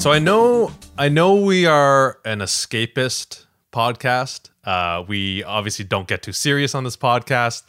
so 0.00 0.10
I 0.10 0.18
know 0.18 0.72
I 0.96 1.10
know 1.10 1.34
we 1.34 1.66
are 1.66 2.18
an 2.24 2.38
escapist 2.38 3.44
podcast. 3.70 4.48
Uh, 4.64 5.04
we 5.06 5.44
obviously 5.44 5.84
don't 5.84 6.08
get 6.08 6.22
too 6.22 6.32
serious 6.32 6.74
on 6.74 6.84
this 6.84 6.96
podcast, 6.96 7.64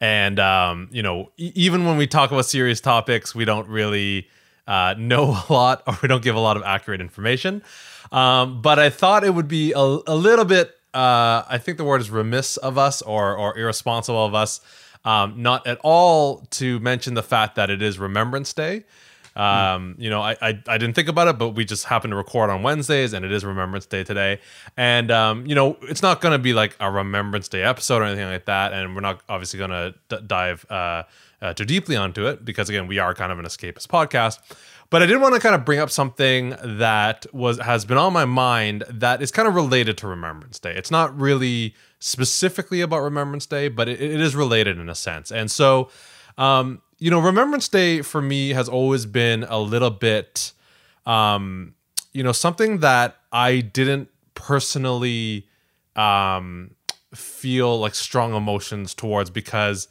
and 0.00 0.38
um, 0.38 0.88
you 0.92 1.02
know, 1.02 1.32
e- 1.36 1.50
even 1.56 1.84
when 1.84 1.96
we 1.96 2.06
talk 2.06 2.30
about 2.30 2.46
serious 2.46 2.80
topics, 2.80 3.34
we 3.34 3.44
don't 3.44 3.66
really 3.66 4.28
uh, 4.68 4.94
know 4.96 5.36
a 5.48 5.52
lot 5.52 5.82
or 5.88 5.98
we 6.02 6.08
don't 6.08 6.22
give 6.22 6.36
a 6.36 6.40
lot 6.40 6.56
of 6.56 6.62
accurate 6.62 7.00
information. 7.00 7.64
Um, 8.12 8.62
but 8.62 8.78
I 8.78 8.88
thought 8.88 9.24
it 9.24 9.34
would 9.34 9.48
be 9.48 9.72
a, 9.72 9.80
a 9.80 10.14
little 10.14 10.44
bit. 10.44 10.70
Uh, 10.94 11.42
I 11.48 11.58
think 11.58 11.78
the 11.78 11.84
word 11.84 12.00
is 12.00 12.10
remiss 12.10 12.58
of 12.58 12.78
us 12.78 13.02
or 13.02 13.36
or 13.36 13.58
irresponsible 13.58 14.24
of 14.24 14.36
us, 14.36 14.60
um, 15.04 15.42
not 15.42 15.66
at 15.66 15.78
all 15.82 16.46
to 16.52 16.78
mention 16.78 17.14
the 17.14 17.24
fact 17.24 17.56
that 17.56 17.70
it 17.70 17.82
is 17.82 17.98
Remembrance 17.98 18.52
Day. 18.52 18.84
Um, 19.34 19.94
you 19.98 20.10
know, 20.10 20.20
I, 20.20 20.36
I 20.42 20.62
I 20.66 20.78
didn't 20.78 20.94
think 20.94 21.08
about 21.08 21.28
it, 21.28 21.38
but 21.38 21.50
we 21.50 21.64
just 21.64 21.84
happened 21.86 22.12
to 22.12 22.16
record 22.16 22.50
on 22.50 22.62
Wednesdays, 22.62 23.12
and 23.12 23.24
it 23.24 23.32
is 23.32 23.44
Remembrance 23.44 23.86
Day 23.86 24.04
today. 24.04 24.40
And 24.76 25.10
um, 25.10 25.46
you 25.46 25.54
know, 25.54 25.78
it's 25.82 26.02
not 26.02 26.20
going 26.20 26.32
to 26.32 26.38
be 26.38 26.52
like 26.52 26.76
a 26.80 26.90
Remembrance 26.90 27.48
Day 27.48 27.62
episode 27.62 28.02
or 28.02 28.04
anything 28.04 28.26
like 28.26 28.44
that, 28.46 28.72
and 28.72 28.94
we're 28.94 29.00
not 29.00 29.22
obviously 29.28 29.58
going 29.58 29.70
to 29.70 29.94
d- 30.08 30.24
dive 30.26 30.66
uh, 30.70 31.04
uh, 31.40 31.54
too 31.54 31.64
deeply 31.64 31.96
onto 31.96 32.26
it 32.26 32.44
because 32.44 32.68
again, 32.68 32.86
we 32.86 32.98
are 32.98 33.14
kind 33.14 33.32
of 33.32 33.38
an 33.38 33.44
escapist 33.44 33.88
podcast. 33.88 34.38
But 34.90 35.02
I 35.02 35.06
did 35.06 35.18
want 35.22 35.34
to 35.34 35.40
kind 35.40 35.54
of 35.54 35.64
bring 35.64 35.78
up 35.78 35.88
something 35.88 36.54
that 36.62 37.24
was 37.32 37.58
has 37.58 37.86
been 37.86 37.96
on 37.96 38.12
my 38.12 38.26
mind 38.26 38.84
that 38.90 39.22
is 39.22 39.30
kind 39.30 39.48
of 39.48 39.54
related 39.54 39.96
to 39.98 40.06
Remembrance 40.06 40.58
Day. 40.58 40.74
It's 40.76 40.90
not 40.90 41.18
really 41.18 41.74
specifically 41.98 42.82
about 42.82 43.00
Remembrance 43.00 43.46
Day, 43.46 43.68
but 43.68 43.88
it, 43.88 44.02
it 44.02 44.20
is 44.20 44.36
related 44.36 44.78
in 44.78 44.90
a 44.90 44.94
sense. 44.94 45.32
And 45.32 45.50
so, 45.50 45.88
um, 46.36 46.82
you 47.02 47.10
know, 47.10 47.18
Remembrance 47.18 47.66
Day 47.66 48.00
for 48.00 48.22
me 48.22 48.50
has 48.50 48.68
always 48.68 49.06
been 49.06 49.42
a 49.48 49.58
little 49.58 49.90
bit, 49.90 50.52
um, 51.04 51.74
you 52.12 52.22
know, 52.22 52.30
something 52.30 52.78
that 52.78 53.16
I 53.32 53.58
didn't 53.58 54.08
personally 54.34 55.48
um, 55.96 56.76
feel 57.12 57.80
like 57.80 57.96
strong 57.96 58.34
emotions 58.34 58.94
towards 58.94 59.30
because 59.30 59.88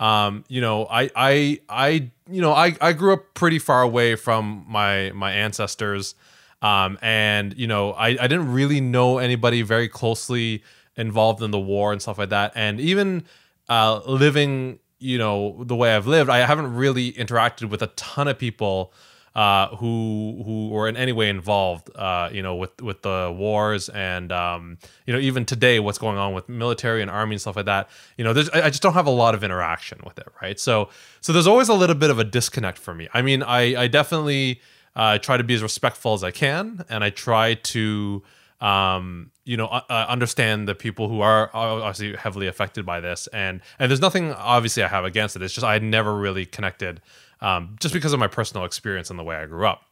um, 0.00 0.44
you 0.48 0.62
know, 0.62 0.86
I 0.86 1.10
I 1.14 1.60
I 1.68 2.10
you 2.30 2.40
know, 2.40 2.52
I 2.52 2.74
I 2.80 2.94
grew 2.94 3.12
up 3.12 3.34
pretty 3.34 3.58
far 3.58 3.82
away 3.82 4.16
from 4.16 4.64
my 4.66 5.12
my 5.14 5.32
ancestors. 5.32 6.14
Um, 6.62 6.98
and 7.02 7.54
you 7.58 7.66
know, 7.66 7.92
I, 7.92 8.08
I 8.08 8.26
didn't 8.26 8.50
really 8.50 8.80
know 8.80 9.18
anybody 9.18 9.60
very 9.60 9.88
closely 9.88 10.62
involved 10.96 11.42
in 11.42 11.50
the 11.50 11.60
war 11.60 11.92
and 11.92 12.00
stuff 12.00 12.16
like 12.16 12.30
that. 12.30 12.52
And 12.54 12.80
even 12.80 13.24
uh, 13.68 14.00
living, 14.06 14.78
you 14.98 15.18
know, 15.18 15.62
the 15.64 15.76
way 15.76 15.94
I've 15.94 16.06
lived, 16.06 16.30
I 16.30 16.38
haven't 16.38 16.74
really 16.74 17.12
interacted 17.12 17.68
with 17.68 17.82
a 17.82 17.88
ton 17.88 18.28
of 18.28 18.38
people 18.38 18.92
uh, 19.34 19.74
who 19.76 20.42
who 20.44 20.68
were 20.68 20.88
in 20.88 20.96
any 20.96 21.10
way 21.10 21.28
involved, 21.28 21.90
uh, 21.96 22.28
you 22.32 22.40
know, 22.40 22.54
with 22.54 22.80
with 22.80 23.02
the 23.02 23.34
wars 23.36 23.88
and 23.88 24.30
um, 24.30 24.78
you 25.06 25.12
know 25.12 25.18
even 25.18 25.44
today 25.44 25.80
what's 25.80 25.98
going 25.98 26.16
on 26.16 26.34
with 26.34 26.48
military 26.48 27.02
and 27.02 27.10
army 27.10 27.34
and 27.34 27.40
stuff 27.40 27.56
like 27.56 27.66
that. 27.66 27.88
You 28.16 28.24
know, 28.24 28.32
there's, 28.32 28.48
I 28.50 28.70
just 28.70 28.82
don't 28.82 28.94
have 28.94 29.06
a 29.06 29.10
lot 29.10 29.34
of 29.34 29.42
interaction 29.42 29.98
with 30.04 30.18
it, 30.18 30.28
right? 30.40 30.58
So 30.60 30.88
so 31.20 31.32
there's 31.32 31.48
always 31.48 31.68
a 31.68 31.74
little 31.74 31.96
bit 31.96 32.10
of 32.10 32.18
a 32.20 32.24
disconnect 32.24 32.78
for 32.78 32.94
me. 32.94 33.08
I 33.12 33.22
mean, 33.22 33.42
I 33.42 33.82
I 33.82 33.88
definitely 33.88 34.60
uh, 34.94 35.18
try 35.18 35.36
to 35.36 35.44
be 35.44 35.54
as 35.54 35.62
respectful 35.62 36.14
as 36.14 36.22
I 36.22 36.30
can, 36.30 36.84
and 36.88 37.02
I 37.02 37.10
try 37.10 37.54
to 37.54 38.22
um, 38.64 39.30
you 39.44 39.58
know, 39.58 39.66
uh, 39.66 39.82
uh, 39.90 40.06
understand 40.08 40.66
the 40.66 40.74
people 40.74 41.06
who 41.10 41.20
are 41.20 41.50
obviously 41.52 42.16
heavily 42.16 42.46
affected 42.46 42.86
by 42.86 42.98
this, 42.98 43.26
and 43.26 43.60
and 43.78 43.90
there's 43.90 44.00
nothing 44.00 44.32
obviously 44.32 44.82
I 44.82 44.88
have 44.88 45.04
against 45.04 45.36
it. 45.36 45.42
It's 45.42 45.52
just 45.52 45.66
I 45.66 45.78
never 45.78 46.16
really 46.16 46.46
connected, 46.46 47.02
um, 47.42 47.76
just 47.78 47.92
because 47.92 48.14
of 48.14 48.20
my 48.20 48.26
personal 48.26 48.64
experience 48.64 49.10
and 49.10 49.18
the 49.18 49.22
way 49.22 49.36
I 49.36 49.44
grew 49.44 49.66
up. 49.66 49.82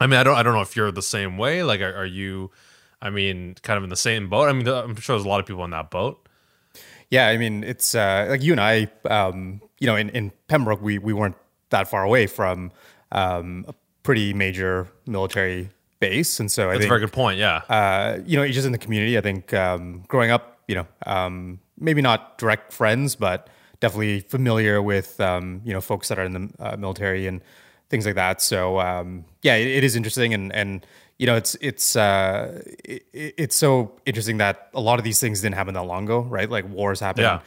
I 0.00 0.06
mean, 0.06 0.18
I 0.18 0.22
don't 0.22 0.34
I 0.34 0.42
don't 0.42 0.54
know 0.54 0.62
if 0.62 0.76
you're 0.76 0.90
the 0.90 1.02
same 1.02 1.36
way. 1.36 1.62
Like, 1.62 1.82
are, 1.82 1.94
are 1.94 2.06
you? 2.06 2.50
I 3.02 3.10
mean, 3.10 3.54
kind 3.62 3.76
of 3.76 3.84
in 3.84 3.90
the 3.90 3.96
same 3.96 4.30
boat. 4.30 4.48
I 4.48 4.52
mean, 4.52 4.66
I'm 4.66 4.96
sure 4.96 5.16
there's 5.16 5.26
a 5.26 5.28
lot 5.28 5.40
of 5.40 5.46
people 5.46 5.64
in 5.64 5.70
that 5.70 5.90
boat. 5.90 6.26
Yeah, 7.10 7.28
I 7.28 7.36
mean, 7.36 7.64
it's 7.64 7.94
uh, 7.94 8.28
like 8.30 8.42
you 8.42 8.52
and 8.52 8.60
I, 8.60 8.88
um, 9.10 9.60
you 9.78 9.86
know, 9.86 9.96
in, 9.96 10.08
in 10.10 10.32
Pembroke, 10.48 10.80
we 10.80 10.96
we 10.96 11.12
weren't 11.12 11.36
that 11.68 11.88
far 11.88 12.02
away 12.02 12.26
from 12.26 12.72
um, 13.12 13.66
a 13.68 13.74
pretty 14.02 14.32
major 14.32 14.88
military 15.06 15.68
base, 16.00 16.40
and 16.40 16.50
so 16.50 16.70
I 16.70 16.72
That's 16.74 16.86
a 16.86 16.88
very 16.88 17.00
good 17.00 17.12
point. 17.12 17.38
Yeah. 17.38 17.62
uh, 17.68 18.18
you 18.26 18.36
know, 18.36 18.46
just 18.48 18.66
in 18.66 18.72
the 18.72 18.78
community, 18.78 19.16
I 19.16 19.20
think 19.20 19.54
um, 19.54 20.02
growing 20.08 20.30
up, 20.30 20.58
you 20.66 20.74
know, 20.74 20.86
um, 21.06 21.60
maybe 21.78 22.02
not 22.02 22.38
direct 22.38 22.72
friends, 22.72 23.14
but 23.16 23.48
definitely 23.80 24.20
familiar 24.20 24.82
with, 24.82 25.20
um, 25.20 25.60
you 25.64 25.72
know, 25.72 25.80
folks 25.80 26.08
that 26.08 26.18
are 26.18 26.24
in 26.24 26.32
the 26.32 26.50
uh, 26.58 26.76
military 26.76 27.26
and 27.26 27.40
things 27.88 28.04
like 28.06 28.14
that. 28.16 28.40
So 28.42 28.80
um, 28.80 29.24
yeah, 29.42 29.54
it, 29.56 29.68
it 29.68 29.84
is 29.84 29.94
interesting, 29.96 30.34
and 30.34 30.52
and 30.54 30.84
you 31.18 31.26
know, 31.26 31.36
it's 31.36 31.54
it's 31.60 31.96
uh, 31.96 32.62
it, 32.84 33.04
it's 33.12 33.56
so 33.56 33.92
interesting 34.06 34.38
that 34.38 34.68
a 34.74 34.80
lot 34.80 34.98
of 34.98 35.04
these 35.04 35.20
things 35.20 35.40
didn't 35.42 35.56
happen 35.56 35.74
that 35.74 35.82
long 35.84 36.04
ago, 36.04 36.20
right? 36.20 36.48
Like 36.48 36.66
wars 36.68 37.00
happen 37.00 37.22
Yeah. 37.24 37.40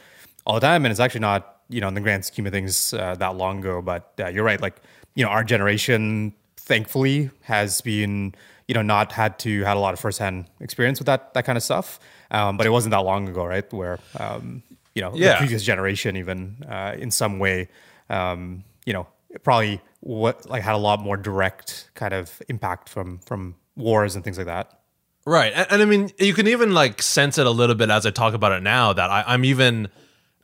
all 0.46 0.54
the 0.54 0.60
time, 0.60 0.84
and 0.84 0.92
it's 0.92 1.00
actually 1.00 1.20
not, 1.22 1.60
you 1.68 1.80
know, 1.80 1.88
in 1.88 1.94
the 1.94 2.00
grand 2.00 2.24
scheme 2.24 2.46
of 2.46 2.52
things, 2.52 2.94
uh, 2.94 3.16
that 3.18 3.36
long 3.36 3.58
ago. 3.58 3.82
But 3.82 4.12
uh, 4.20 4.28
you're 4.28 4.44
right, 4.44 4.60
like 4.60 4.76
you 5.16 5.24
know, 5.24 5.30
our 5.30 5.42
generation 5.44 6.34
thankfully 6.64 7.30
has 7.42 7.80
been 7.82 8.34
you 8.68 8.74
know 8.74 8.82
not 8.82 9.12
had 9.12 9.38
to 9.38 9.62
had 9.64 9.76
a 9.76 9.80
lot 9.80 9.92
of 9.92 10.00
firsthand 10.00 10.46
experience 10.60 10.98
with 10.98 11.06
that 11.06 11.32
that 11.34 11.44
kind 11.44 11.56
of 11.58 11.62
stuff 11.62 12.00
um, 12.30 12.56
but 12.56 12.66
it 12.66 12.70
wasn't 12.70 12.90
that 12.90 13.04
long 13.04 13.28
ago 13.28 13.44
right 13.44 13.70
where 13.72 13.98
um, 14.18 14.62
you 14.94 15.02
know 15.02 15.12
Yeah. 15.14 15.32
the 15.32 15.38
previous 15.38 15.62
generation 15.62 16.16
even 16.16 16.56
uh, 16.68 16.94
in 16.98 17.10
some 17.10 17.38
way 17.38 17.68
um, 18.08 18.64
you 18.86 18.92
know 18.94 19.06
probably 19.42 19.80
what 20.00 20.48
like 20.48 20.62
had 20.62 20.74
a 20.74 20.78
lot 20.78 21.00
more 21.00 21.16
direct 21.16 21.90
kind 21.94 22.14
of 22.14 22.40
impact 22.48 22.88
from 22.88 23.18
from 23.18 23.56
wars 23.76 24.14
and 24.16 24.24
things 24.24 24.38
like 24.38 24.46
that 24.46 24.80
Right. 25.26 25.54
And, 25.56 25.66
and 25.70 25.80
I 25.80 25.86
mean, 25.86 26.10
you 26.18 26.34
can 26.34 26.46
even 26.48 26.74
like 26.74 27.00
sense 27.00 27.38
it 27.38 27.46
a 27.46 27.50
little 27.50 27.74
bit 27.74 27.88
as 27.88 28.04
I 28.04 28.10
talk 28.10 28.34
about 28.34 28.52
it 28.52 28.62
now 28.62 28.92
that 28.92 29.08
I, 29.10 29.24
I'm 29.26 29.42
even 29.46 29.88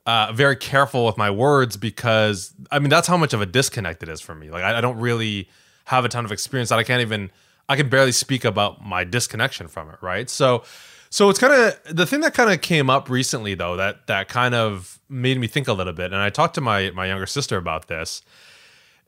uh, 0.07 0.31
very 0.33 0.55
careful 0.55 1.05
with 1.05 1.17
my 1.17 1.29
words 1.29 1.77
because 1.77 2.51
I 2.71 2.79
mean, 2.79 2.89
that's 2.89 3.07
how 3.07 3.15
much 3.15 3.33
of 3.33 3.41
a 3.41 3.45
disconnect 3.45 4.01
it 4.01 4.09
is 4.09 4.21
for 4.21 4.33
me. 4.33 4.49
Like, 4.49 4.63
I, 4.63 4.79
I 4.79 4.81
don't 4.81 4.97
really 4.97 5.49
have 5.91 6.05
a 6.05 6.09
ton 6.09 6.25
of 6.25 6.31
experience 6.31 6.69
that 6.69 6.79
I 6.79 6.83
can't 6.83 7.01
even, 7.01 7.31
I 7.69 7.75
can 7.75 7.89
barely 7.89 8.11
speak 8.11 8.43
about 8.43 8.83
my 8.83 9.03
disconnection 9.03 9.67
from 9.67 9.89
it. 9.89 9.97
Right. 10.01 10.29
So, 10.29 10.63
so 11.09 11.29
it's 11.29 11.39
kind 11.39 11.53
of 11.53 11.95
the 11.95 12.05
thing 12.05 12.21
that 12.21 12.33
kind 12.33 12.51
of 12.51 12.61
came 12.61 12.89
up 12.89 13.09
recently 13.09 13.53
though, 13.53 13.75
that, 13.77 14.07
that 14.07 14.27
kind 14.27 14.55
of 14.55 14.99
made 15.09 15.39
me 15.39 15.47
think 15.47 15.67
a 15.67 15.73
little 15.73 15.93
bit. 15.93 16.05
And 16.13 16.17
I 16.17 16.29
talked 16.29 16.55
to 16.55 16.61
my, 16.61 16.91
my 16.91 17.05
younger 17.07 17.25
sister 17.25 17.57
about 17.57 17.87
this 17.87 18.21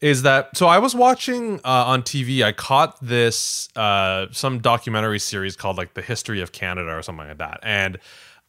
is 0.02 0.24
that 0.24 0.56
so 0.58 0.68
I 0.68 0.80
was 0.80 0.94
watching 0.94 1.62
uh, 1.64 1.86
on 1.86 2.04
TV. 2.04 2.44
I 2.44 2.52
caught 2.52 3.02
this 3.02 3.70
uh, 3.78 4.28
some 4.32 4.60
documentary 4.60 5.20
series 5.20 5.56
called 5.56 5.78
like 5.78 5.94
the 5.94 6.02
History 6.02 6.42
of 6.42 6.52
Canada 6.52 6.94
or 6.94 7.02
something 7.02 7.26
like 7.26 7.38
that, 7.38 7.62
and 7.64 7.98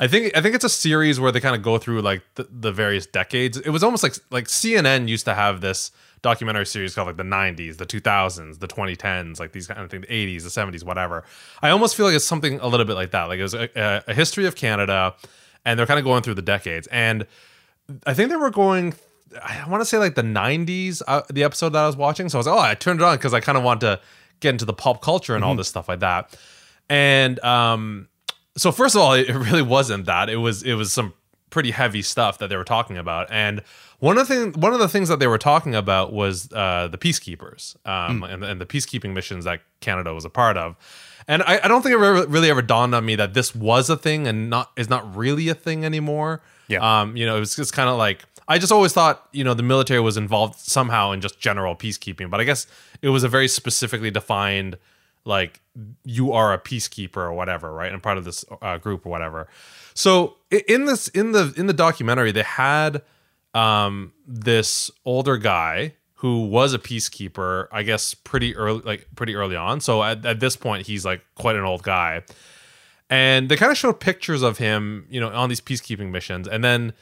I 0.00 0.08
think 0.08 0.36
I 0.36 0.40
think 0.40 0.56
it's 0.56 0.64
a 0.64 0.68
series 0.68 1.20
where 1.20 1.30
they 1.30 1.40
kind 1.40 1.54
of 1.54 1.62
go 1.62 1.78
through 1.78 2.02
like 2.02 2.22
the, 2.34 2.48
the 2.50 2.72
various 2.72 3.06
decades. 3.06 3.56
It 3.56 3.70
was 3.70 3.84
almost 3.84 4.02
like 4.02 4.16
like 4.30 4.46
CNN 4.46 5.06
used 5.06 5.24
to 5.26 5.34
have 5.34 5.60
this 5.60 5.92
documentary 6.24 6.66
series 6.66 6.94
called 6.94 7.06
like 7.06 7.16
the 7.16 7.22
90s, 7.22 7.76
the 7.76 7.86
2000s, 7.86 8.58
the 8.58 8.66
2010s, 8.66 9.38
like 9.38 9.52
these 9.52 9.68
kind 9.68 9.80
of 9.80 9.90
things, 9.90 10.04
the 10.08 10.12
80s, 10.12 10.42
the 10.42 10.48
70s, 10.48 10.82
whatever. 10.82 11.22
I 11.62 11.70
almost 11.70 11.94
feel 11.94 12.06
like 12.06 12.16
it's 12.16 12.26
something 12.26 12.58
a 12.58 12.66
little 12.66 12.86
bit 12.86 12.94
like 12.94 13.12
that. 13.12 13.24
Like 13.24 13.38
it 13.38 13.42
was 13.42 13.54
a, 13.54 14.02
a, 14.08 14.14
history 14.14 14.46
of 14.46 14.56
Canada, 14.56 15.14
and 15.64 15.78
they're 15.78 15.86
kind 15.86 16.00
of 16.00 16.04
going 16.04 16.22
through 16.22 16.34
the 16.34 16.42
decades 16.42 16.88
and. 16.88 17.26
I 18.06 18.14
think 18.14 18.30
they 18.30 18.36
were 18.36 18.50
going. 18.50 18.94
I 19.42 19.68
want 19.68 19.82
to 19.82 19.84
say 19.84 19.98
like 19.98 20.14
the 20.14 20.22
'90s. 20.22 21.02
Uh, 21.06 21.20
the 21.28 21.44
episode 21.44 21.70
that 21.70 21.84
I 21.84 21.86
was 21.86 21.96
watching, 21.96 22.30
so 22.30 22.38
I 22.38 22.40
was 22.40 22.46
like, 22.46 22.56
oh, 22.56 22.58
I 22.58 22.74
turned 22.74 23.00
it 23.00 23.04
on 23.04 23.16
because 23.16 23.34
I 23.34 23.40
kind 23.40 23.58
of 23.58 23.64
want 23.64 23.82
to 23.82 24.00
get 24.40 24.50
into 24.50 24.64
the 24.64 24.72
pop 24.72 25.02
culture 25.02 25.34
and 25.34 25.44
all 25.44 25.54
this 25.54 25.68
stuff 25.68 25.88
like 25.88 26.00
that. 26.00 26.34
And 26.88 27.42
um, 27.44 28.08
so 28.56 28.72
first 28.72 28.94
of 28.94 29.00
all, 29.00 29.12
it 29.14 29.28
really 29.28 29.62
wasn't 29.62 30.06
that. 30.06 30.28
It 30.28 30.36
was 30.36 30.62
it 30.62 30.74
was 30.74 30.92
some 30.92 31.14
pretty 31.54 31.70
heavy 31.70 32.02
stuff 32.02 32.36
that 32.38 32.48
they 32.48 32.56
were 32.56 32.64
talking 32.64 32.98
about. 32.98 33.28
And 33.30 33.62
one 34.00 34.18
of 34.18 34.28
the 34.28 34.34
thing, 34.34 34.60
one 34.60 34.74
of 34.74 34.80
the 34.80 34.88
things 34.88 35.08
that 35.08 35.20
they 35.20 35.26
were 35.26 35.38
talking 35.38 35.74
about 35.74 36.12
was 36.12 36.52
uh, 36.52 36.88
the 36.88 36.98
peacekeepers 36.98 37.76
um, 37.86 38.24
and, 38.24 38.44
and 38.44 38.60
the 38.60 38.66
peacekeeping 38.66 39.14
missions 39.14 39.44
that 39.44 39.60
Canada 39.80 40.12
was 40.12 40.24
a 40.24 40.30
part 40.30 40.58
of. 40.58 40.76
And 41.26 41.42
I, 41.44 41.60
I 41.64 41.68
don't 41.68 41.80
think 41.80 41.92
it 41.92 42.02
ever, 42.02 42.26
really 42.26 42.50
ever 42.50 42.60
dawned 42.60 42.94
on 42.94 43.06
me 43.06 43.14
that 43.14 43.32
this 43.32 43.54
was 43.54 43.88
a 43.88 43.96
thing 43.96 44.26
and 44.26 44.50
not 44.50 44.72
is 44.76 44.90
not 44.90 45.16
really 45.16 45.48
a 45.48 45.54
thing 45.54 45.84
anymore. 45.84 46.42
Yeah. 46.68 46.80
Um, 46.82 47.16
you 47.16 47.24
know, 47.24 47.36
it 47.36 47.40
was 47.40 47.56
just 47.56 47.72
kind 47.72 47.88
of 47.88 47.96
like 47.96 48.24
I 48.48 48.58
just 48.58 48.72
always 48.72 48.92
thought, 48.92 49.26
you 49.32 49.44
know, 49.44 49.54
the 49.54 49.62
military 49.62 50.00
was 50.00 50.16
involved 50.16 50.58
somehow 50.58 51.12
in 51.12 51.20
just 51.20 51.38
general 51.38 51.76
peacekeeping, 51.76 52.30
but 52.30 52.40
I 52.40 52.44
guess 52.44 52.66
it 53.00 53.08
was 53.08 53.24
a 53.24 53.28
very 53.28 53.48
specifically 53.48 54.10
defined 54.10 54.76
like 55.24 55.60
you 56.04 56.32
are 56.32 56.52
a 56.52 56.58
peacekeeper 56.58 57.16
or 57.16 57.32
whatever, 57.32 57.72
right? 57.72 57.92
And 57.92 58.02
part 58.02 58.18
of 58.18 58.24
this 58.24 58.44
uh, 58.62 58.78
group 58.78 59.06
or 59.06 59.10
whatever. 59.10 59.48
So 59.94 60.36
in 60.50 60.84
this 60.84 61.08
in 61.08 61.32
the 61.32 61.52
in 61.56 61.66
the 61.66 61.72
documentary, 61.72 62.32
they 62.32 62.42
had 62.42 63.02
um 63.54 64.12
this 64.26 64.90
older 65.04 65.36
guy 65.36 65.94
who 66.16 66.46
was 66.46 66.74
a 66.74 66.78
peacekeeper, 66.78 67.68
I 67.70 67.82
guess 67.82 68.14
pretty 68.14 68.56
early 68.56 68.82
like 68.82 69.08
pretty 69.14 69.34
early 69.34 69.56
on. 69.56 69.80
So 69.80 70.02
at, 70.02 70.24
at 70.26 70.40
this 70.40 70.56
point 70.56 70.86
he's 70.86 71.04
like 71.04 71.22
quite 71.34 71.56
an 71.56 71.64
old 71.64 71.82
guy. 71.82 72.22
And 73.10 73.48
they 73.48 73.56
kind 73.56 73.70
of 73.70 73.78
showed 73.78 74.00
pictures 74.00 74.42
of 74.42 74.58
him, 74.58 75.06
you 75.10 75.20
know, 75.20 75.28
on 75.28 75.48
these 75.48 75.60
peacekeeping 75.60 76.10
missions. 76.10 76.48
And 76.48 76.64
then 76.64 76.92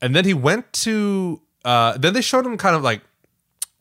and 0.00 0.16
then 0.16 0.24
he 0.24 0.34
went 0.34 0.72
to 0.74 1.40
uh 1.64 1.96
then 1.98 2.14
they 2.14 2.22
showed 2.22 2.46
him 2.46 2.56
kind 2.56 2.74
of 2.74 2.82
like 2.82 3.02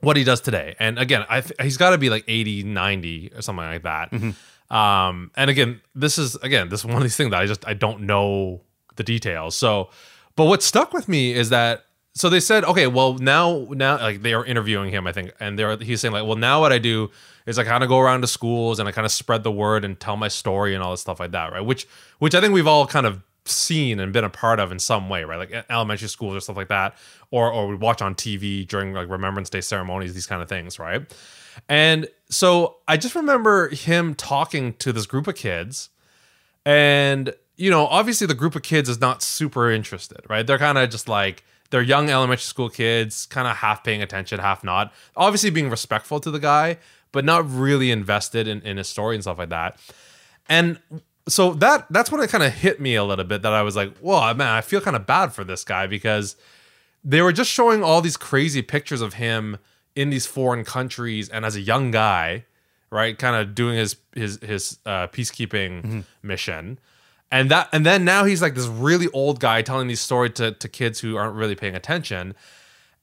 what 0.01 0.17
he 0.17 0.23
does 0.23 0.41
today. 0.41 0.75
And 0.79 0.99
again, 0.99 1.25
I 1.29 1.41
th- 1.41 1.53
he's 1.61 1.77
got 1.77 1.91
to 1.91 1.97
be 1.97 2.09
like 2.09 2.25
80, 2.27 2.63
90 2.63 3.31
or 3.35 3.41
something 3.41 3.65
like 3.65 3.83
that. 3.83 4.11
Um, 4.71 5.31
and 5.35 5.49
again, 5.49 5.81
this 5.95 6.17
is 6.17 6.35
again, 6.35 6.69
this 6.69 6.81
is 6.81 6.85
one 6.85 6.97
of 6.97 7.03
these 7.03 7.15
things 7.17 7.31
that 7.31 7.41
I 7.41 7.45
just 7.45 7.67
I 7.67 7.73
don't 7.73 8.01
know 8.01 8.61
the 8.95 9.03
details. 9.03 9.55
So, 9.55 9.89
but 10.35 10.45
what 10.45 10.63
stuck 10.63 10.93
with 10.93 11.07
me 11.07 11.33
is 11.33 11.49
that 11.49 11.85
so 12.13 12.29
they 12.29 12.39
said, 12.39 12.63
okay, 12.65 12.87
well 12.87 13.15
now 13.15 13.67
now 13.69 13.97
like 13.97 14.21
they 14.21 14.33
are 14.33 14.45
interviewing 14.45 14.91
him, 14.91 15.07
I 15.07 15.11
think, 15.13 15.33
and 15.39 15.57
they're 15.57 15.77
he's 15.77 16.01
saying 16.01 16.13
like, 16.13 16.25
well 16.25 16.37
now 16.37 16.61
what 16.61 16.71
I 16.71 16.77
do 16.79 17.09
is 17.45 17.57
I 17.57 17.63
kind 17.63 17.83
of 17.83 17.89
go 17.89 17.99
around 17.99 18.21
to 18.21 18.27
schools 18.27 18.79
and 18.79 18.87
I 18.87 18.91
kind 18.91 19.05
of 19.05 19.11
spread 19.11 19.43
the 19.43 19.51
word 19.51 19.83
and 19.83 19.99
tell 19.99 20.17
my 20.17 20.27
story 20.27 20.73
and 20.73 20.83
all 20.83 20.91
this 20.91 21.01
stuff 21.01 21.19
like 21.19 21.31
that, 21.31 21.51
right? 21.51 21.61
Which 21.61 21.87
which 22.19 22.35
I 22.35 22.41
think 22.41 22.53
we've 22.53 22.67
all 22.67 22.87
kind 22.87 23.05
of 23.05 23.21
seen 23.45 23.99
and 23.99 24.13
been 24.13 24.23
a 24.23 24.29
part 24.29 24.59
of 24.59 24.71
in 24.71 24.79
some 24.79 25.09
way, 25.09 25.23
right? 25.23 25.37
Like 25.37 25.65
elementary 25.69 26.07
schools 26.07 26.35
or 26.35 26.39
stuff 26.39 26.57
like 26.57 26.67
that, 26.67 26.95
or 27.31 27.51
or 27.51 27.67
we 27.67 27.75
watch 27.75 28.01
on 28.01 28.13
TV 28.15 28.67
during 28.67 28.93
like 28.93 29.09
Remembrance 29.09 29.49
Day 29.49 29.61
ceremonies, 29.61 30.13
these 30.13 30.27
kind 30.27 30.41
of 30.41 30.49
things, 30.49 30.77
right? 30.77 31.01
And 31.67 32.07
so 32.29 32.77
I 32.87 32.97
just 32.97 33.15
remember 33.15 33.69
him 33.69 34.13
talking 34.15 34.73
to 34.75 34.93
this 34.93 35.05
group 35.05 35.27
of 35.27 35.35
kids, 35.35 35.89
and 36.65 37.33
you 37.57 37.69
know, 37.69 37.87
obviously 37.87 38.27
the 38.27 38.33
group 38.33 38.55
of 38.55 38.63
kids 38.63 38.89
is 38.89 38.99
not 38.99 39.21
super 39.21 39.71
interested, 39.71 40.19
right? 40.29 40.45
They're 40.45 40.57
kind 40.57 40.77
of 40.77 40.89
just 40.89 41.07
like 41.07 41.43
they're 41.69 41.81
young 41.81 42.09
elementary 42.09 42.43
school 42.43 42.69
kids, 42.69 43.25
kind 43.25 43.47
of 43.47 43.57
half 43.57 43.83
paying 43.83 44.01
attention, 44.01 44.39
half 44.39 44.63
not. 44.63 44.93
Obviously 45.15 45.49
being 45.49 45.69
respectful 45.69 46.19
to 46.19 46.29
the 46.29 46.39
guy, 46.39 46.77
but 47.11 47.25
not 47.25 47.49
really 47.49 47.91
invested 47.91 48.47
in, 48.47 48.61
in 48.61 48.77
his 48.77 48.87
story 48.87 49.15
and 49.15 49.23
stuff 49.23 49.37
like 49.37 49.49
that. 49.49 49.77
And 50.49 50.79
so 51.27 51.53
that 51.55 51.85
that's 51.89 52.11
when 52.11 52.21
it 52.21 52.29
kind 52.29 52.43
of 52.43 52.53
hit 52.53 52.79
me 52.79 52.95
a 52.95 53.03
little 53.03 53.25
bit 53.25 53.41
that 53.43 53.53
I 53.53 53.61
was 53.61 53.75
like, 53.75 53.95
whoa, 53.99 54.33
man, 54.33 54.47
I 54.49 54.61
feel 54.61 54.81
kind 54.81 54.95
of 54.95 55.05
bad 55.05 55.33
for 55.33 55.43
this 55.43 55.63
guy 55.63 55.87
because 55.87 56.35
they 57.03 57.21
were 57.21 57.31
just 57.33 57.49
showing 57.51 57.83
all 57.83 58.01
these 58.01 58.17
crazy 58.17 58.61
pictures 58.61 59.01
of 59.01 59.15
him 59.15 59.57
in 59.95 60.09
these 60.09 60.25
foreign 60.25 60.63
countries 60.63 61.27
and 61.29 61.45
as 61.45 61.55
a 61.55 61.61
young 61.61 61.91
guy, 61.91 62.45
right, 62.89 63.17
kind 63.17 63.35
of 63.35 63.55
doing 63.55 63.77
his 63.77 63.95
his 64.15 64.39
his 64.41 64.79
uh, 64.85 65.07
peacekeeping 65.07 66.03
mission. 66.21 66.79
And 67.31 67.49
that 67.49 67.69
and 67.71 67.85
then 67.85 68.03
now 68.05 68.25
he's 68.25 68.41
like 68.41 68.55
this 68.55 68.67
really 68.67 69.07
old 69.13 69.39
guy 69.39 69.61
telling 69.61 69.87
these 69.87 70.01
stories 70.01 70.33
to, 70.33 70.51
to 70.51 70.67
kids 70.67 70.99
who 70.99 71.15
aren't 71.17 71.35
really 71.35 71.55
paying 71.55 71.75
attention. 71.75 72.35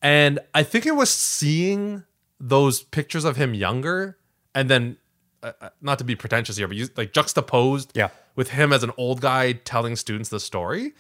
And 0.03 0.39
I 0.55 0.63
think 0.63 0.87
it 0.87 0.95
was 0.95 1.11
seeing 1.11 2.05
those 2.39 2.83
pictures 2.83 3.25
of 3.25 3.37
him 3.37 3.53
younger 3.55 4.17
and 4.55 4.71
then 4.71 4.97
uh, 5.43 5.53
uh, 5.61 5.69
not 5.81 5.99
to 5.99 6.05
be 6.05 6.15
pretentious 6.15 6.57
here, 6.57 6.69
but 6.69 6.77
you, 6.77 6.89
like 6.97 7.13
juxtaposed 7.13 7.93
Yeah. 7.95 8.09
with 8.37 8.51
him 8.51 8.73
as 8.73 8.83
an 8.85 8.93
old 8.97 9.21
guy 9.21 9.53
telling 9.53 9.97
students 9.97 10.29
the 10.31 10.39
story. 10.41 10.93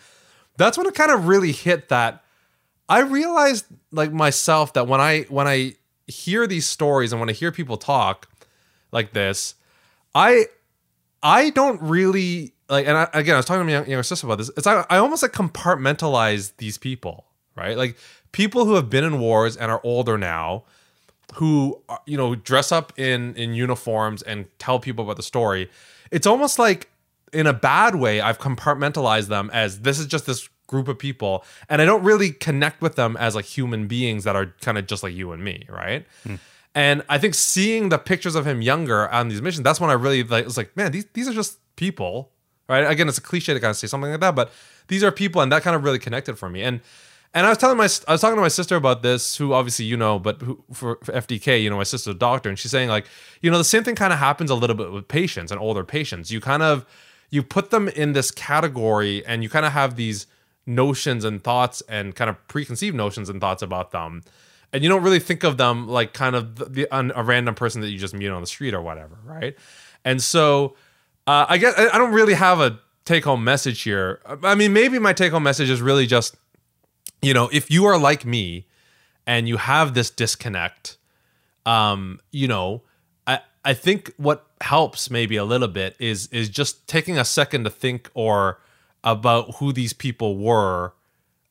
That's 0.56 0.76
when 0.76 0.86
it 0.86 0.94
kind 0.94 1.10
of 1.12 1.28
really 1.28 1.52
hit 1.52 1.88
that 1.90 2.24
I 2.88 3.00
realized 3.00 3.66
like 3.92 4.12
myself 4.12 4.72
that 4.74 4.86
when 4.86 5.00
I 5.00 5.22
when 5.22 5.46
I 5.46 5.74
hear 6.06 6.46
these 6.46 6.66
stories 6.66 7.12
and 7.12 7.20
when 7.20 7.28
I 7.28 7.32
hear 7.32 7.52
people 7.52 7.76
talk 7.76 8.28
like 8.92 9.12
this, 9.12 9.54
I 10.14 10.46
I 11.22 11.50
don't 11.50 11.80
really 11.82 12.54
like. 12.68 12.86
And 12.86 12.96
I, 12.96 13.08
again, 13.12 13.34
I 13.34 13.38
was 13.38 13.46
talking 13.46 13.66
to 13.66 13.80
my 13.80 13.86
younger 13.86 14.02
sister 14.02 14.26
about 14.26 14.38
this. 14.38 14.50
It's 14.56 14.66
I, 14.66 14.86
I 14.88 14.98
almost 14.98 15.22
like 15.22 15.32
compartmentalize 15.32 16.56
these 16.56 16.78
people, 16.78 17.26
right? 17.56 17.76
Like 17.76 17.96
people 18.32 18.64
who 18.64 18.74
have 18.74 18.88
been 18.88 19.04
in 19.04 19.20
wars 19.20 19.56
and 19.56 19.70
are 19.70 19.80
older 19.84 20.16
now, 20.16 20.64
who 21.34 21.82
uh, 21.88 21.98
you 22.06 22.16
know 22.16 22.34
dress 22.34 22.72
up 22.72 22.98
in 22.98 23.34
in 23.34 23.54
uniforms 23.54 24.22
and 24.22 24.46
tell 24.58 24.80
people 24.80 25.04
about 25.04 25.16
the 25.16 25.22
story. 25.22 25.70
It's 26.10 26.26
almost 26.26 26.58
like 26.58 26.90
in 27.32 27.46
a 27.46 27.52
bad 27.52 27.94
way 27.94 28.22
I've 28.22 28.38
compartmentalized 28.38 29.28
them 29.28 29.50
as 29.52 29.80
this 29.80 29.98
is 29.98 30.06
just 30.06 30.24
this 30.24 30.48
group 30.68 30.86
of 30.86 30.98
people 30.98 31.44
and 31.68 31.82
I 31.82 31.84
don't 31.84 32.04
really 32.04 32.30
connect 32.30 32.80
with 32.80 32.94
them 32.94 33.16
as 33.16 33.34
like 33.34 33.46
human 33.46 33.88
beings 33.88 34.22
that 34.24 34.36
are 34.36 34.54
kind 34.60 34.78
of 34.78 34.86
just 34.86 35.02
like 35.02 35.14
you 35.14 35.32
and 35.32 35.42
me, 35.42 35.66
right? 35.68 36.06
Hmm. 36.22 36.36
And 36.74 37.02
I 37.08 37.18
think 37.18 37.34
seeing 37.34 37.88
the 37.88 37.98
pictures 37.98 38.36
of 38.36 38.46
him 38.46 38.62
younger 38.62 39.08
on 39.08 39.28
these 39.28 39.42
missions, 39.42 39.64
that's 39.64 39.80
when 39.80 39.90
I 39.90 39.94
really 39.94 40.22
like 40.22 40.44
was 40.44 40.56
like, 40.56 40.76
man, 40.76 40.92
these 40.92 41.06
these 41.12 41.26
are 41.26 41.32
just 41.32 41.58
people, 41.74 42.30
right? 42.68 42.88
Again, 42.88 43.08
it's 43.08 43.18
a 43.18 43.22
cliche 43.22 43.52
to 43.52 43.58
kind 43.58 43.70
of 43.70 43.76
say 43.76 43.88
something 43.88 44.10
like 44.10 44.20
that, 44.20 44.36
but 44.36 44.52
these 44.86 45.02
are 45.02 45.10
people, 45.10 45.40
and 45.40 45.50
that 45.50 45.62
kind 45.62 45.74
of 45.74 45.82
really 45.82 45.98
connected 45.98 46.38
for 46.38 46.48
me. 46.48 46.62
And 46.62 46.80
and 47.34 47.46
I 47.46 47.48
was 47.48 47.58
telling 47.58 47.76
my 47.76 47.88
I 48.06 48.12
was 48.12 48.20
talking 48.20 48.36
to 48.36 48.42
my 48.42 48.48
sister 48.48 48.76
about 48.76 49.02
this, 49.02 49.36
who 49.36 49.52
obviously 49.54 49.86
you 49.86 49.96
know, 49.96 50.18
but 50.18 50.40
who, 50.40 50.62
for, 50.72 50.98
for 51.02 51.12
FDK, 51.12 51.62
you 51.62 51.70
know, 51.70 51.76
my 51.76 51.82
sister's 51.82 52.14
a 52.14 52.18
doctor, 52.18 52.48
and 52.48 52.58
she's 52.58 52.70
saying 52.70 52.88
like, 52.88 53.06
you 53.42 53.50
know, 53.50 53.58
the 53.58 53.64
same 53.64 53.82
thing 53.82 53.94
kind 53.94 54.12
of 54.12 54.18
happens 54.18 54.50
a 54.50 54.54
little 54.54 54.76
bit 54.76 54.92
with 54.92 55.08
patients 55.08 55.50
and 55.50 55.60
older 55.60 55.84
patients. 55.84 56.30
You 56.30 56.40
kind 56.40 56.62
of 56.62 56.86
you 57.30 57.42
put 57.42 57.70
them 57.70 57.88
in 57.88 58.12
this 58.12 58.30
category, 58.30 59.24
and 59.26 59.42
you 59.42 59.48
kind 59.48 59.66
of 59.66 59.72
have 59.72 59.96
these 59.96 60.26
notions 60.68 61.24
and 61.24 61.42
thoughts 61.42 61.82
and 61.88 62.14
kind 62.14 62.28
of 62.28 62.46
preconceived 62.46 62.94
notions 62.94 63.28
and 63.28 63.40
thoughts 63.40 63.62
about 63.62 63.90
them. 63.90 64.22
And 64.72 64.82
you 64.84 64.88
don't 64.90 65.02
really 65.02 65.18
think 65.18 65.42
of 65.44 65.56
them 65.56 65.88
like 65.88 66.12
kind 66.12 66.36
of 66.36 66.56
the, 66.56 66.64
the 66.66 66.88
a 66.92 67.24
random 67.24 67.54
person 67.54 67.80
that 67.80 67.88
you 67.88 67.98
just 67.98 68.14
meet 68.14 68.28
on 68.28 68.42
the 68.42 68.46
street 68.46 68.74
or 68.74 68.82
whatever 68.82 69.18
right? 69.24 69.56
And 70.04 70.22
so 70.22 70.76
uh, 71.26 71.46
i 71.48 71.58
guess 71.58 71.74
i 71.76 71.88
I 71.88 71.98
don't 71.98 72.12
really 72.12 72.34
have 72.34 72.60
a 72.60 72.78
take 73.04 73.24
home 73.24 73.42
message 73.42 73.82
here. 73.82 74.20
I 74.42 74.54
mean 74.54 74.74
maybe 74.74 74.98
my 74.98 75.14
take 75.14 75.32
home 75.32 75.42
message 75.42 75.70
is 75.70 75.80
really 75.80 76.06
just 76.06 76.36
you 77.22 77.32
know 77.32 77.48
if 77.50 77.70
you 77.70 77.86
are 77.86 77.98
like 77.98 78.24
me 78.26 78.66
and 79.26 79.48
you 79.48 79.56
have 79.56 79.94
this 79.94 80.10
disconnect 80.10 80.98
um 81.64 82.20
you 82.30 82.46
know 82.46 82.82
i 83.26 83.40
i 83.64 83.72
think 83.74 84.12
what 84.16 84.46
helps 84.60 85.10
maybe 85.10 85.36
a 85.36 85.44
little 85.44 85.68
bit 85.68 85.96
is 85.98 86.26
is 86.28 86.48
just 86.48 86.86
taking 86.86 87.18
a 87.18 87.24
second 87.24 87.64
to 87.64 87.70
think 87.70 88.10
or 88.14 88.60
about 89.04 89.56
who 89.56 89.72
these 89.72 89.92
people 89.92 90.36
were 90.38 90.94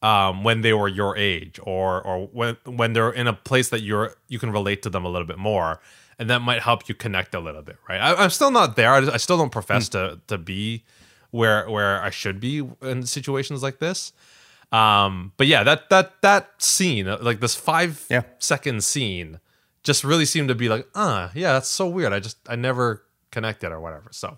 um, 0.01 0.43
when 0.43 0.61
they 0.61 0.73
were 0.73 0.87
your 0.87 1.17
age 1.17 1.59
or 1.63 2.01
or 2.01 2.27
when 2.27 2.57
when 2.65 2.93
they're 2.93 3.11
in 3.11 3.27
a 3.27 3.33
place 3.33 3.69
that 3.69 3.81
you're 3.81 4.15
you 4.27 4.37
can 4.39 4.51
relate 4.51 4.81
to 4.83 4.89
them 4.89 5.05
a 5.05 5.09
little 5.09 5.27
bit 5.27 5.37
more. 5.39 5.79
And 6.19 6.29
that 6.31 6.41
might 6.41 6.61
help 6.63 6.89
you 6.89 6.95
connect 6.95 7.35
a 7.35 7.39
little 7.39 7.61
bit 7.61 7.77
right? 7.87 7.99
I, 7.99 8.15
i'm 8.23 8.29
still 8.31 8.51
not 8.51 8.75
there. 8.75 8.91
I, 8.91 9.13
I 9.13 9.17
still 9.17 9.37
don't 9.37 9.51
profess 9.51 9.89
to 9.89 10.19
to 10.27 10.37
be 10.37 10.83
where 11.31 11.69
where 11.69 12.01
i 12.01 12.09
should 12.09 12.39
be 12.39 12.67
in 12.81 13.03
situations 13.05 13.61
like 13.63 13.79
this. 13.79 14.13
Um 14.71 15.31
but 15.37 15.47
yeah 15.47 15.63
that 15.63 15.89
that 15.89 16.21
that 16.21 16.49
scene 16.61 17.05
like 17.21 17.39
this 17.39 17.55
five 17.55 18.05
Yeah. 18.09 18.23
second 18.39 18.83
scene 18.83 19.39
just 19.83 20.03
really 20.03 20.25
seemed 20.25 20.49
to 20.49 20.55
be 20.55 20.69
like 20.69 20.87
uh 20.95 21.29
yeah 21.33 21.53
that's 21.53 21.69
so 21.69 21.87
weird. 21.87 22.13
I 22.13 22.19
just 22.19 22.37
i 22.49 22.55
never 22.55 23.03
connected 23.31 23.71
or 23.71 23.79
whatever. 23.79 24.09
So 24.11 24.37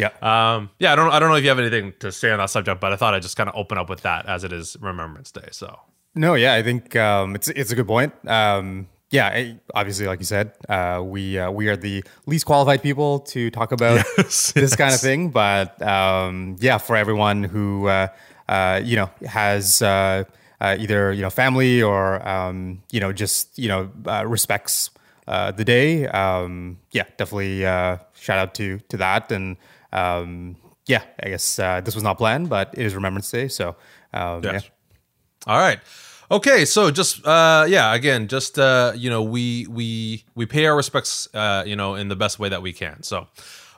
Yeah. 0.00 0.08
um, 0.22 0.70
yeah, 0.78 0.92
I 0.92 0.96
don't, 0.96 1.10
I 1.12 1.18
don't 1.18 1.28
know 1.28 1.36
if 1.36 1.42
you 1.44 1.50
have 1.50 1.58
anything 1.58 1.92
to 2.00 2.10
say 2.10 2.30
on 2.30 2.38
that 2.38 2.50
subject, 2.50 2.80
but 2.80 2.92
I 2.92 2.96
thought 2.96 3.12
I'd 3.14 3.22
just 3.22 3.36
kind 3.36 3.48
of 3.50 3.54
open 3.56 3.76
up 3.78 3.88
with 3.90 4.00
that 4.02 4.26
as 4.26 4.44
it 4.44 4.52
is 4.52 4.76
Remembrance 4.80 5.30
Day. 5.30 5.48
So, 5.52 5.78
No, 6.14 6.34
yeah, 6.34 6.54
I 6.54 6.62
think 6.62 6.96
um, 6.96 7.34
it's 7.34 7.48
it's 7.48 7.70
a 7.70 7.76
good 7.76 7.86
point. 7.86 8.12
Um, 8.26 8.88
yeah, 9.10 9.26
I- 9.26 9.58
obviously, 9.74 10.06
like 10.06 10.20
you 10.20 10.24
said, 10.24 10.52
uh, 10.68 11.02
we 11.04 11.38
uh, 11.38 11.50
we 11.50 11.68
are 11.68 11.76
the 11.76 12.02
least 12.26 12.46
qualified 12.46 12.80
people 12.82 13.20
to 13.34 13.50
talk 13.50 13.72
about 13.72 14.04
Yes, 14.18 14.52
this 14.52 14.74
kind 14.76 14.94
of 14.94 15.00
thing. 15.00 15.30
But 15.30 15.80
um, 15.82 16.56
yeah, 16.60 16.78
for 16.78 16.96
everyone 16.96 17.44
who 17.44 17.88
uh, 17.88 18.08
uh, 18.48 18.80
you 18.82 18.96
know 18.96 19.10
has 19.26 19.82
uh, 19.82 20.24
uh, 20.60 20.76
either 20.78 21.12
you 21.12 21.22
know 21.22 21.30
family 21.30 21.82
or 21.82 22.26
um, 22.26 22.82
you 22.90 23.00
know 23.00 23.12
just 23.12 23.58
you 23.58 23.68
know 23.68 23.90
uh, 24.06 24.24
respects 24.26 24.90
uh, 25.28 25.50
the 25.52 25.64
day, 25.64 26.06
um, 26.08 26.78
yeah, 26.92 27.04
definitely 27.18 27.66
uh, 27.66 27.98
shout 28.14 28.38
out 28.38 28.54
to 28.54 28.78
to 28.88 28.96
that. 28.96 29.30
And 29.32 29.56
um, 29.92 30.56
yeah, 30.86 31.02
I 31.22 31.28
guess 31.28 31.58
uh, 31.58 31.80
this 31.80 31.94
was 31.94 32.02
not 32.04 32.18
planned, 32.18 32.48
but 32.48 32.70
it 32.76 32.84
is 32.84 32.94
Remembrance 32.94 33.30
Day, 33.30 33.48
so 33.48 33.76
um, 34.12 34.42
Yes. 34.44 34.64
yeah. 34.64 35.52
all 35.52 35.58
right. 35.58 35.78
Okay, 36.32 36.64
so 36.64 36.92
just 36.92 37.26
uh 37.26 37.66
yeah, 37.68 37.92
again, 37.92 38.28
just 38.28 38.56
uh 38.56 38.92
you 38.94 39.10
know, 39.10 39.20
we 39.22 39.66
we 39.68 40.24
we 40.36 40.46
pay 40.46 40.66
our 40.66 40.76
respects 40.76 41.28
uh 41.34 41.64
you 41.66 41.74
know 41.74 41.96
in 41.96 42.06
the 42.08 42.14
best 42.14 42.38
way 42.38 42.48
that 42.48 42.62
we 42.62 42.72
can. 42.72 43.02
So 43.02 43.26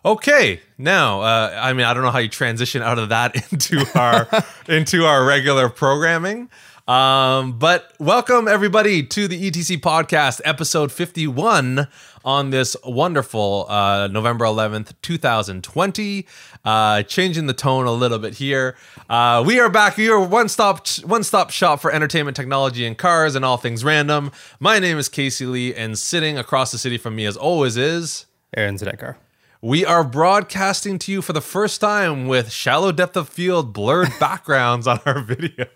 okay, 0.04 0.60
now 0.76 1.22
uh 1.22 1.58
I 1.62 1.72
mean 1.72 1.86
I 1.86 1.94
don't 1.94 2.02
know 2.02 2.10
how 2.10 2.18
you 2.18 2.28
transition 2.28 2.82
out 2.82 2.98
of 2.98 3.08
that 3.08 3.34
into 3.52 3.82
our 3.98 4.28
into 4.68 5.06
our 5.06 5.24
regular 5.24 5.70
programming. 5.70 6.50
Um 6.86 7.58
but 7.58 7.94
welcome 7.98 8.48
everybody 8.48 9.02
to 9.02 9.28
the 9.28 9.50
ETC 9.50 9.78
podcast 9.80 10.42
episode 10.44 10.92
51 10.92 11.88
on 12.24 12.50
this 12.50 12.76
wonderful 12.84 13.66
uh 13.68 14.06
November 14.08 14.44
11th, 14.44 14.92
2020. 15.02 16.26
Uh 16.64 17.02
changing 17.02 17.46
the 17.46 17.52
tone 17.54 17.86
a 17.86 17.92
little 17.92 18.18
bit 18.18 18.34
here. 18.34 18.76
Uh 19.08 19.42
we 19.46 19.58
are 19.60 19.68
back. 19.68 19.96
We 19.96 20.08
are 20.08 20.20
one 20.20 20.48
stop 20.48 20.86
one 21.04 21.24
stop 21.24 21.50
shop 21.50 21.80
for 21.80 21.92
entertainment 21.92 22.36
technology 22.36 22.86
and 22.86 22.96
cars 22.96 23.34
and 23.34 23.44
all 23.44 23.56
things 23.56 23.84
random. 23.84 24.30
My 24.60 24.78
name 24.78 24.98
is 24.98 25.08
Casey 25.08 25.46
Lee 25.46 25.74
and 25.74 25.98
sitting 25.98 26.38
across 26.38 26.70
the 26.72 26.78
city 26.78 26.98
from 26.98 27.16
me 27.16 27.26
as 27.26 27.36
always 27.36 27.76
is 27.76 28.26
Aaron 28.56 28.76
Zedekar. 28.76 29.16
we 29.60 29.84
are 29.84 30.04
broadcasting 30.04 30.98
to 30.98 31.12
you 31.12 31.22
for 31.22 31.32
the 31.32 31.40
first 31.40 31.80
time 31.80 32.26
with 32.26 32.50
shallow 32.50 32.92
depth 32.92 33.16
of 33.16 33.28
field 33.28 33.72
blurred 33.72 34.12
backgrounds 34.20 34.86
on 34.86 35.00
our 35.06 35.20
video. 35.20 35.66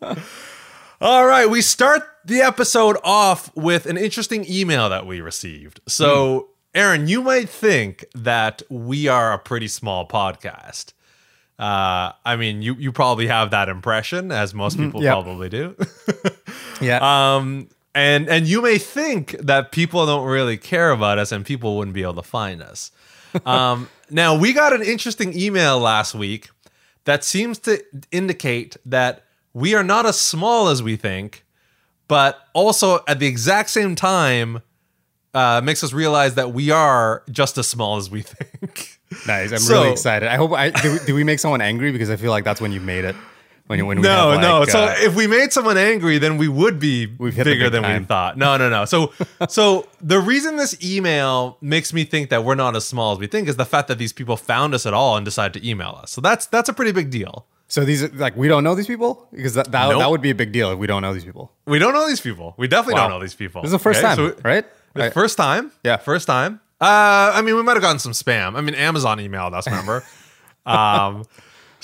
All 1.04 1.26
right, 1.26 1.50
we 1.50 1.60
start 1.60 2.02
the 2.24 2.40
episode 2.40 2.96
off 3.04 3.54
with 3.54 3.84
an 3.84 3.98
interesting 3.98 4.46
email 4.48 4.88
that 4.88 5.06
we 5.06 5.20
received. 5.20 5.82
So, 5.86 6.48
Aaron, 6.74 7.08
you 7.08 7.20
might 7.20 7.50
think 7.50 8.06
that 8.14 8.62
we 8.70 9.06
are 9.06 9.34
a 9.34 9.38
pretty 9.38 9.68
small 9.68 10.08
podcast. 10.08 10.94
Uh, 11.58 12.12
I 12.24 12.36
mean, 12.38 12.62
you 12.62 12.74
you 12.76 12.90
probably 12.90 13.26
have 13.26 13.50
that 13.50 13.68
impression, 13.68 14.32
as 14.32 14.54
most 14.54 14.78
people 14.78 15.02
yeah. 15.02 15.10
probably 15.10 15.50
do. 15.50 15.76
Yeah. 16.80 17.00
Um, 17.36 17.68
and 17.94 18.26
and 18.26 18.46
you 18.46 18.62
may 18.62 18.78
think 18.78 19.36
that 19.40 19.72
people 19.72 20.06
don't 20.06 20.26
really 20.26 20.56
care 20.56 20.90
about 20.90 21.18
us 21.18 21.32
and 21.32 21.44
people 21.44 21.76
wouldn't 21.76 21.94
be 21.94 22.02
able 22.02 22.14
to 22.14 22.22
find 22.22 22.62
us. 22.62 22.90
Um, 23.44 23.88
now 24.10 24.38
we 24.38 24.52
got 24.52 24.72
an 24.72 24.82
interesting 24.82 25.36
email 25.36 25.80
last 25.80 26.14
week 26.14 26.50
that 27.04 27.24
seems 27.24 27.58
to 27.60 27.82
indicate 28.12 28.76
that 28.86 29.23
we 29.54 29.74
are 29.74 29.84
not 29.84 30.04
as 30.04 30.20
small 30.20 30.68
as 30.68 30.82
we 30.82 30.96
think, 30.96 31.44
but 32.08 32.38
also 32.52 33.00
at 33.08 33.18
the 33.20 33.26
exact 33.26 33.70
same 33.70 33.94
time 33.94 34.60
uh, 35.32 35.60
makes 35.64 35.82
us 35.82 35.92
realize 35.92 36.34
that 36.34 36.52
we 36.52 36.70
are 36.70 37.22
just 37.30 37.56
as 37.58 37.66
small 37.66 37.96
as 37.96 38.10
we 38.10 38.20
think. 38.22 39.00
Nice. 39.26 39.52
I'm 39.52 39.58
So- 39.58 39.74
really 39.80 39.92
excited. 39.92 40.28
I 40.28 40.36
hope. 40.36 40.52
I, 40.52 40.70
do, 40.70 40.92
we, 40.92 40.98
do 41.06 41.14
we 41.14 41.24
make 41.24 41.38
someone 41.38 41.60
angry? 41.60 41.92
Because 41.92 42.10
I 42.10 42.16
feel 42.16 42.30
like 42.30 42.44
that's 42.44 42.60
when 42.60 42.72
you 42.72 42.80
made 42.80 43.04
it. 43.04 43.16
When 43.66 43.78
you 43.78 43.86
when 43.86 43.96
we 43.98 44.02
No, 44.02 44.32
have, 44.32 44.40
no. 44.42 44.60
like, 44.60 44.68
So 44.70 44.80
uh, 44.84 44.94
if 44.98 45.14
we 45.16 45.26
made 45.26 45.50
someone 45.52 45.78
angry, 45.78 46.18
then 46.18 46.36
we 46.36 46.48
would 46.48 46.78
be 46.78 47.06
We've 47.18 47.32
hit 47.32 47.44
the 47.44 47.52
bigger 47.52 47.70
than 47.70 47.82
time. 47.82 48.02
we 48.02 48.06
thought. 48.06 48.36
No, 48.36 48.58
no, 48.58 48.68
no. 48.68 48.84
So, 48.84 49.12
so 49.48 49.88
the 50.02 50.20
reason 50.20 50.56
this 50.56 50.76
email 50.84 51.56
makes 51.62 51.92
me 51.94 52.04
think 52.04 52.28
that 52.28 52.44
we're 52.44 52.56
not 52.56 52.76
as 52.76 52.84
small 52.86 53.12
as 53.12 53.18
we 53.18 53.26
think 53.26 53.48
is 53.48 53.56
the 53.56 53.64
fact 53.64 53.88
that 53.88 53.96
these 53.96 54.12
people 54.12 54.36
found 54.36 54.74
us 54.74 54.84
at 54.84 54.92
all 54.92 55.16
and 55.16 55.24
decided 55.24 55.58
to 55.62 55.66
email 55.66 55.98
us. 56.02 56.10
So 56.10 56.20
that's 56.20 56.44
that's 56.46 56.68
a 56.68 56.74
pretty 56.74 56.92
big 56.92 57.10
deal. 57.10 57.46
so 57.68 57.86
these 57.86 58.02
are 58.02 58.08
like 58.08 58.36
we 58.36 58.48
don't 58.48 58.64
know 58.64 58.74
these 58.74 58.86
people 58.86 59.26
because 59.32 59.54
that 59.54 59.72
that, 59.72 59.88
Nope. 59.88 59.98
that 60.00 60.10
would 60.10 60.20
be 60.20 60.30
a 60.30 60.34
big 60.34 60.52
deal 60.52 60.70
if 60.70 60.78
we 60.78 60.86
don't 60.86 61.00
know 61.00 61.14
these 61.14 61.24
people. 61.24 61.50
We 61.64 61.78
don't 61.78 61.94
know 61.94 62.06
these 62.06 62.20
people. 62.20 62.52
We 62.58 62.68
definitely 62.68 62.94
Wow. 63.00 63.08
don't 63.08 63.18
know 63.18 63.22
these 63.22 63.34
people. 63.34 63.62
This 63.62 63.68
is 63.68 63.72
the 63.72 63.78
first 63.78 64.00
Okay, 64.00 64.06
time, 64.08 64.16
so- 64.16 64.36
right? 64.44 64.66
The 64.92 65.06
I- 65.06 65.10
first 65.10 65.38
time. 65.38 65.72
Yeah. 65.82 65.96
First 65.96 66.26
time. 66.26 66.60
Uh, 66.82 67.32
I 67.34 67.40
mean, 67.40 67.56
we 67.56 67.62
might 67.62 67.72
have 67.78 67.82
gotten 67.82 67.98
some 67.98 68.12
spam. 68.12 68.56
I 68.56 68.60
mean, 68.60 68.74
Amazon 68.74 69.16
emailed 69.18 69.54
us. 69.54 69.66
Remember? 69.66 70.04
um, 70.66 71.24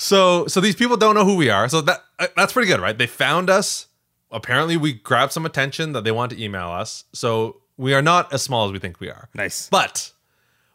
so 0.01 0.47
so 0.47 0.59
these 0.59 0.75
people 0.75 0.97
don't 0.97 1.13
know 1.13 1.23
who 1.25 1.35
we 1.35 1.49
are. 1.49 1.69
So 1.69 1.81
that 1.81 2.03
uh, 2.17 2.27
that's 2.35 2.53
pretty 2.53 2.67
good, 2.67 2.79
right? 2.81 2.97
They 2.97 3.07
found 3.07 3.49
us. 3.49 3.87
Apparently, 4.31 4.77
we 4.77 4.93
grabbed 4.93 5.31
some 5.31 5.45
attention 5.45 5.91
that 5.91 6.03
they 6.03 6.11
want 6.11 6.31
to 6.31 6.41
email 6.41 6.69
us. 6.69 7.03
So 7.13 7.61
we 7.77 7.93
are 7.93 8.01
not 8.01 8.33
as 8.33 8.41
small 8.41 8.65
as 8.65 8.71
we 8.71 8.79
think 8.79 8.99
we 8.99 9.09
are. 9.09 9.29
Nice. 9.35 9.69
But 9.69 10.11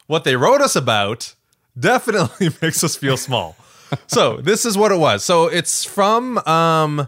what 0.05 0.23
they 0.23 0.35
wrote 0.35 0.61
us 0.61 0.75
about 0.75 1.35
definitely 1.77 2.49
makes 2.61 2.83
us 2.83 2.95
feel 2.95 3.17
small. 3.17 3.55
so 4.07 4.37
this 4.37 4.65
is 4.65 4.77
what 4.77 4.91
it 4.91 4.99
was. 4.99 5.23
So 5.25 5.47
it's 5.47 5.83
from 5.83 6.37
um 6.39 7.07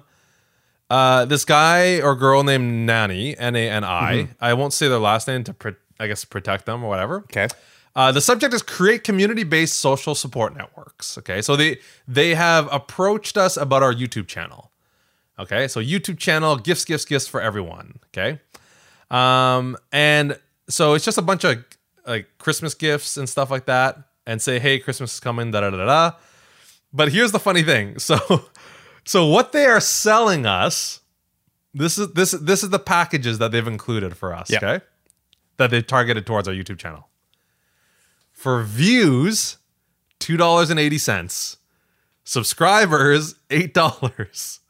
uh 0.90 1.24
this 1.26 1.46
guy 1.46 2.02
or 2.02 2.16
girl 2.16 2.44
named 2.44 2.86
Nani, 2.86 3.38
N 3.38 3.56
A 3.56 3.70
N 3.70 3.84
I. 3.86 4.30
I 4.42 4.54
won't 4.56 4.74
say 4.74 4.90
their 4.90 5.00
last 5.00 5.28
name 5.28 5.46
to 5.46 5.54
pro- 5.54 5.76
I 6.00 6.08
guess 6.08 6.26
protect 6.26 6.66
them 6.66 6.84
or 6.84 6.90
whatever. 6.90 7.18
Okay. 7.20 7.48
Uh, 7.96 8.12
the 8.12 8.22
subject 8.22 8.53
is 8.53 8.62
create 8.62 9.03
community-based 9.03 9.79
social 9.79 10.15
support 10.15 10.55
networks. 10.55 11.17
Okay, 11.17 11.41
so 11.41 11.55
they 11.55 11.79
they 12.08 12.36
have 12.36 12.72
approached 12.72 13.38
us 13.38 13.58
about 13.58 13.84
our 13.84 13.93
YouTube 13.93 14.27
channel. 14.27 14.72
Okay, 15.38 15.67
so 15.67 15.81
YouTube 15.81 16.17
channel, 16.17 16.55
gifts, 16.58 16.86
gifts, 16.86 17.05
gifts 17.05 17.27
for 17.27 17.41
everyone. 17.41 18.00
Okay, 18.08 18.39
um, 19.10 19.77
and 19.91 20.38
so 20.69 20.93
it's 20.93 21.05
just 21.05 21.17
a 21.17 21.22
bunch 21.22 21.43
of 21.43 21.63
like 22.05 22.27
Christmas 22.38 22.74
gifts 22.74 23.17
and 23.17 23.27
stuff 23.27 23.50
like 23.50 23.65
that, 23.65 23.98
and 24.25 24.41
say, 24.41 24.60
hey, 24.60 24.79
Christmas 24.79 25.15
is 25.15 25.19
coming, 25.19 25.51
da 25.51 25.62
da 25.62 25.69
da 25.72 25.86
da. 25.86 26.12
But 26.93 27.12
here's 27.12 27.31
the 27.31 27.39
funny 27.39 27.63
thing. 27.63 27.98
So, 28.00 28.46
so 29.05 29.25
what 29.25 29.51
they 29.51 29.65
are 29.65 29.79
selling 29.79 30.46
us, 30.46 31.00
this 31.74 31.98
is 31.98 32.13
this 32.13 32.31
this 32.31 32.63
is 32.63 32.69
the 32.69 32.79
packages 32.79 33.39
that 33.39 33.51
they've 33.51 33.67
included 33.67 34.15
for 34.15 34.34
us. 34.34 34.51
Yeah. 34.51 34.58
Okay, 34.58 34.86
that 35.58 35.72
they've 35.72 35.86
targeted 35.86 36.25
towards 36.25 36.48
our 36.48 36.53
YouTube 36.53 36.77
channel. 36.77 37.09
For 38.39 38.63
views, 38.63 39.58
two 40.17 40.38
dollars 40.38 40.69
and 40.69 40.79
eighty 40.79 40.98
cents. 40.98 41.58
Subscribers, 42.24 43.36
eight 43.50 43.74
dollars. 43.74 44.62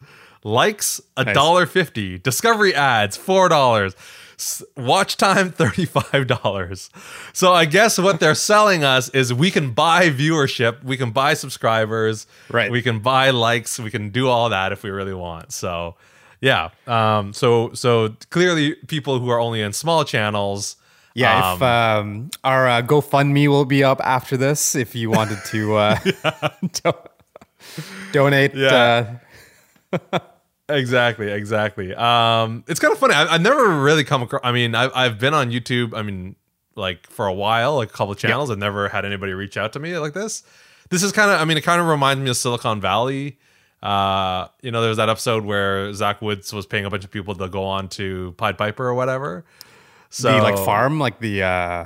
Likes, 0.44 1.00
a 1.16 1.26
Nice. 1.26 1.36
dollar 1.36 1.66
fifty. 1.68 2.18
Discovery 2.18 2.74
ads, 2.74 3.16
four 3.16 3.48
dollars. 3.48 3.96
Watch 4.76 5.18
time, 5.18 5.52
thirty-five 5.52 6.26
dollars. 6.26 6.90
So 7.34 7.54
I 7.54 7.66
guess 7.66 8.00
what 8.00 8.20
they're 8.20 8.34
selling 8.54 8.84
us 8.84 9.10
is 9.10 9.32
we 9.34 9.52
can 9.52 9.72
buy 9.72 10.10
viewership, 10.10 10.84
we 10.84 10.98
can 10.98 11.12
buy 11.12 11.36
subscribers, 11.36 12.26
Right. 12.50 12.72
We 12.72 12.82
can 12.82 13.00
buy 13.02 13.30
likes, 13.30 13.78
we 13.80 13.92
can 13.92 14.10
do 14.10 14.30
all 14.30 14.50
that 14.50 14.72
if 14.72 14.82
we 14.82 14.90
really 14.90 15.14
want. 15.14 15.52
So 15.52 15.96
yeah. 16.42 16.70
Um, 16.88 17.34
so 17.34 17.74
so 17.74 18.16
clearly 18.32 18.76
people 18.88 19.20
who 19.20 19.30
are 19.30 19.40
only 19.40 19.62
in 19.62 19.74
small 19.74 20.06
channels. 20.06 20.76
Yeah, 21.20 21.52
um, 21.52 21.56
if 21.56 21.62
um, 21.62 22.30
our 22.44 22.68
uh, 22.68 22.82
GoFundMe 22.82 23.48
will 23.48 23.66
be 23.66 23.84
up 23.84 24.00
after 24.04 24.38
this, 24.38 24.76
if 24.76 24.96
you 24.96 25.10
wanted 25.10 25.40
to 25.46 25.76
uh, 25.76 26.00
do- 26.84 26.94
donate. 28.12 28.56
Yeah. 28.56 29.18
Uh, 29.92 30.20
Exactly, 30.70 31.32
exactly. 31.32 31.96
Um, 31.96 32.64
it's 32.68 32.80
kind 32.80 32.94
of 32.94 33.00
funny. 33.00 33.16
I, 33.16 33.34
I've 33.34 33.42
never 33.42 33.82
really 33.82 34.04
come 34.04 34.22
across. 34.22 34.42
I 34.44 34.52
mean, 34.52 34.76
I've 34.76 34.92
I've 34.94 35.20
been 35.20 35.34
on 35.34 35.50
YouTube. 35.50 35.96
I 35.96 36.04
mean, 36.04 36.36
like 36.76 37.10
for 37.10 37.26
a 37.26 37.34
while, 37.34 37.78
like 37.78 37.90
a 37.90 37.92
couple 37.92 38.12
of 38.12 38.20
channels. 38.20 38.52
I've 38.52 38.60
never 38.60 38.88
had 38.88 39.04
anybody 39.04 39.34
reach 39.34 39.58
out 39.58 39.74
to 39.74 39.80
me 39.80 39.98
like 39.98 40.14
this. 40.14 40.44
This 40.90 41.02
is 41.02 41.12
kind 41.12 41.32
of. 41.32 41.42
I 41.42 41.46
mean, 41.46 41.58
it 41.58 41.62
kind 41.62 41.82
of 41.82 41.88
reminds 41.88 42.24
me 42.24 42.30
of 42.30 42.38
Silicon 42.38 42.80
Valley. 42.82 43.40
Uh, 43.82 44.48
you 44.62 44.72
know, 44.72 44.82
there 44.82 44.90
was 44.90 44.98
that 44.98 45.10
episode 45.10 45.44
where 45.46 45.92
Zach 45.94 46.22
Woods 46.22 46.54
was 46.54 46.66
paying 46.66 46.86
a 46.86 46.90
bunch 46.90 47.04
of 47.04 47.12
people 47.12 47.34
to 47.34 47.48
go 47.48 47.64
on 47.64 47.88
to 47.90 48.34
Pied 48.38 48.58
Piper 48.58 48.88
or 48.88 48.94
whatever. 48.94 49.46
So 50.10 50.32
the 50.36 50.42
like 50.42 50.58
farm, 50.58 51.00
like 51.00 51.20
the 51.20 51.44
uh, 51.44 51.86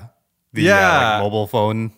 the 0.53 0.70
uh, 0.72 0.75
like 0.75 1.24
mobile 1.24 1.48
phone. 1.48 1.92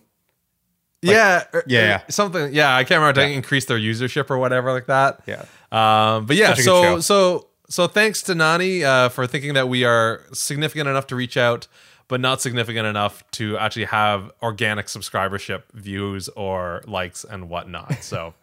yeah, 1.02 1.44
or- 1.54 1.64
Yeah, 1.68 1.80
or 1.80 1.84
yeah. 1.86 2.02
something. 2.10 2.54
Yeah, 2.54 2.76
I 2.76 2.84
can't 2.84 3.00
remember. 3.00 3.22
To 3.22 3.28
increase 3.32 3.66
their 3.66 3.78
usership 3.80 4.30
or 4.30 4.38
whatever 4.38 4.72
like 4.72 4.88
that. 4.88 5.22
Yeah. 5.28 5.46
Um, 5.72 6.26
but 6.26 6.36
yeah, 6.36 6.54
Such 6.56 6.66
so 6.66 7.00
so 7.00 7.48
so 7.70 7.88
thanks 7.88 8.22
to 8.24 8.36
Nani 8.36 8.84
uh, 8.84 9.10
for 9.10 9.28
thinking 9.28 9.54
that 9.54 9.70
we 9.70 9.84
are 9.84 10.22
significant 10.34 10.88
enough 10.90 11.08
to 11.08 11.16
reach 11.16 11.38
out, 11.38 11.68
but 12.08 12.20
not 12.22 12.42
significant 12.42 12.88
enough 12.88 13.24
to 13.32 13.58
actually 13.58 13.86
have 13.86 14.32
organic 14.42 14.86
subscribership, 14.88 15.64
views, 15.74 16.28
or 16.30 16.82
likes 16.88 17.24
and 17.24 17.50
whatnot. 17.50 17.98
So, 18.02 18.34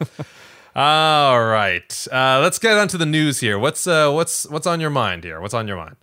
all 0.74 1.44
right, 1.44 2.06
uh, 2.12 2.40
let's 2.42 2.58
get 2.58 2.76
on 2.78 2.88
to 2.88 2.98
the 2.98 3.06
news 3.06 3.40
here. 3.40 3.58
What's 3.58 3.86
uh, 3.86 4.10
what's 4.12 4.46
what's 4.48 4.66
on 4.66 4.80
your 4.80 4.90
mind 4.90 5.24
here? 5.24 5.40
What's 5.40 5.54
on 5.54 5.66
your 5.68 5.76
mind? 5.76 5.96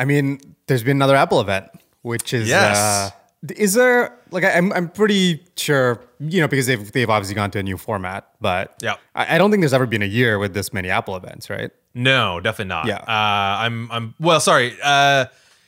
I 0.00 0.04
mean, 0.06 0.40
there's 0.66 0.82
been 0.82 0.96
another 0.96 1.16
Apple 1.16 1.40
event, 1.40 1.66
which 2.02 2.32
is 2.32 2.48
Yes. 2.48 2.76
uh, 2.78 3.10
is 3.56 3.74
there 3.74 4.16
like 4.30 4.44
I'm 4.44 4.72
I'm 4.72 4.88
pretty 4.88 5.42
sure 5.56 6.02
you 6.18 6.40
know 6.40 6.48
because 6.48 6.66
they've 6.66 6.90
they've 6.92 7.08
obviously 7.10 7.34
gone 7.34 7.50
to 7.52 7.58
a 7.58 7.62
new 7.62 7.76
format, 7.76 8.28
but 8.40 8.74
Yeah. 8.82 8.96
I, 9.14 9.34
I 9.34 9.38
don't 9.38 9.50
think 9.50 9.60
there's 9.62 9.72
ever 9.74 9.86
been 9.86 10.02
a 10.02 10.12
year 10.20 10.38
with 10.38 10.52
this 10.54 10.72
many 10.72 10.88
Apple 10.90 11.16
events, 11.16 11.48
right? 11.50 11.70
No, 11.94 12.40
definitely 12.40 12.68
not. 12.68 12.86
Yeah. 12.86 12.96
uh, 12.96 13.64
I'm 13.64 13.90
I'm 13.92 14.14
well, 14.20 14.40
sorry. 14.40 14.76
Uh, 14.82 15.26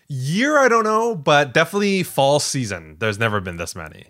year 0.09 0.59
I 0.59 0.69
don't 0.69 0.85
know, 0.85 1.15
but 1.15 1.53
definitely 1.55 2.03
fall 2.03 2.41
season. 2.41 2.97
There's 3.01 3.19
never 3.19 3.41
been 3.41 3.57
this 3.57 3.75
many. 3.75 4.07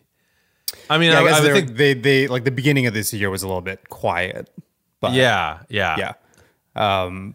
I 0.90 0.98
mean, 0.98 1.12
Yeah, 1.12 1.20
I 1.20 1.22
I, 1.22 1.28
guess 1.28 1.40
I 1.40 1.52
think 1.52 1.76
they 1.76 1.94
they 1.94 2.26
like 2.28 2.44
the 2.44 2.50
beginning 2.50 2.86
of 2.86 2.94
this 2.94 3.12
year 3.14 3.30
was 3.30 3.42
a 3.42 3.46
little 3.46 3.62
bit 3.62 3.88
quiet, 3.88 4.50
but 5.00 5.12
Yeah, 5.12 5.60
yeah, 5.68 5.96
yeah. 5.98 6.14
Um, 6.74 7.34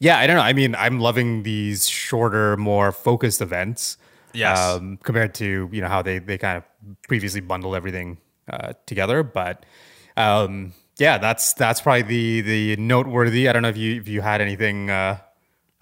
yeah, 0.00 0.18
I 0.18 0.26
don't 0.26 0.36
know. 0.36 0.42
I 0.42 0.54
mean, 0.54 0.74
I'm 0.74 0.98
loving 0.98 1.42
these 1.42 1.88
shorter, 1.88 2.56
more 2.56 2.90
focused 2.90 3.40
events. 3.40 3.98
Yes. 4.32 4.58
Um, 4.58 4.98
compared 5.02 5.34
to 5.34 5.68
you 5.72 5.80
know 5.80 5.88
how 5.88 6.02
they 6.02 6.18
they 6.18 6.38
kind 6.38 6.56
of 6.56 6.64
previously 7.08 7.40
bundled 7.40 7.74
everything 7.74 8.18
uh, 8.48 8.72
together, 8.86 9.22
but 9.22 9.66
um, 10.16 10.72
yeah, 10.98 11.18
that's 11.18 11.52
that's 11.54 11.80
probably 11.80 12.02
the 12.02 12.40
the 12.42 12.76
noteworthy. 12.76 13.48
I 13.48 13.52
don't 13.52 13.62
know 13.62 13.68
if 13.68 13.76
you 13.76 14.00
if 14.00 14.08
you 14.08 14.20
had 14.20 14.40
anything 14.40 14.88
uh, 14.88 15.18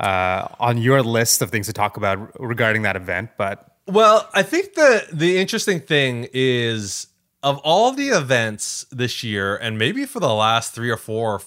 uh, 0.01 0.49
on 0.59 0.79
your 0.79 1.03
list 1.03 1.43
of 1.43 1.51
things 1.51 1.67
to 1.67 1.73
talk 1.73 1.97
about 1.97 2.41
regarding 2.41 2.83
that 2.83 2.97
event, 2.97 3.31
but 3.37 3.77
Well, 3.87 4.29
I 4.33 4.43
think 4.43 4.75
the 4.75 5.07
the 5.13 5.39
interesting 5.39 5.81
thing 5.81 6.29
is 6.33 7.09
of 7.43 7.59
all 7.59 7.93
the 7.93 8.09
events 8.09 8.87
this 8.91 9.23
year, 9.23 9.57
and 9.57 9.79
maybe 9.79 10.07
for 10.07 10.21
the 10.21 10.33
last 10.33 10.75
three 10.75 10.91
or 10.91 10.97
four 10.97 11.43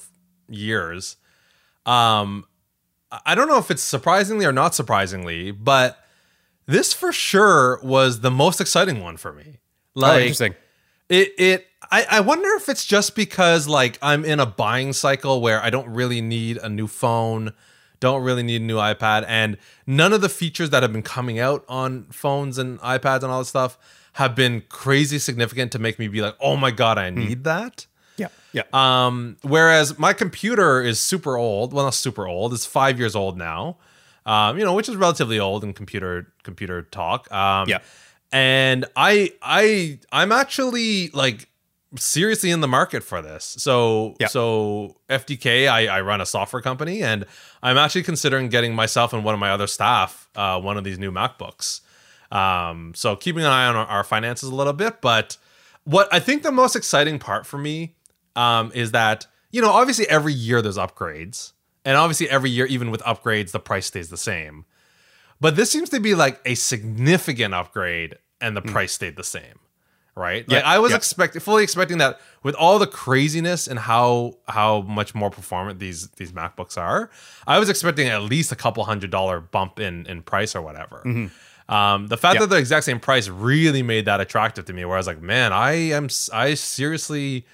years, 0.50 1.18
um, 1.86 2.46
I- 3.26 3.36
don't 3.36 3.48
know 3.48 3.58
if 3.58 3.72
it's 3.72 3.84
surprisingly 3.84 4.46
or 4.46 4.52
not 4.52 4.76
surprisingly, 4.76 5.52
but 5.52 6.04
this 6.66 6.94
for 6.94 7.12
sure 7.12 7.80
was 7.84 8.22
the 8.22 8.32
most 8.32 8.62
exciting 8.62 9.02
one 9.02 9.18
for 9.18 9.34
me. 9.34 9.60
oh, 9.96 10.00
Like 10.00 10.22
interesting. 10.22 10.56
it 11.10 11.34
it 11.38 11.68
I, 11.92 12.06
I 12.10 12.20
wonder 12.22 12.50
if 12.56 12.70
it's 12.70 12.86
just 12.86 13.16
because 13.16 13.68
like 13.68 13.98
I'm 14.02 14.24
in 14.24 14.40
a 14.40 14.46
buying 14.46 14.94
cycle 14.94 15.42
where 15.42 15.62
I 15.62 15.70
don't 15.70 15.90
really 15.90 16.22
need 16.22 16.58
a 16.58 16.70
new 16.70 16.88
phone, 16.88 17.54
don't 18.00 18.24
really 18.24 18.44
need 18.44 18.62
a 18.62 18.66
new 18.66 18.78
iPad, 18.78 19.26
and 19.28 19.58
none 19.86 20.14
of 20.14 20.22
the 20.22 20.30
features 20.30 20.70
that 20.70 20.84
have 20.84 20.94
been 20.94 21.04
coming 21.04 21.40
out 21.40 21.66
on 21.68 22.06
phones 22.12 22.58
and 22.58 22.80
iPads 22.80 23.24
and 23.24 23.32
all 23.32 23.40
this 23.40 23.50
stuff 23.50 23.78
have 24.14 24.36
been 24.36 24.64
crazy 24.70 25.20
significant 25.20 25.72
to 25.72 25.80
make 25.80 25.98
me 26.00 26.08
be 26.08 26.22
like, 26.22 26.36
oh 26.40 26.56
my 26.56 26.72
god, 26.72 26.98
I 26.98 27.10
hmm. 27.10 27.20
need 27.20 27.44
that. 27.44 27.88
Yeah. 28.54 28.64
Um, 28.74 29.38
whereas 29.42 29.98
my 29.98 30.14
computer 30.14 30.82
is 30.82 31.00
super 31.00 31.38
old. 31.38 31.74
Well, 31.74 31.86
not 31.86 31.94
super 31.94 32.28
old. 32.28 32.54
It's 32.54 32.66
five 32.66 33.00
years 33.00 33.16
old 33.16 33.38
now. 33.38 33.78
Um, 34.26 34.58
you 34.58 34.64
know, 34.66 34.74
which 34.74 34.88
is 34.90 34.96
relatively 34.96 35.40
old 35.40 35.64
in 35.64 35.74
computer 35.74 36.28
computer 36.44 36.82
talk. 36.84 37.32
Um, 37.32 37.68
Yeah. 37.70 37.80
And 38.34 38.86
I 38.96 39.32
I 39.42 40.00
I'm 40.12 40.32
actually 40.32 41.10
like 41.10 41.48
seriously 41.98 42.52
in 42.52 42.62
the 42.62 42.68
market 42.68 43.04
for 43.04 43.22
this. 43.22 43.44
So 43.44 44.16
Yeah. 44.20 44.28
so 44.28 44.96
FDK, 45.10 45.68
I, 45.68 45.88
I 45.88 46.02
run 46.02 46.22
a 46.22 46.26
software 46.26 46.62
company, 46.62 47.02
and 47.04 47.26
I'm 47.62 47.78
actually 47.78 48.04
considering 48.04 48.48
getting 48.50 48.74
myself 48.76 49.12
and 49.14 49.26
one 49.26 49.34
of 49.34 49.40
my 49.40 49.52
other 49.52 49.68
staff 49.68 50.30
uh, 50.36 50.60
one 50.62 50.78
of 50.78 50.84
these 50.84 50.98
new 51.00 51.12
MacBooks. 51.12 51.82
Um, 52.32 52.94
so 52.96 53.16
keeping 53.18 53.44
an 53.44 53.50
eye 53.52 53.66
on 53.66 53.76
our 53.76 54.04
finances 54.06 54.48
a 54.50 54.56
little 54.56 54.72
bit, 54.74 55.02
but 55.02 55.36
what 55.84 56.08
I 56.14 56.20
think 56.20 56.44
the 56.44 56.52
most 56.52 56.76
exciting 56.78 57.20
part 57.20 57.46
for 57.46 57.58
me 57.58 57.96
um, 58.36 58.72
is 58.74 58.92
that 58.92 59.28
you 59.52 59.62
know 59.62 59.70
obviously 59.70 60.08
every 60.10 60.34
year 60.34 60.62
there's 60.62 60.78
upgrades, 60.78 61.54
and 61.86 61.98
obviously 61.98 62.30
every 62.30 62.50
year 62.50 62.66
even 62.66 62.92
with 62.92 63.02
upgrades 63.02 63.52
the 63.52 63.60
price 63.60 63.86
stays 63.88 64.10
the 64.10 64.18
same. 64.18 64.66
But 65.40 65.56
this 65.56 65.72
seems 65.72 65.90
to 65.90 66.00
be 66.00 66.14
like 66.14 66.40
a 66.46 66.54
significant 66.56 67.54
upgrade, 67.54 68.16
and 68.40 68.56
the 68.56 68.62
price 68.62 68.92
stayed 68.92 69.16
the 69.16 69.24
same, 69.24 69.60
right? 70.16 70.48
Like. 70.48 70.62
Yeah, 70.62 70.70
I 70.70 70.78
was 70.78 70.92
yeah. 70.92 70.98
expecting, 70.98 71.40
fully 71.42 71.64
expecting 71.64 71.98
that 71.98 72.20
with 72.44 72.54
all 72.56 72.78
the 72.78 72.86
craziness 72.86 73.68
and 73.68 73.80
how 73.80 74.34
how 74.48 74.82
much 74.82 75.16
more 75.16 75.32
performant 75.32 75.80
these 75.80 76.10
these 76.12 76.32
MacBooks 76.32 76.78
are, 76.78 77.10
I 77.48 77.58
was 77.58 77.70
expecting 77.70 78.08
at 78.08 78.22
least 78.22 78.52
a 78.52 78.56
couple 78.56 78.84
hundred 78.84 79.10
dollar 79.10 79.40
bump 79.40 79.80
in 79.80 80.06
in 80.06 80.22
price 80.22 80.56
or 80.56 80.62
whatever. 80.62 81.02
Um, 81.70 82.08
the 82.08 82.18
fact 82.18 82.36
Mm-hmm. 82.36 82.36
Yeah. 82.36 82.40
that 82.40 82.40
they're 82.40 82.48
the 82.48 82.58
exact 82.58 82.86
same 82.86 83.00
price 83.00 83.28
really 83.30 83.82
made 83.82 84.06
that 84.06 84.20
attractive 84.22 84.66
to 84.66 84.74
me. 84.74 84.86
Where 84.86 84.96
I 84.96 85.00
was 85.00 85.08
like, 85.08 85.22
man, 85.22 85.54
I 85.54 85.72
am 85.72 86.10
I 86.34 86.54
seriously, 86.54 87.46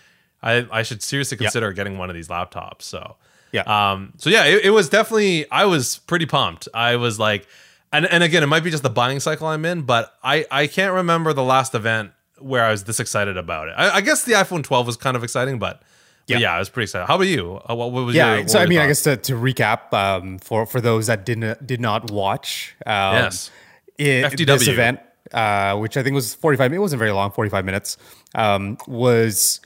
I 0.44 0.66
I 0.72 0.84
should 0.84 1.02
seriously 1.02 1.38
consider 1.38 1.72
getting 1.74 1.98
one 1.98 2.10
of 2.10 2.16
these 2.16 2.28
laptops. 2.28 2.84
So 2.84 3.16
Yeah. 3.52 3.62
um, 3.64 4.14
so 4.18 4.30
yeah, 4.30 4.46
it, 4.46 4.66
it 4.66 4.70
was 4.72 4.90
definitely 4.90 5.50
I 5.52 5.66
was 5.66 5.98
pretty 6.00 6.26
pumped. 6.26 6.68
I 6.74 6.96
was 6.98 7.18
like, 7.20 7.48
and 7.92 8.06
and 8.06 8.24
again, 8.24 8.44
it 8.44 8.48
might 8.48 8.64
be 8.64 8.70
just 8.72 8.84
the 8.84 8.90
buying 8.90 9.20
cycle 9.20 9.48
I'm 9.48 9.66
in, 9.66 9.82
but 9.84 10.14
I 10.24 10.46
I 10.52 10.68
can't 10.68 10.94
remember 10.94 11.34
the 11.34 11.44
last 11.44 11.74
event 11.76 12.12
where 12.40 12.64
I 12.64 12.72
was 12.72 12.84
this 12.84 13.00
excited 13.00 13.36
about 13.38 13.68
it. 13.70 13.74
I, 13.78 13.96
I 13.96 14.02
guess 14.02 14.24
the 14.24 14.34
iPhone 14.34 14.64
12 14.64 14.86
was 14.86 14.96
kind 14.98 15.18
of 15.18 15.24
exciting, 15.24 15.58
but 15.58 15.82
but 16.28 16.34
yeah, 16.34 16.40
Yeah. 16.40 16.54
I 16.56 16.60
was 16.60 16.70
pretty 16.70 16.84
excited. 16.84 17.08
How 17.08 17.16
about 17.16 17.28
you? 17.28 17.60
Uh, 17.68 17.74
what, 17.74 17.92
what 17.94 18.04
was 18.06 18.16
yeah. 18.16 18.34
your, 18.34 18.42
what 18.42 18.50
so 18.52 18.60
I 18.60 18.66
mean, 18.68 18.80
I 18.80 18.86
guess 18.88 19.02
to, 19.04 19.16
to 19.18 19.34
recap 19.34 19.92
um, 19.94 20.38
for 20.40 20.66
for 20.68 20.80
those 20.82 21.08
that 21.08 21.26
didn't 21.26 21.66
did 21.66 21.80
not 21.82 22.12
watch, 22.12 22.76
um, 22.86 23.16
Yes. 23.16 23.50
it, 23.98 24.26
FTW. 24.34 24.46
this 24.46 24.68
event, 24.68 25.00
uh, 25.34 25.78
which 25.78 25.96
I 25.98 26.04
think 26.04 26.14
was 26.14 26.36
forty 26.36 26.58
five. 26.58 26.72
It 26.74 26.78
wasn't 26.80 27.00
very 27.00 27.12
long, 27.12 27.32
forty 27.32 27.50
five 27.50 27.66
minutes. 27.66 27.98
Um, 28.36 28.78
was 28.88 29.62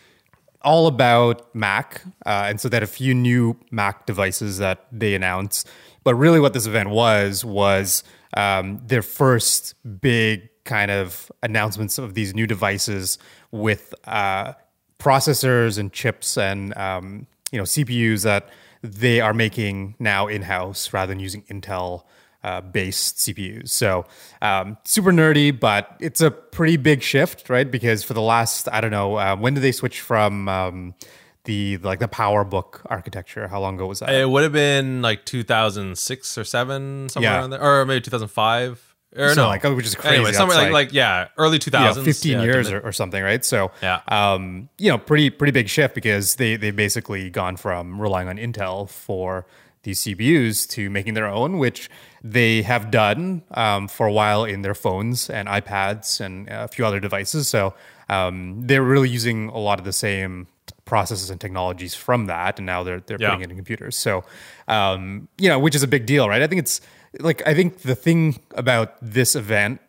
all 0.63 0.88
about 0.88 1.53
Mac, 1.56 2.03
uh, 2.25 2.46
and 2.48 2.60
so 2.60 2.70
had 2.72 2.84
a 2.84 2.88
few 2.88 3.13
new 3.13 3.58
Mac 3.72 4.06
devices 4.06 4.58
that 4.60 4.86
they 4.91 5.15
announced. 5.15 5.68
But 6.03 6.15
really, 6.15 6.39
what 6.39 6.53
this 6.53 6.65
event 6.65 6.89
was 6.89 7.46
was 7.46 8.03
um, 8.36 8.82
their 8.86 9.01
first 9.01 9.75
big 10.01 10.50
kind 10.63 10.91
of 10.91 11.32
announcements 11.44 11.98
of 11.98 12.13
these 12.13 12.34
new 12.34 12.48
devices 12.48 13.18
with 13.51 13.94
uh, 14.06 14.53
processors 15.00 15.77
and 15.77 15.91
chips 15.91 16.38
and 16.38 16.75
um, 16.77 17.27
you 17.51 17.58
know 17.58 17.63
CPUs 17.63 18.24
that 18.24 18.50
they 18.84 19.22
are 19.22 19.34
making 19.34 19.96
now 20.00 20.27
in 20.27 20.44
house 20.44 20.94
rather 20.94 21.12
than 21.12 21.20
using 21.20 21.44
Intel. 21.44 22.03
Uh, 22.44 22.60
based 22.60 23.18
CPUs. 23.18 23.70
So 23.70 24.06
um, 24.42 24.76
super 24.84 25.12
nerdy, 25.12 25.52
but 25.58 25.96
it's 26.00 26.22
a 26.22 26.32
pretty 26.32 26.76
big 26.76 27.04
shift, 27.04 27.52
right? 27.52 27.70
Because 27.70 28.04
for 28.04 28.16
the 28.16 28.22
last, 28.22 28.68
I 28.72 28.82
don't 28.82 28.90
know, 28.90 29.16
uh, 29.18 29.36
when 29.36 29.54
did 29.54 29.62
they 29.62 29.72
switch 29.72 30.02
from 30.02 30.50
um, 30.50 30.96
the 31.44 31.78
like 31.78 32.00
the 32.00 32.08
PowerBook 32.08 32.82
architecture? 32.88 33.48
How 33.48 33.60
long 33.60 33.76
ago 33.76 33.86
was 33.86 34.00
that? 34.00 34.10
It 34.12 34.27
would 34.27 34.42
have 34.42 34.54
been 34.54 35.04
like 35.04 35.24
2006 35.25 36.38
or 36.38 36.44
seven, 36.44 37.10
somewhere 37.10 37.32
Yeah. 37.32 37.38
around 37.40 37.50
there, 37.51 37.62
or 37.64 37.86
maybe 37.86 38.01
2005. 38.01 38.96
Or 39.18 39.30
So, 39.36 39.42
no, 39.44 39.48
like, 39.48 39.66
oh, 39.66 39.75
which 39.75 39.86
is 39.86 39.94
crazy. 39.94 40.16
Anyway, 40.16 40.32
somewhere 40.32 40.58
like, 40.58 40.66
like- 40.72 40.88
like 40.88 40.94
yeah, 40.94 41.27
early 41.38 41.60
2000s, 41.60 41.96
you 41.96 42.01
know, 42.01 42.06
15 42.06 42.32
yeah, 42.32 42.44
years 42.44 42.72
or, 42.72 42.80
or 42.80 42.92
something, 42.94 43.22
right? 43.22 43.44
So, 43.44 43.70
Yeah. 43.84 44.00
um, 44.08 44.70
you 44.77 44.90
know, 44.90 44.98
pretty 44.98 45.30
pretty 45.30 45.51
big 45.51 45.68
shift 45.70 45.94
because 45.94 46.36
they 46.36 46.56
they've 46.56 46.75
basically 46.75 47.30
gone 47.30 47.58
from 47.58 48.01
relying 48.01 48.30
on 48.30 48.38
Intel 48.38 48.90
for 48.90 49.46
these 49.83 50.01
CPUs 50.01 50.67
to 50.70 50.89
making 50.89 51.13
their 51.15 51.27
own, 51.27 51.57
which 51.57 51.89
they 52.24 52.61
have 52.61 52.91
done 52.91 53.44
um, 53.51 53.87
for 53.87 54.05
a 54.05 54.11
while 54.13 54.44
in 54.46 54.61
their 54.61 54.75
phones 54.75 55.29
and 55.29 55.48
iPads 55.48 56.22
and 56.22 56.48
a 56.50 56.67
few 56.67 56.85
other 56.85 57.00
devices. 57.00 57.48
So 57.50 57.74
um, 58.09 58.61
they're 58.67 58.83
really 58.83 59.09
using 59.09 59.50
a 59.50 59.57
lot 59.57 59.79
of 59.79 59.85
the 59.85 59.94
same 59.94 60.48
processes 60.85 61.29
and 61.29 61.39
technologies 61.41 61.96
from 61.96 62.27
that, 62.27 62.59
and 62.59 62.65
now 62.65 62.83
they're 62.83 63.00
they're 63.00 63.17
Yeah. 63.20 63.29
putting 63.29 63.41
it 63.44 63.50
in 63.51 63.55
computers. 63.55 63.96
So 63.98 64.24
um, 64.67 65.27
you 65.37 65.50
know, 65.50 65.57
which 65.59 65.75
is 65.75 65.83
a 65.83 65.87
big 65.87 66.05
deal, 66.05 66.27
right? 66.29 66.41
I 66.41 66.48
think 66.48 66.59
it's 66.59 66.81
like 67.20 67.41
I 67.48 67.53
think 67.53 67.79
the 67.81 67.96
thing 67.96 68.39
about 68.55 68.96
this 69.01 69.35
event 69.35 69.79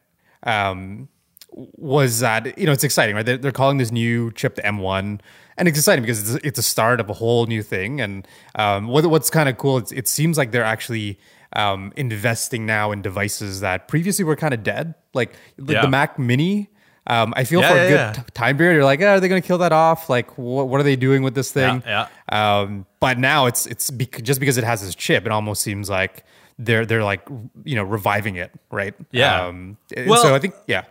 um, 0.45 1.09
was 1.55 2.21
that 2.21 2.57
you 2.59 2.67
know 2.67 2.73
it's 2.73 2.85
exciting, 2.85 3.15
right? 3.17 3.25
They're, 3.27 3.37
they're 3.39 3.53
calling 3.53 3.79
this 3.79 3.91
new 3.93 4.31
chip 4.33 4.55
the 4.57 4.63
M1, 4.63 5.21
and 5.57 5.69
it's 5.69 5.79
exciting 5.79 6.03
because 6.03 6.35
it's, 6.37 6.45
it's 6.45 6.59
a 6.59 6.63
start 6.63 7.01
of 7.01 7.11
a 7.11 7.13
whole 7.13 7.47
new 7.47 7.63
thing. 7.63 8.01
And 8.01 8.27
um, 8.55 8.89
what, 8.89 9.05
what's 9.07 9.31
kind 9.31 9.49
of 9.49 9.59
cool, 9.59 9.79
it's, 9.79 9.93
it 9.93 10.09
seems 10.09 10.39
like 10.39 10.51
they're 10.53 10.65
actually 10.65 11.19
um, 11.55 11.93
investing 11.97 12.65
now 12.67 12.93
in 12.93 13.03
devices 13.03 13.61
that 13.61 13.89
previously 13.89 14.25
were 14.25 14.37
kind 14.37 14.55
of 14.55 14.63
dead, 14.63 14.95
like 15.15 15.35
the, 15.57 15.75
Yeah. 15.75 15.83
the 15.83 15.89
Mac 15.89 16.19
Mini. 16.19 16.69
Um, 17.07 17.35
I 17.37 17.43
feel 17.45 17.61
Yeah, 17.61 17.69
for 17.69 17.77
a 17.77 17.91
yeah, 17.91 18.13
good 18.13 18.25
t- 18.27 18.31
time 18.33 18.57
period, 18.57 18.77
you're 18.77 18.85
like, 18.85 19.01
oh, 19.03 19.09
are 19.09 19.21
they 19.21 19.27
going 19.29 19.43
to 19.43 19.47
kill 19.47 19.59
that 19.59 19.73
off? 19.73 20.09
Like, 20.09 20.39
what, 20.39 20.69
what 20.69 20.81
are 20.81 20.85
they 20.85 20.95
doing 20.95 21.23
with 21.25 21.35
this 21.35 21.51
thing? 21.51 21.83
Yeah, 21.85 22.07
Um, 22.31 22.87
but 23.01 23.19
now 23.19 23.47
it's 23.47 23.67
it's 23.67 23.91
bec- 23.91 24.23
just 24.23 24.39
because 24.39 24.57
it 24.57 24.63
has 24.63 24.83
this 24.83 24.95
chip, 24.95 25.27
it 25.27 25.33
almost 25.33 25.63
seems 25.63 25.91
like 25.91 26.25
they're 26.61 26.87
they're 26.87 27.03
like 27.03 27.27
you 27.65 27.75
know 27.75 27.83
reviving 27.83 28.37
it, 28.37 28.53
right? 28.71 28.95
Yeah. 29.11 29.47
Um, 29.47 29.79
Well- 30.07 30.23
so 30.23 30.33
I 30.33 30.39
think 30.39 30.55
yeah, 30.69 30.85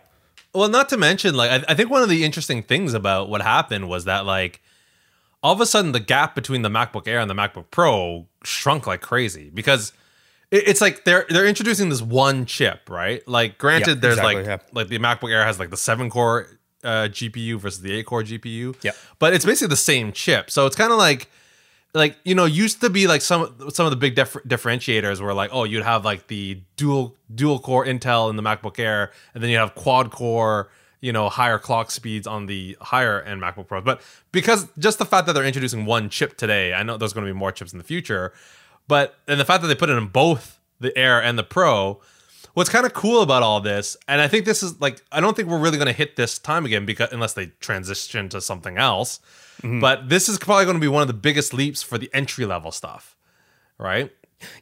Well, 0.54 0.68
not 0.68 0.88
to 0.90 0.96
mention, 0.96 1.34
like, 1.34 1.50
I, 1.50 1.72
I 1.72 1.74
think 1.74 1.88
one 1.90 2.02
of 2.02 2.08
the 2.08 2.24
interesting 2.24 2.62
things 2.62 2.92
about 2.94 3.28
what 3.30 3.40
happened 3.42 3.88
was 3.88 4.04
that, 4.04 4.26
like, 4.26 4.60
all 5.42 5.52
of 5.52 5.60
a 5.60 5.66
sudden 5.66 5.92
the 5.92 6.00
gap 6.00 6.34
between 6.34 6.62
the 6.62 6.68
MacBook 6.68 7.08
Air 7.08 7.18
and 7.20 7.28
the 7.30 7.34
MacBook 7.34 7.64
Pro 7.70 8.26
shrunk 8.44 8.86
like 8.86 9.00
crazy 9.00 9.50
because 9.52 9.92
it, 10.52 10.68
it's 10.68 10.80
like 10.80 11.04
they're 11.04 11.26
they're 11.28 11.46
introducing 11.46 11.88
this 11.88 12.00
one 12.02 12.46
chip, 12.46 12.88
right? 12.88 13.26
Like, 13.26 13.58
granted, 13.58 13.96
Yeah, 13.96 14.00
there's 14.02 14.18
exactly, 14.18 14.34
like 14.36 14.46
yeah. 14.46 14.58
like 14.72 14.88
the 14.88 14.98
MacBook 14.98 15.32
Air 15.32 15.44
has 15.44 15.58
like 15.58 15.70
the 15.70 15.76
seven 15.76 16.10
core 16.10 16.46
uh, 16.84 17.08
GPU 17.10 17.58
versus 17.58 17.80
the 17.80 17.92
eight 17.92 18.06
core 18.06 18.22
GPU, 18.22 18.76
Yeah. 18.82 18.92
but 19.18 19.32
it's 19.32 19.44
basically 19.44 19.68
the 19.68 19.76
same 19.76 20.12
chip. 20.12 20.50
So 20.50 20.66
it's 20.66 20.76
kind 20.76 20.92
of 20.92 20.98
like 20.98 21.28
like 21.94 22.16
you 22.24 22.34
know 22.34 22.44
used 22.44 22.80
to 22.80 22.90
be 22.90 23.06
like 23.06 23.20
some 23.20 23.54
some 23.70 23.86
of 23.86 23.90
the 23.90 23.96
big 23.96 24.14
dif- 24.14 24.42
differentiators 24.46 25.20
were 25.20 25.34
like 25.34 25.50
oh 25.52 25.64
you'd 25.64 25.84
have 25.84 26.04
like 26.04 26.26
the 26.28 26.60
dual 26.76 27.14
dual 27.34 27.58
core 27.58 27.84
Intel 27.84 28.30
in 28.30 28.36
the 28.36 28.42
MacBook 28.42 28.78
Air 28.78 29.12
and 29.34 29.42
then 29.42 29.50
you 29.50 29.58
have 29.58 29.74
quad 29.74 30.10
core 30.10 30.70
you 31.00 31.12
know 31.12 31.28
higher 31.28 31.58
clock 31.58 31.90
speeds 31.90 32.26
on 32.26 32.46
the 32.46 32.76
higher 32.80 33.20
end 33.22 33.42
MacBook 33.42 33.66
Pros. 33.66 33.84
But 33.84 34.00
because 34.30 34.68
just 34.78 34.98
the 34.98 35.04
fact 35.04 35.26
that 35.26 35.34
they're 35.34 35.44
introducing 35.44 35.84
one 35.84 36.08
chip 36.08 36.36
today 36.36 36.74
I 36.74 36.82
know 36.82 36.96
there's 36.96 37.12
going 37.12 37.26
to 37.26 37.32
be 37.32 37.38
more 37.38 37.52
chips 37.52 37.72
in 37.72 37.78
the 37.78 37.84
future 37.84 38.32
but 38.88 39.16
and 39.28 39.38
the 39.38 39.44
fact 39.44 39.62
that 39.62 39.68
they 39.68 39.74
put 39.74 39.90
it 39.90 39.98
in 39.98 40.06
both 40.06 40.60
the 40.80 40.96
Air 40.96 41.22
and 41.22 41.38
the 41.38 41.44
Pro 41.44 42.00
what's 42.54 42.70
kind 42.70 42.84
of 42.84 42.92
cool 42.92 43.22
about 43.22 43.42
all 43.42 43.60
this 43.60 43.96
and 44.08 44.20
i 44.20 44.28
think 44.28 44.44
this 44.44 44.62
is 44.62 44.78
like 44.80 45.02
i 45.10 45.20
don't 45.20 45.34
think 45.34 45.48
we're 45.48 45.58
really 45.58 45.78
going 45.78 45.86
to 45.86 45.92
hit 45.92 46.16
this 46.16 46.38
time 46.38 46.66
again 46.66 46.84
because 46.84 47.10
unless 47.12 47.32
they 47.32 47.46
transition 47.60 48.28
to 48.28 48.40
something 48.40 48.76
else 48.76 49.20
but 49.62 50.08
this 50.08 50.28
is 50.28 50.38
probably 50.38 50.64
going 50.64 50.76
to 50.76 50.80
be 50.80 50.88
one 50.88 51.02
of 51.02 51.08
the 51.08 51.14
biggest 51.14 51.54
leaps 51.54 51.82
for 51.82 51.98
the 51.98 52.10
entry 52.12 52.44
level 52.46 52.70
stuff 52.72 53.16
right 53.78 54.10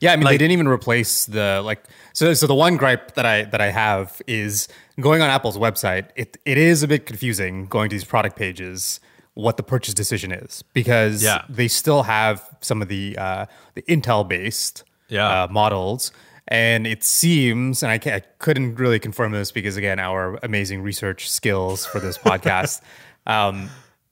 yeah. 0.02 0.12
I 0.12 0.16
mean, 0.16 0.24
Like- 0.26 0.34
they 0.34 0.38
didn't 0.38 0.52
even 0.52 0.68
replace 0.68 1.24
the 1.24 1.62
like. 1.64 1.82
So 2.12 2.34
so 2.34 2.46
the 2.46 2.54
one 2.54 2.76
gripe 2.76 3.14
that 3.14 3.24
I 3.24 3.44
that 3.44 3.62
I 3.62 3.70
have 3.70 4.20
is 4.26 4.68
going 5.00 5.22
on 5.22 5.30
Apple's 5.30 5.56
website. 5.56 6.10
It 6.16 6.36
it 6.44 6.58
is 6.58 6.82
a 6.82 6.88
bit 6.88 7.06
confusing 7.06 7.64
going 7.66 7.88
to 7.88 7.96
these 7.96 8.04
product 8.04 8.36
pages 8.36 9.00
what 9.32 9.56
the 9.56 9.62
purchase 9.62 9.94
decision 9.94 10.32
is 10.32 10.60
because 10.74 11.22
Yeah. 11.22 11.46
they 11.48 11.66
still 11.66 12.02
have 12.02 12.46
some 12.60 12.82
of 12.82 12.88
the 12.88 13.16
uh, 13.16 13.46
the 13.74 13.80
Intel 13.88 14.28
based 14.28 14.84
Yeah. 15.08 15.44
uh, 15.44 15.48
models. 15.50 16.12
And 16.48 16.86
it 16.86 17.02
seems, 17.02 17.82
and 17.82 17.90
I, 17.90 17.98
I 18.16 18.20
couldn't 18.38 18.74
really 18.74 18.98
confirm 18.98 19.32
this 19.32 19.50
because, 19.50 19.78
again, 19.78 19.98
our 19.98 20.38
amazing 20.42 20.82
research 20.82 21.30
skills 21.30 21.86
for 21.86 22.00
this 22.00 22.18
podcast. 22.28 22.82
um, 23.26 23.70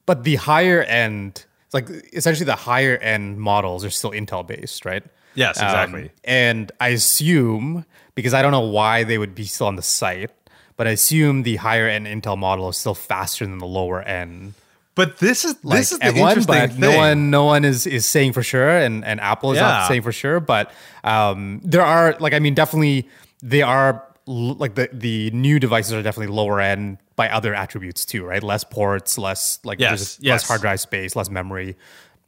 but 0.09 0.25
the 0.25 0.37
higher 0.37 0.83
end, 0.83 1.45
like 1.77 1.87
essentially 2.13 2.47
the 2.47 2.57
higher 2.71 2.97
end 2.97 3.39
models 3.39 3.85
are 3.85 3.91
still 3.91 4.11
Intel 4.11 4.43
based, 4.47 4.85
right? 4.85 5.05
Yes, 5.35 5.59
Um, 5.61 5.65
exactly. 5.67 6.11
and 6.25 6.73
I 6.81 6.89
assume, 6.89 7.85
because 8.17 8.35
I 8.35 8.41
don't 8.43 8.53
know 8.53 8.69
why 8.81 9.05
they 9.05 9.19
would 9.23 9.35
be 9.35 9.45
still 9.45 9.69
on 9.69 9.77
the 9.77 9.83
site, 10.01 10.31
but 10.77 10.87
I 10.89 10.91
assume 10.99 11.43
the 11.45 11.57
higher 11.57 11.87
end 11.87 12.07
Intel 12.07 12.37
model 12.39 12.69
is 12.71 12.77
still 12.77 12.95
faster 12.95 13.45
than 13.47 13.59
the 13.59 13.67
lower 13.81 14.03
end 14.03 14.55
but 14.99 15.19
this 15.21 15.45
is 15.45 15.55
like 15.63 15.79
this 15.79 15.93
is 15.93 16.01
the 16.01 16.07
M1, 16.07 16.13
interesting 16.29 16.45
but 16.47 16.71
thing 16.73 16.81
no 16.81 16.97
one 16.97 17.31
no 17.31 17.45
one 17.45 17.65
is 17.65 17.87
is 17.87 18.05
saying 18.05 18.33
for 18.33 18.43
sure 18.43 18.69
and 18.85 19.05
and 19.05 19.21
apple 19.21 19.53
is 19.53 19.57
Yeah. 19.59 19.69
not 19.71 19.87
saying 19.87 20.03
for 20.03 20.11
sure 20.11 20.41
but 20.41 20.73
um 21.05 21.61
there 21.63 21.83
are 21.87 22.17
like 22.19 22.33
i 22.35 22.41
mean 22.41 22.55
definitely 22.55 23.07
they 23.41 23.63
are 23.63 24.03
like 24.29 24.75
the 24.75 24.89
the 24.93 25.31
new 25.31 25.59
devices 25.59 25.93
are 25.93 26.03
definitely 26.03 26.35
lower 26.35 26.61
end 26.61 26.99
by 27.17 27.29
other 27.29 27.55
attributes 27.55 28.05
too 28.05 28.25
right? 28.25 28.43
Less 28.43 28.63
ports 28.65 29.17
less 29.19 29.59
like 29.65 29.81
Yes, 29.81 30.19
yes. 30.21 30.33
less 30.43 30.49
hard 30.49 30.61
drive 30.61 30.81
space 30.81 31.17
less 31.17 31.31
memory 31.31 31.77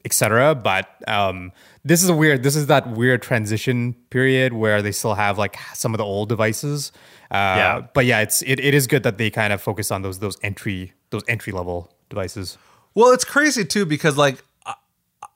etc 0.04 0.54
but 0.54 0.88
um 1.08 1.52
this 1.84 2.02
is 2.02 2.08
a 2.08 2.14
weird 2.14 2.42
this 2.42 2.56
is 2.56 2.66
that 2.68 2.90
weird 2.90 3.20
transition 3.20 3.94
period 4.08 4.54
where 4.54 4.80
they 4.80 4.92
still 4.92 5.14
have 5.14 5.36
like 5.36 5.56
some 5.74 5.92
of 5.94 5.98
the 5.98 6.04
old 6.04 6.28
devices. 6.28 6.90
Uh 7.30 7.34
Yeah. 7.34 7.80
but 7.94 8.06
yeah 8.06 8.20
it's 8.20 8.40
it, 8.42 8.58
it 8.60 8.72
is 8.74 8.86
good 8.86 9.02
that 9.02 9.18
they 9.18 9.28
kind 9.30 9.52
of 9.52 9.60
focus 9.60 9.90
on 9.90 10.02
those 10.02 10.18
those 10.20 10.38
entry 10.42 10.94
those 11.10 11.22
entry 11.28 11.52
level 11.52 11.92
devices. 12.08 12.56
Well, 12.94 13.12
it's 13.12 13.24
crazy 13.24 13.64
too 13.64 13.84
because 13.86 14.16
like 14.16 14.42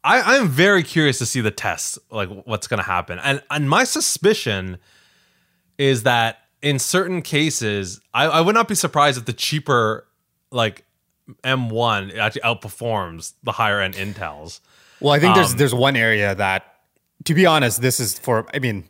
I 0.02 0.36
I'm 0.36 0.48
very 0.48 0.82
curious 0.82 1.18
to 1.18 1.26
see 1.26 1.40
the 1.40 1.50
tests, 1.50 1.98
like 2.10 2.28
what's 2.46 2.66
going 2.66 2.78
to 2.78 2.84
happen, 2.84 3.18
and 3.20 3.42
and 3.50 3.68
my 3.70 3.84
suspicion 3.84 4.78
is 5.78 6.02
that 6.02 6.38
in 6.64 6.78
certain 6.78 7.20
cases, 7.20 8.00
I, 8.14 8.24
I 8.24 8.40
would 8.40 8.54
not 8.54 8.68
be 8.68 8.74
surprised 8.74 9.18
if 9.18 9.26
the 9.26 9.34
cheaper 9.34 10.06
like 10.50 10.84
M1 11.42 12.16
actually 12.16 12.40
outperforms 12.40 13.34
the 13.42 13.52
higher 13.52 13.80
end 13.80 13.94
Intels. 13.94 14.60
Well, 14.98 15.12
I 15.12 15.20
think 15.20 15.34
there's 15.34 15.54
there's 15.56 15.74
one 15.74 15.94
area 15.94 16.34
that, 16.34 16.76
to 17.24 17.34
be 17.34 17.44
honest, 17.44 17.82
this 17.82 18.00
is 18.00 18.18
for. 18.18 18.46
I 18.54 18.60
mean, 18.60 18.84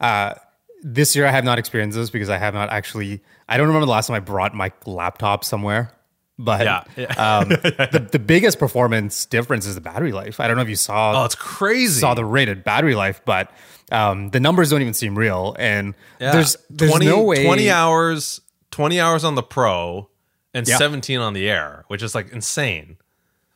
uh, 0.00 0.34
this 0.82 1.16
year 1.16 1.26
I 1.26 1.32
have 1.32 1.42
not 1.42 1.58
experienced 1.58 1.98
this 1.98 2.10
because 2.10 2.30
I 2.30 2.38
have 2.38 2.54
not 2.54 2.70
actually. 2.70 3.20
I 3.48 3.56
don't 3.56 3.66
remember 3.66 3.86
the 3.86 3.92
last 3.92 4.06
time 4.06 4.14
I 4.14 4.20
brought 4.20 4.54
my 4.54 4.70
laptop 4.86 5.44
somewhere. 5.44 5.92
But 6.38 6.64
Yeah, 6.64 6.82
um, 7.40 7.48
the 7.48 8.08
the 8.12 8.18
biggest 8.18 8.58
performance 8.58 9.24
difference 9.26 9.66
is 9.66 9.74
the 9.74 9.80
battery 9.80 10.12
life. 10.12 10.38
I 10.40 10.46
don't 10.48 10.56
know 10.56 10.62
if 10.62 10.68
you 10.68 10.76
saw 10.76 11.22
Oh, 11.22 11.24
it's 11.24 11.34
crazy. 11.34 12.00
saw 12.00 12.14
the 12.14 12.24
rated 12.24 12.62
battery 12.64 12.94
life, 12.94 13.22
but 13.24 13.50
um, 13.90 14.30
the 14.30 14.40
numbers 14.40 14.70
don't 14.70 14.82
even 14.82 14.94
seem 14.94 15.16
real. 15.16 15.56
And 15.58 15.94
Yeah. 16.20 16.32
there's 16.32 16.56
there's 16.68 16.90
20, 16.90 17.06
no 17.06 17.22
way 17.22 17.44
20 17.44 17.70
hours 17.70 18.40
20 18.70 19.00
hours 19.00 19.24
on 19.24 19.34
the 19.34 19.42
pro 19.42 20.08
and 20.52 20.68
Yeah. 20.68 20.76
17 20.76 21.18
on 21.20 21.32
the 21.32 21.48
air 21.48 21.84
which 21.88 22.02
is 22.02 22.14
like 22.14 22.30
insane 22.32 22.98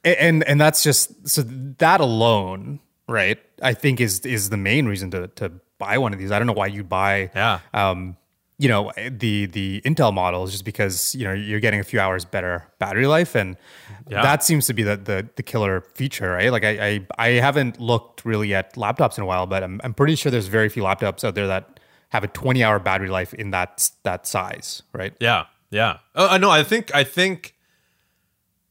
and 0.02 0.42
and 0.44 0.58
that's 0.58 0.82
just 0.82 1.28
so 1.28 1.42
that 1.78 2.00
alone, 2.00 2.80
right? 3.06 3.38
I 3.62 3.74
think 3.74 4.00
is 4.00 4.20
is 4.20 4.48
the 4.48 4.56
main 4.56 4.86
reason 4.86 5.10
to 5.10 5.26
to 5.36 5.52
buy 5.76 5.98
one 5.98 6.14
of 6.14 6.18
these. 6.18 6.30
I 6.30 6.38
don't 6.38 6.46
know 6.46 6.54
why 6.54 6.68
you 6.68 6.82
buy 6.82 7.30
yeah 7.34 7.58
um, 7.74 8.16
you 8.60 8.68
know, 8.68 8.92
the 9.24 9.46
the 9.46 9.80
Intel 9.84 10.12
models 10.12 10.52
just 10.52 10.64
because 10.64 11.14
you 11.14 11.24
know 11.24 11.32
you're 11.32 11.60
getting 11.66 11.80
a 11.80 11.84
few 11.84 11.98
hours 11.98 12.24
better 12.24 12.66
battery 12.78 13.06
life, 13.06 13.34
and 13.34 13.56
Yeah. 14.10 14.22
that 14.22 14.44
seems 14.44 14.66
to 14.66 14.74
be 14.74 14.82
the, 14.84 14.96
the 14.96 15.18
the 15.36 15.42
killer 15.42 15.80
feature, 15.94 16.30
right? 16.38 16.50
Like 16.52 16.64
I, 16.64 16.74
I 16.88 17.06
I 17.18 17.28
haven't 17.40 17.80
looked 17.80 18.24
really 18.24 18.54
at 18.54 18.74
laptops 18.74 19.16
in 19.18 19.22
a 19.22 19.26
while, 19.26 19.46
but 19.46 19.62
I'm 19.62 19.80
I'm 19.84 19.94
pretty 19.94 20.14
sure 20.16 20.30
there's 20.30 20.48
very 20.48 20.68
few 20.68 20.82
laptops 20.82 21.24
out 21.24 21.34
there 21.34 21.46
that 21.46 21.80
have 22.10 22.24
a 22.24 22.28
20 22.28 22.62
hour 22.64 22.78
battery 22.78 23.08
life 23.08 23.32
in 23.34 23.50
that 23.52 23.90
that 24.02 24.26
size, 24.26 24.82
right? 24.92 25.14
yeah 25.20 25.44
yeah 25.70 25.98
oh, 26.16 26.26
i 26.34 26.36
know 26.36 26.50
i 26.50 26.64
think 26.64 26.92
i 26.94 27.04
think 27.04 27.54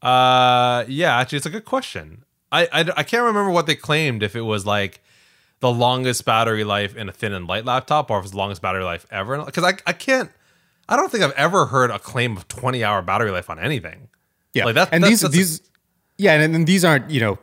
uh 0.02 0.84
yeah 0.88 1.18
actually 1.18 1.36
it's 1.36 1.46
a 1.46 1.50
good 1.50 1.64
question 1.64 2.24
I, 2.52 2.62
I 2.72 2.80
i 2.98 3.02
can't 3.02 3.22
remember 3.24 3.50
what 3.50 3.66
they 3.66 3.74
claimed 3.74 4.22
if 4.22 4.34
it 4.34 4.42
was 4.42 4.66
like 4.66 5.02
the 5.60 5.70
longest 5.70 6.24
battery 6.24 6.64
life 6.64 6.96
in 6.96 7.08
a 7.08 7.12
thin 7.12 7.32
and 7.32 7.46
light 7.46 7.64
laptop 7.64 8.10
or 8.10 8.18
if 8.18 8.24
it's 8.24 8.32
the 8.32 8.38
longest 8.38 8.60
battery 8.62 8.84
life 8.84 9.06
ever? 9.10 9.42
Because 9.44 9.64
I, 9.64 9.74
I 9.86 9.92
can't 9.92 10.30
i 10.88 10.96
don't 10.96 11.10
think 11.12 11.22
i've 11.22 11.32
ever 11.32 11.66
heard 11.66 11.90
a 11.92 12.00
claim 12.00 12.36
of 12.36 12.48
20 12.48 12.82
hour 12.82 13.00
battery 13.00 13.30
life 13.30 13.48
on 13.48 13.58
anything. 13.60 14.08
Yeah, 14.52 14.64
Like, 14.64 14.74
that- 14.74 14.88
and 14.92 15.04
that's- 15.04 15.10
these 15.10 15.20
that's 15.20 15.34
a- 15.34 15.36
these 15.38 15.70
yeah, 16.18 16.34
and, 16.34 16.54
and 16.54 16.66
these 16.66 16.84
aren't 16.84 17.10
you 17.10 17.20
know 17.20 17.38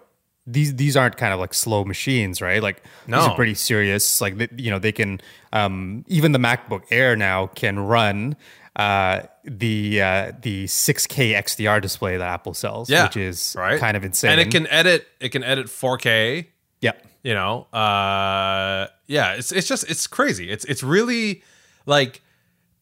these 0.46 0.76
these 0.76 0.96
aren't 0.96 1.18
kind 1.18 1.34
of 1.34 1.40
like 1.40 1.54
slow 1.54 1.84
machines, 1.84 2.42
right? 2.42 2.62
Like 2.64 2.82
these 3.06 3.16
are 3.16 3.36
pretty 3.36 3.54
serious. 3.54 4.22
Like 4.22 4.38
they, 4.38 4.48
you 4.56 4.72
know 4.72 4.80
they 4.80 4.92
can 4.94 5.20
um, 5.52 6.06
even 6.08 6.32
the 6.32 6.40
MacBook 6.40 6.84
Air 6.90 7.16
now 7.16 7.48
can 7.48 7.80
run 7.80 8.38
uh, 8.78 9.24
the 9.44 10.02
uh, 10.02 10.32
the 10.42 10.66
6K 10.66 11.34
XDR 11.34 11.82
display 11.82 12.16
that 12.18 12.28
Apple 12.30 12.54
sells, 12.54 12.90
yeah. 12.90 13.04
which 13.06 13.18
is 13.18 13.56
right. 13.58 13.80
kind 13.80 13.98
of 13.98 14.06
insane. 14.06 14.32
and 14.32 14.40
it 14.40 14.52
can 14.52 14.68
edit 14.68 15.08
it 15.20 15.30
can 15.30 15.44
edit 15.44 15.68
4k 15.68 16.46
yeah 16.82 16.92
you 17.28 17.34
know 17.34 17.64
uh 17.74 18.88
yeah 19.08 19.34
it's 19.34 19.52
it's 19.52 19.68
just 19.68 19.90
it's 19.90 20.08
crazy. 20.08 20.50
It's 20.50 20.64
it's 20.64 20.82
really 20.82 21.44
like 21.86 22.22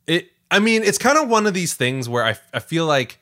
it 0.05 0.31
i 0.51 0.59
mean 0.59 0.83
it's 0.83 0.99
kind 0.99 1.17
of 1.17 1.27
one 1.27 1.47
of 1.47 1.55
these 1.55 1.73
things 1.73 2.07
where 2.07 2.23
i, 2.23 2.37
I 2.53 2.59
feel 2.59 2.85
like 2.85 3.19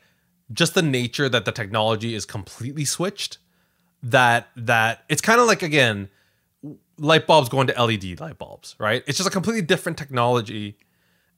just 0.52 0.74
the 0.74 0.82
nature 0.82 1.30
that 1.30 1.46
the 1.46 1.52
technology 1.52 2.14
is 2.14 2.26
completely 2.26 2.84
switched 2.84 3.38
that 4.02 4.48
that 4.54 5.04
it's 5.08 5.22
kind 5.22 5.40
of 5.40 5.46
like 5.46 5.62
again 5.62 6.10
light 6.98 7.26
bulbs 7.26 7.48
going 7.48 7.68
to 7.68 7.82
led 7.82 8.20
light 8.20 8.36
bulbs 8.36 8.76
right? 8.78 9.02
It's 9.06 9.16
just 9.16 9.28
a 9.28 9.32
completely 9.32 9.62
different 9.62 9.96
technology. 9.96 10.76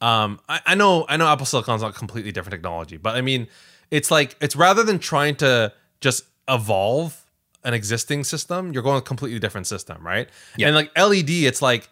Um 0.01 0.41
i, 0.49 0.61
I 0.67 0.75
know 0.75 1.07
i 1.09 1.17
know 1.17 1.29
apple 1.29 1.47
silicon's 1.47 1.83
not 1.83 1.95
completely 1.95 2.33
different 2.33 2.55
technology 2.55 2.97
but 2.97 3.15
i 3.15 3.21
mean 3.21 3.47
it's 3.93 4.11
like 4.11 4.37
it's 4.41 4.57
rather 4.57 4.83
than 4.83 4.99
trying 4.99 5.37
to 5.37 5.73
just 6.01 6.25
evolve 6.49 7.26
an 7.67 7.75
existing 7.75 8.25
system 8.25 8.73
you're 8.73 8.83
going 8.83 8.99
a 8.99 9.03
completely 9.03 9.39
different 9.39 9.67
system 9.67 9.99
right 10.07 10.29
Yeah. 10.57 10.69
and 10.69 10.77
like 10.77 10.91
led 10.97 11.29
it's 11.51 11.61
like 11.61 11.89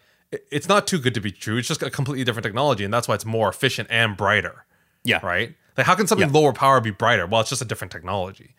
it's 0.50 0.68
not 0.68 0.87
too 0.87 0.98
good 0.98 1.14
to 1.14 1.20
be 1.20 1.30
true 1.30 1.58
it's 1.58 1.68
just 1.68 1.82
a 1.82 1.90
completely 1.90 2.24
different 2.24 2.44
technology 2.44 2.84
and 2.84 2.92
that's 2.94 3.06
why 3.08 3.14
it's 3.14 3.26
more 3.26 3.48
efficient 3.48 3.87
and 3.90 4.16
brighter 4.16 4.64
yeah 5.04 5.20
right? 5.22 5.54
Like, 5.76 5.87
how 5.87 5.96
can 5.96 6.06
something 6.06 6.30
lower 6.32 6.52
power 6.52 6.80
be 6.80 6.92
brighter? 6.92 7.26
Well, 7.26 7.40
it's 7.40 7.50
just 7.50 7.60
a 7.60 7.64
different 7.64 7.90
technology, 7.90 8.54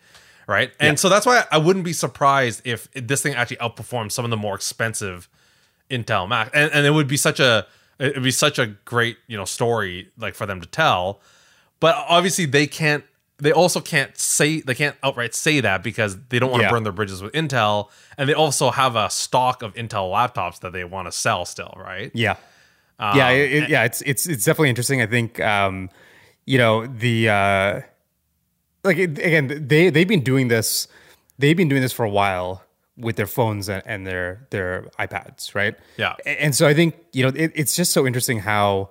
right? 0.46 0.70
And 0.78 1.00
so 1.00 1.08
that's 1.08 1.24
why 1.24 1.44
I 1.50 1.56
wouldn't 1.56 1.84
be 1.86 1.94
surprised 1.94 2.60
if 2.64 2.88
this 2.92 3.22
thing 3.22 3.34
actually 3.34 3.56
outperforms 3.56 4.12
some 4.12 4.24
of 4.26 4.30
the 4.30 4.36
more 4.36 4.54
expensive 4.54 5.26
Intel 5.90 6.28
Mac, 6.28 6.50
and 6.52 6.70
and 6.72 6.84
it 6.86 6.90
would 6.90 7.08
be 7.08 7.16
such 7.16 7.40
a 7.40 7.66
it 7.98 8.14
would 8.14 8.22
be 8.22 8.30
such 8.30 8.58
a 8.58 8.66
great 8.84 9.16
you 9.28 9.36
know 9.38 9.46
story 9.46 10.10
like 10.18 10.34
for 10.34 10.44
them 10.44 10.60
to 10.60 10.66
tell, 10.68 11.20
but 11.80 11.94
obviously 12.06 12.44
they 12.44 12.66
can't. 12.66 13.02
They 13.38 13.52
also 13.52 13.80
can't 13.80 14.16
say 14.16 14.60
they 14.60 14.74
can't 14.74 14.96
outright 15.02 15.34
say 15.34 15.60
that 15.60 15.82
because 15.82 16.16
they 16.30 16.38
don't 16.38 16.50
want 16.50 16.62
to 16.62 16.66
Yeah. 16.66 16.70
burn 16.70 16.84
their 16.84 16.92
bridges 16.92 17.22
with 17.22 17.32
Intel, 17.34 17.90
and 18.16 18.28
they 18.28 18.34
also 18.34 18.70
have 18.70 18.96
a 18.96 19.10
stock 19.10 19.62
of 19.62 19.74
Intel 19.74 20.10
laptops 20.10 20.60
that 20.60 20.72
they 20.72 20.84
want 20.84 21.06
to 21.06 21.12
sell 21.12 21.44
still, 21.44 21.74
right? 21.76 22.10
Yeah, 22.14 22.36
Um, 22.98 23.16
yeah, 23.18 23.28
it, 23.30 23.52
it- 23.64 23.68
yeah. 23.68 23.84
It's 23.84 24.00
it's 24.02 24.26
it's 24.26 24.44
definitely 24.44 24.70
interesting. 24.70 25.02
I 25.02 25.06
think 25.06 25.38
um, 25.40 25.90
you 26.46 26.56
know 26.56 26.86
the 26.86 27.28
uh, 27.28 27.80
like 28.84 28.96
it, 28.98 29.18
again 29.18 29.66
they 29.68 29.90
they've 29.90 30.08
been 30.08 30.22
doing 30.24 30.48
this 30.48 30.88
they've 31.38 31.56
been 31.56 31.68
doing 31.68 31.82
this 31.82 31.92
for 31.92 32.04
a 32.06 32.10
while 32.10 32.62
with 32.96 33.16
their 33.16 33.26
phones 33.26 33.68
and, 33.68 33.82
and 33.84 34.06
their 34.06 34.46
their 34.48 34.86
iPads, 34.98 35.54
right? 35.54 35.76
Yeah. 35.98 36.14
A- 36.24 36.42
and 36.42 36.54
so 36.54 36.66
I 36.66 36.72
think 36.72 36.94
you 37.12 37.22
know 37.24 37.32
it, 37.36 37.52
it's 37.54 37.76
just 37.76 37.92
so 37.92 38.06
interesting 38.06 38.38
how 38.40 38.88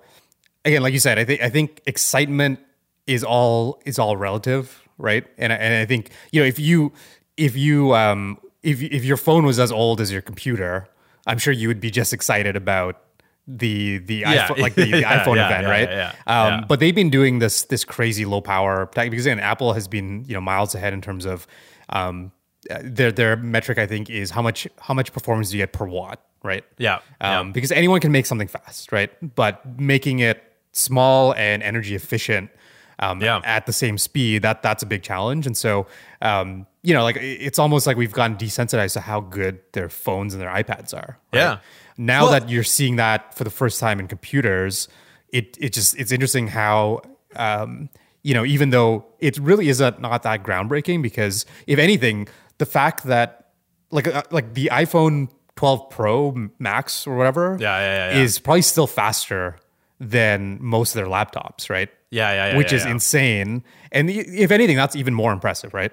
again, 0.63 0.83
like 0.83 0.93
you 0.93 0.99
said, 0.99 1.17
I 1.17 1.25
think 1.25 1.41
I 1.41 1.49
think 1.49 1.81
excitement 1.87 2.59
is 3.07 3.23
all 3.23 3.81
is 3.85 3.99
all 3.99 4.17
relative, 4.17 4.81
right? 4.97 5.25
And 5.37 5.53
I- 5.53 5.57
and 5.57 5.73
I 5.75 5.85
think 5.85 6.09
you 6.31 6.41
know 6.41 6.47
if 6.47 6.59
you 6.59 6.91
if 7.37 7.55
you 7.55 7.93
um 7.95 8.37
if 8.63 8.81
if 8.81 9.03
your 9.05 9.17
phone 9.17 9.45
was 9.45 9.59
as 9.59 9.71
old 9.71 10.01
as 10.01 10.11
your 10.11 10.21
computer, 10.21 10.87
I'm 11.27 11.37
sure 11.37 11.53
you 11.53 11.67
would 11.67 11.79
be 11.79 11.91
just 11.91 12.13
excited 12.13 12.55
about 12.55 13.01
the 13.47 13.99
the 13.99 14.15
Yeah. 14.15 14.47
iPhone, 14.47 14.57
like 14.57 14.73
the, 14.81 14.89
the 14.91 14.99
Yeah, 15.01 15.23
iPhone 15.23 15.35
yeah, 15.35 15.45
event, 15.47 15.67
right? 15.67 15.89
yeah, 15.89 16.13
Um. 16.25 16.65
But 16.67 16.79
they've 16.79 16.95
been 16.95 17.11
doing 17.11 17.39
this 17.39 17.63
this 17.63 17.83
crazy 17.85 18.25
low 18.25 18.41
power 18.41 18.89
tech 18.93 19.11
because 19.11 19.25
again, 19.27 19.39
Apple 19.39 19.73
has 19.73 19.87
been 19.87 20.25
you 20.27 20.33
know 20.33 20.41
miles 20.41 20.73
ahead 20.73 20.93
in 20.93 21.01
terms 21.01 21.25
of 21.25 21.45
um, 21.89 22.31
uh, 22.71 22.79
their 22.83 23.11
their 23.11 23.35
metric. 23.37 23.77
I 23.77 23.85
think 23.85 24.09
is 24.09 24.31
how 24.31 24.41
much 24.41 24.67
how 24.79 24.95
much 24.95 25.13
performance 25.13 25.51
do 25.51 25.57
you 25.57 25.61
get 25.61 25.73
per 25.73 25.85
watt, 25.85 26.19
right? 26.43 26.63
Yeah, 26.79 26.99
yeah. 27.21 27.39
Um, 27.41 27.51
because 27.51 27.71
anyone 27.71 27.99
can 28.01 28.11
make 28.11 28.25
something 28.25 28.47
fast, 28.47 28.91
right? 28.91 29.11
But 29.35 29.79
making 29.79 30.19
it 30.19 30.41
small 30.71 31.33
and 31.35 31.61
energy 31.61 31.93
efficient 31.95 32.49
um, 32.99 33.21
Yeah. 33.21 33.41
at 33.43 33.65
the 33.65 33.73
same 33.73 33.97
speed 33.97 34.41
that 34.43 34.61
that's 34.61 34.83
a 34.83 34.85
big 34.85 35.03
challenge. 35.03 35.45
And 35.47 35.55
so, 35.57 35.87
um, 36.21 36.65
you 36.83 36.93
know, 36.93 37.03
like 37.03 37.17
it's 37.17 37.59
almost 37.59 37.87
like 37.87 37.97
we've 37.97 38.13
gotten 38.13 38.37
desensitized 38.37 38.93
to 38.93 39.01
how 39.01 39.19
good 39.21 39.59
their 39.73 39.89
phones 39.89 40.33
and 40.33 40.41
their 40.41 40.49
iPads 40.51 40.93
are. 40.93 41.17
right? 41.33 41.39
Yeah. 41.39 41.57
Now 41.97 42.23
Well- 42.23 42.31
that 42.31 42.49
you're 42.49 42.63
seeing 42.63 42.95
that 42.97 43.35
for 43.37 43.43
the 43.43 43.49
first 43.49 43.79
time 43.79 43.99
in 43.99 44.07
computers, 44.07 44.87
it 45.29 45.57
it 45.59 45.73
just 45.73 45.97
it's 45.99 46.11
interesting 46.11 46.47
how. 46.47 47.01
Um, 47.35 47.89
you 48.23 48.33
know, 48.33 48.43
even 48.45 48.71
though 48.71 49.05
it 49.19 49.37
really 49.37 49.69
is 49.69 49.81
a, 49.81 49.93
not 49.99 50.23
that 50.23 50.41
groundbreaking, 50.41 51.03
because 51.03 51.45
if 51.67 51.77
anything, 51.77 52.27
the 52.57 52.65
fact 52.65 53.03
that 53.03 53.49
like 53.91 54.07
uh, 54.07 54.23
like 54.31 54.55
the 54.55 54.69
iPhone 54.71 55.29
12 55.57 55.89
Pro 55.91 56.49
Max 56.57 57.05
or 57.05 57.15
whatever, 57.17 57.55
Yeah, 57.59 57.77
yeah, 57.77 57.85
yeah, 58.09 58.15
yeah. 58.17 58.23
is 58.23 58.39
probably 58.39 58.63
still 58.63 58.87
faster 58.87 59.57
than 59.99 60.57
most 60.61 60.95
of 60.95 61.01
their 61.03 61.05
laptops, 61.11 61.69
right? 61.69 61.89
Yeah, 62.15 62.31
yeah, 62.31 62.51
yeah, 62.51 62.57
Which 62.57 62.71
yeah, 62.71 62.77
is 62.77 62.85
yeah. 62.85 62.91
insane. 62.91 63.63
And 63.91 64.09
if 64.09 64.49
anything, 64.51 64.77
that's 64.77 64.95
even 64.95 65.13
more 65.13 65.33
impressive, 65.33 65.73
right? 65.73 65.91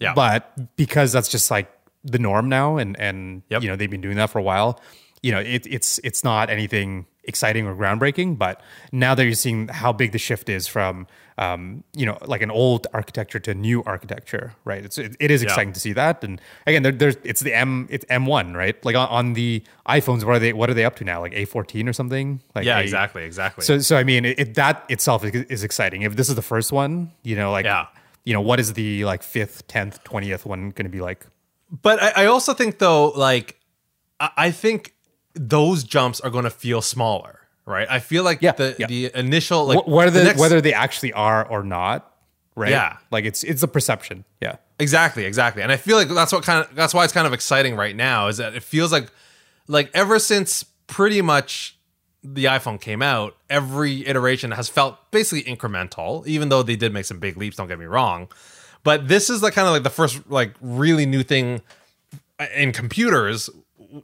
Yeah. 0.00 0.12
But 0.14 0.76
because 0.76 1.12
that's 1.12 1.28
just 1.28 1.50
like 1.50 1.72
the 2.04 2.18
norm 2.18 2.48
now, 2.48 2.76
and 2.76 2.98
and 3.00 3.42
Yep. 3.48 3.62
you 3.62 3.68
know 3.70 3.76
they've 3.76 3.90
been 3.90 4.00
doing 4.02 4.16
that 4.16 4.28
for 4.30 4.38
a 4.38 4.42
while. 4.42 4.80
You 5.22 5.32
know, 5.32 5.40
it, 5.40 5.66
it's 5.66 5.98
it's 6.02 6.24
not 6.24 6.50
anything 6.50 7.06
exciting 7.24 7.64
or 7.66 7.74
groundbreaking, 7.76 8.36
but 8.36 8.60
now 8.90 9.14
that 9.14 9.24
you're 9.24 9.34
seeing 9.34 9.68
how 9.68 9.92
big 9.92 10.10
the 10.10 10.18
shift 10.18 10.48
is 10.48 10.66
from, 10.66 11.06
um, 11.38 11.84
you 11.94 12.04
know, 12.04 12.18
like 12.26 12.42
an 12.42 12.50
old 12.50 12.88
architecture 12.92 13.38
to 13.38 13.54
new 13.54 13.84
architecture, 13.84 14.54
right? 14.64 14.84
It's 14.84 14.98
it, 14.98 15.16
it 15.20 15.30
is 15.30 15.40
Yeah. 15.40 15.48
exciting 15.50 15.72
to 15.74 15.78
see 15.78 15.92
that. 15.92 16.24
And 16.24 16.40
again, 16.66 16.82
there, 16.82 16.90
there's 16.90 17.16
it's 17.22 17.40
the 17.42 17.54
M 17.54 17.86
it's 17.90 18.04
M1, 18.06 18.56
right? 18.56 18.84
Like 18.84 18.96
on, 18.96 19.06
on 19.08 19.32
the 19.34 19.62
iPhones, 19.86 20.24
what 20.24 20.34
are 20.34 20.38
they 20.40 20.52
what 20.52 20.68
are 20.70 20.74
they 20.74 20.84
up 20.84 20.96
to 20.96 21.04
now? 21.04 21.20
Like 21.20 21.32
A14 21.34 21.88
or 21.88 21.92
something? 21.92 22.40
Like 22.56 22.64
yeah, 22.64 22.78
A- 22.78 22.82
exactly, 22.82 23.22
exactly. 23.22 23.64
So 23.64 23.78
so 23.78 23.96
I 23.96 24.02
mean, 24.02 24.24
it, 24.24 24.40
it 24.40 24.54
that 24.56 24.84
itself 24.88 25.24
is, 25.24 25.44
is 25.44 25.62
exciting. 25.62 26.02
If 26.02 26.16
this 26.16 26.28
is 26.28 26.34
the 26.34 26.42
first 26.42 26.72
one, 26.72 27.12
you 27.22 27.36
know, 27.36 27.52
like 27.52 27.64
Yeah. 27.66 27.86
you 28.24 28.32
know, 28.32 28.40
what 28.40 28.58
is 28.58 28.72
the 28.72 29.04
like 29.04 29.22
fifth, 29.22 29.68
tenth, 29.68 30.02
twentieth 30.02 30.44
one 30.44 30.70
going 30.70 30.86
to 30.86 30.90
be 30.90 31.00
like? 31.00 31.24
But 31.70 32.02
I, 32.02 32.24
I 32.24 32.26
also 32.26 32.52
think 32.52 32.78
though, 32.80 33.10
like 33.10 33.60
I, 34.18 34.30
I 34.36 34.50
think 34.50 34.94
those 35.34 35.84
jumps 35.84 36.20
are 36.20 36.30
going 36.30 36.44
to 36.44 36.50
feel 36.50 36.82
smaller, 36.82 37.40
right? 37.66 37.86
I 37.90 37.98
feel 38.00 38.24
like 38.24 38.42
Yeah, 38.42 38.52
the 38.52 38.76
yeah. 38.78 38.86
the 38.86 39.10
initial 39.14 39.66
like 39.66 39.84
Wh- 39.84 39.88
whether 39.88 40.10
the 40.18 40.24
next- 40.24 40.40
whether 40.40 40.60
they 40.60 40.74
actually 40.74 41.12
are 41.12 41.46
or 41.46 41.62
not, 41.62 42.12
right? 42.54 42.70
Yeah. 42.70 42.96
like 43.10 43.24
it's 43.24 43.42
it's 43.44 43.62
a 43.62 43.68
perception. 43.68 44.24
Yeah, 44.40 44.56
Exactly, 44.78 45.24
exactly. 45.24 45.62
And 45.62 45.70
I 45.70 45.76
feel 45.76 45.96
like 45.96 46.08
that's 46.08 46.32
what 46.32 46.42
kind 46.44 46.64
of 46.66 46.74
that's 46.74 46.92
why 46.94 47.04
it's 47.04 47.12
kind 47.12 47.26
of 47.26 47.32
exciting 47.32 47.76
right 47.76 47.94
now 47.96 48.28
is 48.28 48.36
that 48.38 48.54
it 48.54 48.62
feels 48.62 48.90
like 48.92 49.10
like 49.68 49.90
ever 49.94 50.18
since 50.18 50.64
pretty 50.86 51.22
much 51.22 51.76
the 52.24 52.44
iPhone 52.44 52.80
came 52.80 53.02
out, 53.02 53.36
every 53.50 54.06
iteration 54.06 54.52
has 54.52 54.68
felt 54.68 55.10
basically 55.10 55.42
incremental, 55.52 56.24
even 56.26 56.50
though 56.50 56.62
they 56.62 56.76
did 56.76 56.92
make 56.92 57.04
some 57.04 57.18
big 57.18 57.36
leaps, 57.36 57.56
don't 57.56 57.66
get 57.68 57.78
me 57.80 57.84
wrong. 57.84 58.28
But 58.84 59.08
this 59.08 59.28
is 59.30 59.42
like 59.42 59.54
kind 59.54 59.66
of 59.66 59.72
like 59.72 59.82
the 59.82 59.90
first 59.90 60.20
like 60.30 60.54
really 60.60 61.06
new 61.06 61.22
thing 61.22 61.62
uh, 62.38 62.46
in 62.54 62.72
computers 62.72 63.48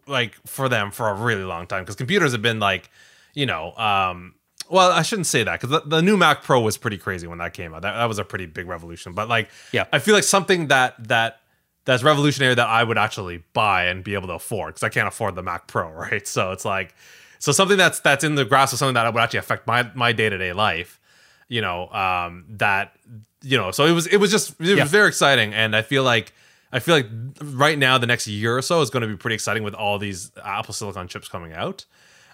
like 0.07 0.35
for 0.47 0.69
them 0.69 0.91
for 0.91 1.09
a 1.09 1.15
really 1.15 1.45
long 1.45 1.67
time 1.67 1.83
because 1.83 1.97
computers 1.97 2.33
have 2.33 2.43
been 2.43 2.61
like, 2.61 2.91
you 3.35 3.47
know, 3.47 3.73
um 3.77 4.35
well, 4.71 4.91
I 4.91 5.03
shouldn't 5.03 5.27
say 5.27 5.43
that 5.45 5.61
because 5.61 5.71
the, 5.71 5.89
the, 5.89 6.03
new 6.03 6.17
Mac 6.17 6.43
Pro 6.43 6.61
was 6.61 6.77
pretty 6.77 6.99
crazy 6.99 7.27
when 7.27 7.39
that 7.39 7.55
came 7.55 7.75
out. 7.75 7.83
That, 7.83 7.97
that 7.97 8.05
was 8.05 8.19
a 8.19 8.25
pretty 8.25 8.47
big 8.47 8.69
revolution. 8.69 9.13
But 9.13 9.29
like, 9.29 9.49
yeah, 9.73 9.87
I 9.93 9.99
feel 9.99 10.15
like 10.15 10.25
something 10.25 10.69
that 10.69 11.09
that 11.09 11.41
that's 11.85 12.03
revolutionary 12.03 12.55
that 12.55 12.69
I 12.69 12.85
would 12.85 12.99
actually 12.99 13.43
buy 13.55 13.85
and 13.85 14.05
be 14.05 14.13
able 14.13 14.29
to 14.29 14.35
afford 14.35 14.75
because 14.75 14.83
I 14.83 14.91
can't 14.91 15.09
afford 15.09 15.35
the 15.37 15.43
Mac 15.43 15.67
Pro, 15.69 15.91
right? 15.93 16.27
So 16.27 16.53
it's 16.53 16.65
like, 16.65 16.95
so 17.39 17.53
something 17.53 17.79
that's 17.79 18.01
that's 18.01 18.25
in 18.25 18.35
the 18.35 18.45
grasp 18.45 18.75
of 18.75 18.79
something 18.79 18.95
that 18.95 19.13
would 19.13 19.21
actually 19.21 19.39
affect 19.39 19.67
my 19.67 19.91
my 19.95 20.13
day 20.13 20.29
to 20.29 20.39
day 20.39 20.53
life. 20.53 21.01
You 21.49 21.63
know, 21.63 21.89
um, 21.89 22.45
that 22.51 22.93
you 23.41 23.57
know, 23.57 23.71
so 23.71 23.87
it 23.87 23.93
was 23.93 24.07
it 24.07 24.19
was 24.19 24.31
just 24.31 24.61
it 24.61 24.77
yeah. 24.77 24.83
was 24.83 24.91
very 24.91 25.09
exciting, 25.09 25.55
and 25.55 25.75
I 25.75 25.83
feel 25.83 26.03
like. 26.03 26.33
I 26.73 26.81
feel 26.81 26.95
like 26.95 27.07
right 27.43 27.79
now, 27.79 27.99
the 27.99 28.07
next 28.07 28.27
year 28.27 28.57
or 28.57 28.63
so 28.63 28.81
is 28.83 28.91
going 28.91 29.03
to 29.03 29.07
be 29.09 29.17
pretty 29.17 29.35
exciting 29.35 29.63
with 29.63 29.75
all 29.75 29.99
these 29.99 30.31
Apple 30.43 30.75
Silicon 30.75 31.09
chips 31.09 31.29
coming 31.29 31.53
out. 31.53 31.87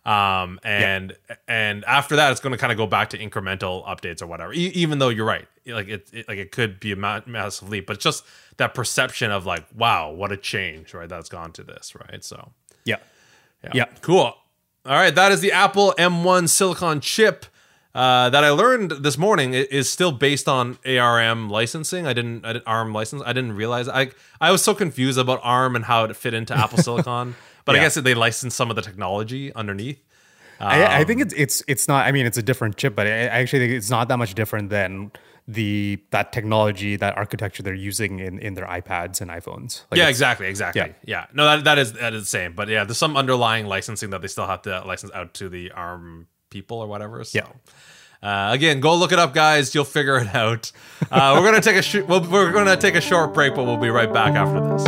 Um, 0.05 0.61
and 0.62 1.16
yeah. 1.31 1.37
and 1.49 1.85
after 1.87 2.16
that, 2.16 2.31
it's 2.31 2.40
going 2.40 2.53
to 2.53 2.59
kind 2.59 2.70
of 2.70 2.77
go 2.77 2.87
back 2.87 3.11
to 3.11 3.18
incremental 3.18 3.87
updates 3.87 4.20
or 4.20 4.27
whatever. 4.27 4.53
E- 4.53 4.73
even 4.75 4.99
though 4.99 5.09
you're 5.09 5.25
right, 5.25 5.49
like 5.66 5.88
it, 5.88 6.09
it, 6.12 6.29
like 6.29 6.37
it 6.37 6.53
could 6.53 6.79
be 6.79 6.92
a 6.92 6.97
ma- 6.97 7.23
massive 7.25 7.70
leap, 7.70 7.87
but 7.87 8.01
just 8.01 8.25
that 8.59 8.75
perception 8.75 9.31
of 9.31 9.47
like, 9.47 9.64
wow, 9.75 10.11
what 10.11 10.31
a 10.31 10.37
change, 10.37 10.92
right? 10.92 11.09
That's 11.09 11.31
gone 11.31 11.53
to 11.53 11.62
this, 11.62 11.94
right? 11.94 12.23
So 12.23 12.53
yeah, 12.85 12.97
yeah, 13.62 13.70
yeah. 13.73 13.85
cool. 14.03 14.35
All 14.87 14.92
right, 14.92 15.14
that 15.14 15.33
is 15.33 15.40
the 15.40 15.53
Apple 15.53 15.94
M1 15.97 16.51
Silicon 16.51 17.01
chip. 17.01 17.47
Uh, 17.94 18.28
that 18.28 18.42
I 18.42 18.50
learned 18.50 18.90
this 18.90 19.16
morning 19.16 19.54
is 19.54 19.88
still 19.88 20.11
based 20.11 20.48
on 20.48 20.78
ARM 20.85 21.48
licensing. 21.48 22.07
I 22.09 22.12
didn't, 22.12 22.44
I 22.44 22.54
didn't 22.54 22.66
ARM 22.66 22.92
license. 22.92 23.22
I 23.24 23.33
didn't 23.33 23.52
realize. 23.52 23.88
I 23.88 24.11
I 24.40 24.50
was 24.50 24.62
so 24.64 24.74
confused 24.74 25.18
about 25.18 25.38
ARM 25.44 25.76
and 25.76 25.85
how 25.85 26.04
it 26.04 26.16
fit 26.16 26.35
into 26.35 26.54
Apple 26.59 26.78
Silicon. 26.78 27.37
But 27.64 27.76
yeah. 27.76 27.80
I 27.80 27.85
guess 27.85 27.94
they 27.94 28.14
license 28.14 28.54
some 28.54 28.68
of 28.68 28.76
the 28.76 28.83
technology 28.83 29.54
underneath. 29.54 30.02
Um, 30.61 30.68
I, 30.68 31.00
I, 31.00 31.04
think 31.04 31.20
um, 31.20 31.26
it's 31.26 31.35
it's 31.35 31.62
it's 31.68 31.88
not. 31.88 32.07
I 32.07 32.12
mean, 32.12 32.26
it's 32.26 32.38
a 32.38 32.42
different 32.42 32.76
chip, 32.76 32.96
but 32.96 33.07
I 33.07 33.11
actually 33.11 33.61
think 33.61 33.72
it's 33.72 33.90
not 33.90 34.09
that 34.09 34.18
much 34.18 34.35
different 34.35 34.70
than 34.70 35.12
the 35.46 36.02
that 36.11 36.33
technology, 36.33 36.96
that 36.96 37.16
architecture 37.16 37.62
they're 37.62 37.74
using 37.74 38.18
in 38.18 38.40
in 38.40 38.54
their 38.54 38.66
iPads 38.66 39.20
and 39.20 39.30
iPhones. 39.30 39.83
Like 39.90 39.98
yeah, 39.98 40.09
exactly, 40.09 40.48
exactly. 40.48 40.80
Yeah. 40.80 40.92
yeah. 41.04 41.26
no, 41.33 41.44
that 41.44 41.64
that 41.64 41.78
is 41.78 41.92
that 41.94 42.12
is 42.12 42.22
the 42.22 42.26
same. 42.26 42.54
But 42.54 42.68
yeah, 42.68 42.85
there's 42.85 42.98
some 42.98 43.16
underlying 43.16 43.66
licensing 43.66 44.11
that 44.11 44.20
they 44.20 44.28
still 44.28 44.46
have 44.46 44.62
to 44.62 44.83
license 44.85 45.12
out 45.12 45.35
to 45.35 45.48
the 45.48 45.70
ARM 45.72 46.26
people 46.55 46.79
or 46.79 46.87
whatever. 46.87 47.23
So. 47.25 47.40
Yeah. 47.40 47.49
Uh, 48.23 48.53
again, 48.55 48.81
go 48.81 48.95
look 48.95 49.12
it 49.12 49.19
up, 49.19 49.35
guys. 49.35 49.75
You'll 49.75 49.85
figure 49.85 50.17
it 50.17 50.35
out. 50.35 50.73
Uh, 51.11 51.37
we're 51.37 51.45
gonna 51.45 51.61
take 51.61 51.77
a 51.77 51.83
sh- 51.83 52.07
well, 52.09 52.23
we're 52.23 52.53
gonna 52.53 52.77
take 52.77 52.95
a 52.95 53.01
short 53.01 53.35
break, 53.35 53.55
but 53.55 53.64
we'll 53.64 53.77
be 53.77 53.90
right 53.90 54.11
back 54.11 54.35
after 54.35 54.61
this. 54.61 54.85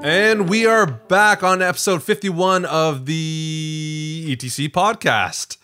And 0.00 0.48
we 0.48 0.64
are 0.64 0.86
back 0.86 1.42
on 1.42 1.60
episode 1.60 2.02
51 2.02 2.64
of 2.64 3.06
the 3.06 4.24
ETC 4.28 4.68
podcast. 4.68 5.56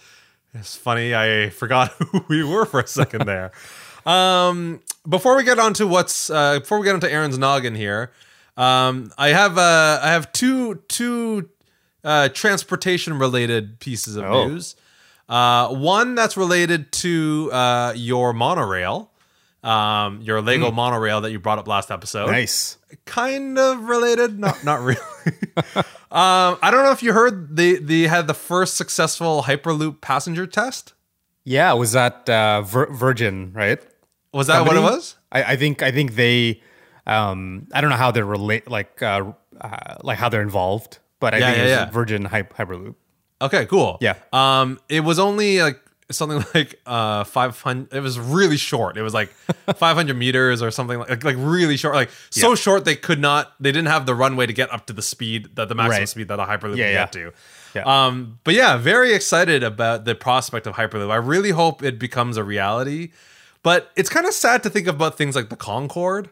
It's 0.54 0.76
funny, 0.76 1.14
I 1.14 1.50
forgot 1.50 1.90
who 2.12 2.24
we 2.28 2.44
were 2.44 2.64
for 2.64 2.80
a 2.80 2.86
second 2.86 3.22
there. 3.26 3.52
um, 4.06 4.80
before 5.08 5.36
we 5.36 5.44
get 5.44 5.58
on 5.58 5.74
to 5.74 5.86
what's 5.86 6.30
uh, 6.30 6.60
before 6.60 6.78
we 6.78 6.84
get 6.84 6.94
into 6.94 7.10
Aaron's 7.10 7.38
noggin 7.38 7.74
here, 7.74 8.12
um, 8.56 9.12
I 9.18 9.28
have 9.28 9.58
uh, 9.58 10.00
I 10.02 10.10
have 10.12 10.32
two 10.32 10.76
two 10.88 11.48
uh, 12.02 12.28
transportation 12.30 13.18
related 13.18 13.80
pieces 13.80 14.16
of 14.16 14.24
oh. 14.24 14.48
news. 14.48 14.76
Uh, 15.28 15.74
one 15.74 16.14
that's 16.14 16.36
related 16.36 16.92
to 16.92 17.50
uh, 17.50 17.94
your 17.96 18.34
monorail 18.34 19.10
um, 19.64 20.20
your 20.20 20.42
Lego 20.42 20.70
mm. 20.70 20.74
monorail 20.74 21.22
that 21.22 21.32
you 21.32 21.40
brought 21.40 21.58
up 21.58 21.66
last 21.66 21.90
episode. 21.90 22.30
Nice. 22.30 22.76
Kind 23.04 23.58
of 23.58 23.84
related, 23.84 24.38
not 24.38 24.64
not 24.64 24.80
really. 24.80 25.00
um, 25.76 26.58
I 26.62 26.70
don't 26.70 26.84
know 26.84 26.92
if 26.92 27.02
you 27.02 27.12
heard 27.12 27.56
they 27.56 27.76
they 27.76 28.02
had 28.02 28.26
the 28.26 28.34
first 28.34 28.76
successful 28.76 29.42
Hyperloop 29.42 30.00
passenger 30.00 30.46
test. 30.46 30.94
Yeah, 31.44 31.72
was 31.74 31.92
that 31.92 32.28
uh, 32.28 32.62
Vir- 32.62 32.92
Virgin, 32.92 33.52
right? 33.52 33.78
Was 34.32 34.46
that 34.46 34.58
Company? 34.58 34.80
what 34.80 34.92
it 34.92 34.94
was? 34.94 35.16
I, 35.30 35.42
I, 35.42 35.56
think 35.56 35.82
I 35.82 35.90
think 35.92 36.14
they. 36.14 36.62
Um, 37.06 37.68
I 37.72 37.80
don't 37.80 37.90
know 37.90 37.96
how 37.96 38.10
they're 38.10 38.24
relate 38.24 38.68
like 38.70 39.02
uh, 39.02 39.32
uh, 39.60 39.96
like 40.02 40.18
how 40.18 40.28
they're 40.28 40.42
involved, 40.42 40.98
but 41.20 41.34
I 41.34 41.38
yeah, 41.38 41.46
think 41.46 41.58
yeah, 41.58 41.66
yeah. 41.66 41.90
Virgin 41.90 42.24
Hy- 42.24 42.42
Hyperloop. 42.44 42.94
Okay, 43.42 43.66
cool. 43.66 43.98
Yeah. 44.00 44.14
Um, 44.32 44.80
it 44.88 45.00
was 45.00 45.18
only 45.18 45.60
like 45.60 45.80
something 46.10 46.44
like 46.54 46.80
uh 46.86 47.24
500 47.24 47.92
it 47.92 48.00
was 48.00 48.18
really 48.18 48.56
short 48.56 48.96
it 48.96 49.02
was 49.02 49.14
like 49.14 49.30
500 49.76 50.14
meters 50.16 50.62
or 50.62 50.70
something 50.70 50.98
like 50.98 51.24
like 51.24 51.36
really 51.38 51.76
short 51.76 51.94
like 51.94 52.10
so 52.30 52.50
yeah. 52.50 52.54
short 52.54 52.84
they 52.84 52.96
could 52.96 53.20
not 53.20 53.54
they 53.60 53.72
didn't 53.72 53.88
have 53.88 54.06
the 54.06 54.14
runway 54.14 54.46
to 54.46 54.52
get 54.52 54.72
up 54.72 54.86
to 54.86 54.92
the 54.92 55.02
speed 55.02 55.56
that 55.56 55.68
the 55.68 55.74
maximum 55.74 56.00
right. 56.00 56.08
speed 56.08 56.28
that 56.28 56.38
a 56.38 56.44
hyperloop 56.44 56.76
yeah, 56.76 56.84
can 56.84 56.92
yeah. 56.92 56.92
get 56.92 57.12
to 57.12 57.32
yeah. 57.74 58.06
um 58.06 58.38
but 58.44 58.54
yeah 58.54 58.76
very 58.76 59.14
excited 59.14 59.62
about 59.62 60.04
the 60.04 60.14
prospect 60.14 60.66
of 60.66 60.74
hyperloop 60.74 61.10
i 61.10 61.16
really 61.16 61.50
hope 61.50 61.82
it 61.82 61.98
becomes 61.98 62.36
a 62.36 62.44
reality 62.44 63.10
but 63.62 63.90
it's 63.96 64.10
kind 64.10 64.26
of 64.26 64.34
sad 64.34 64.62
to 64.62 64.70
think 64.70 64.86
about 64.86 65.16
things 65.16 65.34
like 65.34 65.48
the 65.48 65.56
concorde 65.56 66.28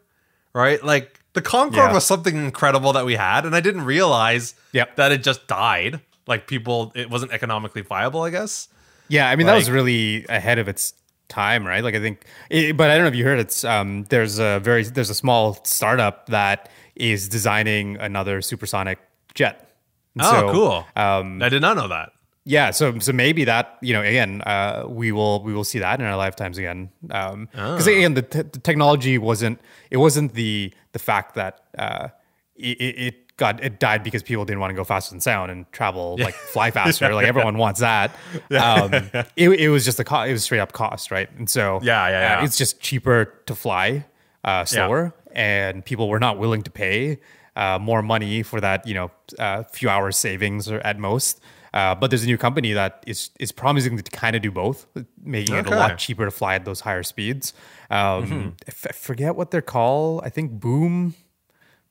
right 0.52 0.84
like 0.84 1.18
the 1.32 1.42
concorde 1.42 1.92
was 1.92 2.04
something 2.04 2.36
incredible 2.36 2.92
that 2.92 3.06
we 3.06 3.14
had 3.14 3.46
and 3.46 3.56
i 3.56 3.60
didn't 3.60 3.86
realize 3.86 4.54
yep. 4.72 4.96
that 4.96 5.12
it 5.12 5.22
just 5.22 5.46
died 5.46 6.00
like 6.26 6.46
people 6.46 6.92
it 6.94 7.08
wasn't 7.08 7.32
economically 7.32 7.80
viable 7.80 8.22
i 8.22 8.28
guess 8.28 8.68
yeah, 9.08 9.28
I 9.28 9.36
mean 9.36 9.46
like, 9.46 9.52
that 9.52 9.56
was 9.56 9.70
really 9.70 10.24
ahead 10.28 10.58
of 10.58 10.68
its 10.68 10.94
time, 11.28 11.66
right? 11.66 11.82
Like 11.82 11.94
I 11.94 12.00
think, 12.00 12.24
it, 12.50 12.76
but 12.76 12.90
I 12.90 12.94
don't 12.94 13.04
know 13.04 13.08
if 13.08 13.14
you 13.14 13.24
heard 13.24 13.38
it's 13.38 13.64
um, 13.64 14.04
there's 14.04 14.38
a 14.38 14.60
very 14.60 14.84
there's 14.84 15.10
a 15.10 15.14
small 15.14 15.58
startup 15.64 16.26
that 16.28 16.68
is 16.94 17.28
designing 17.28 17.96
another 17.98 18.42
supersonic 18.42 18.98
jet. 19.34 19.76
And 20.14 20.22
oh, 20.22 20.30
so, 20.30 20.52
cool! 20.52 20.86
Um, 20.94 21.42
I 21.42 21.48
did 21.48 21.62
not 21.62 21.76
know 21.76 21.88
that. 21.88 22.12
Yeah, 22.44 22.72
so 22.72 22.98
so 22.98 23.12
maybe 23.12 23.44
that 23.44 23.78
you 23.82 23.92
know 23.92 24.02
again 24.02 24.42
uh, 24.42 24.84
we 24.88 25.12
will 25.12 25.42
we 25.44 25.54
will 25.54 25.64
see 25.64 25.78
that 25.78 26.00
in 26.00 26.06
our 26.06 26.16
lifetimes 26.16 26.58
again 26.58 26.90
because 27.00 27.32
um, 27.32 27.48
oh. 27.56 27.76
again 27.76 28.14
the, 28.14 28.22
t- 28.22 28.42
the, 28.42 28.58
technology 28.58 29.16
wasn't 29.16 29.60
it 29.90 29.98
wasn't 29.98 30.34
the 30.34 30.74
the 30.90 30.98
fact 30.98 31.36
that 31.36 31.60
uh, 31.78 32.08
it, 32.56 32.78
it 32.80 33.21
God, 33.42 33.58
it 33.60 33.80
died 33.80 34.04
because 34.04 34.22
people 34.22 34.44
didn't 34.44 34.60
want 34.60 34.70
to 34.70 34.74
go 34.76 34.84
faster 34.84 35.12
than 35.12 35.20
sound 35.20 35.50
and 35.50 35.70
travel 35.72 36.14
yeah. 36.16 36.26
like 36.26 36.34
fly 36.34 36.70
faster. 36.80 37.12
like 37.12 37.26
everyone 37.26 37.58
wants 37.58 37.80
that. 37.80 38.14
Um, 38.52 38.92
it, 39.36 39.48
it 39.50 39.68
was 39.68 39.84
just 39.84 39.98
a 39.98 40.04
cost. 40.04 40.28
It 40.28 40.32
was 40.32 40.44
straight 40.44 40.60
up 40.60 40.70
cost, 40.70 41.10
right? 41.10 41.28
And 41.36 41.50
so 41.50 41.80
yeah, 41.82 42.08
yeah, 42.08 42.20
yeah. 42.20 42.40
Uh, 42.40 42.44
it's 42.44 42.56
just 42.56 42.80
cheaper 42.80 43.24
to 43.46 43.56
fly 43.56 44.06
uh, 44.44 44.64
slower, 44.64 45.12
yeah. 45.32 45.66
and 45.70 45.84
people 45.84 46.08
were 46.08 46.20
not 46.20 46.38
willing 46.38 46.62
to 46.62 46.70
pay 46.70 47.18
uh, 47.56 47.80
more 47.80 48.00
money 48.00 48.44
for 48.44 48.60
that. 48.60 48.86
You 48.86 48.94
know, 48.94 49.10
uh, 49.40 49.64
few 49.64 49.88
hours 49.88 50.16
savings 50.16 50.70
or 50.70 50.78
at 50.78 51.00
most. 51.00 51.40
Uh, 51.74 51.96
but 51.96 52.10
there's 52.10 52.22
a 52.22 52.26
new 52.26 52.38
company 52.38 52.72
that 52.74 53.02
is 53.08 53.30
is 53.40 53.50
promising 53.50 53.96
to 53.96 54.10
kind 54.12 54.36
of 54.36 54.42
do 54.42 54.52
both, 54.52 54.86
making 55.20 55.56
okay. 55.56 55.68
it 55.68 55.74
a 55.74 55.76
lot 55.76 55.98
cheaper 55.98 56.26
to 56.26 56.30
fly 56.30 56.54
at 56.54 56.64
those 56.64 56.80
higher 56.80 57.02
speeds. 57.02 57.54
Um, 57.90 57.98
mm-hmm. 57.98 58.48
I 58.68 58.92
forget 58.92 59.34
what 59.34 59.50
they're 59.50 59.62
called. 59.62 60.20
I 60.22 60.28
think 60.28 60.60
Boom 60.60 61.16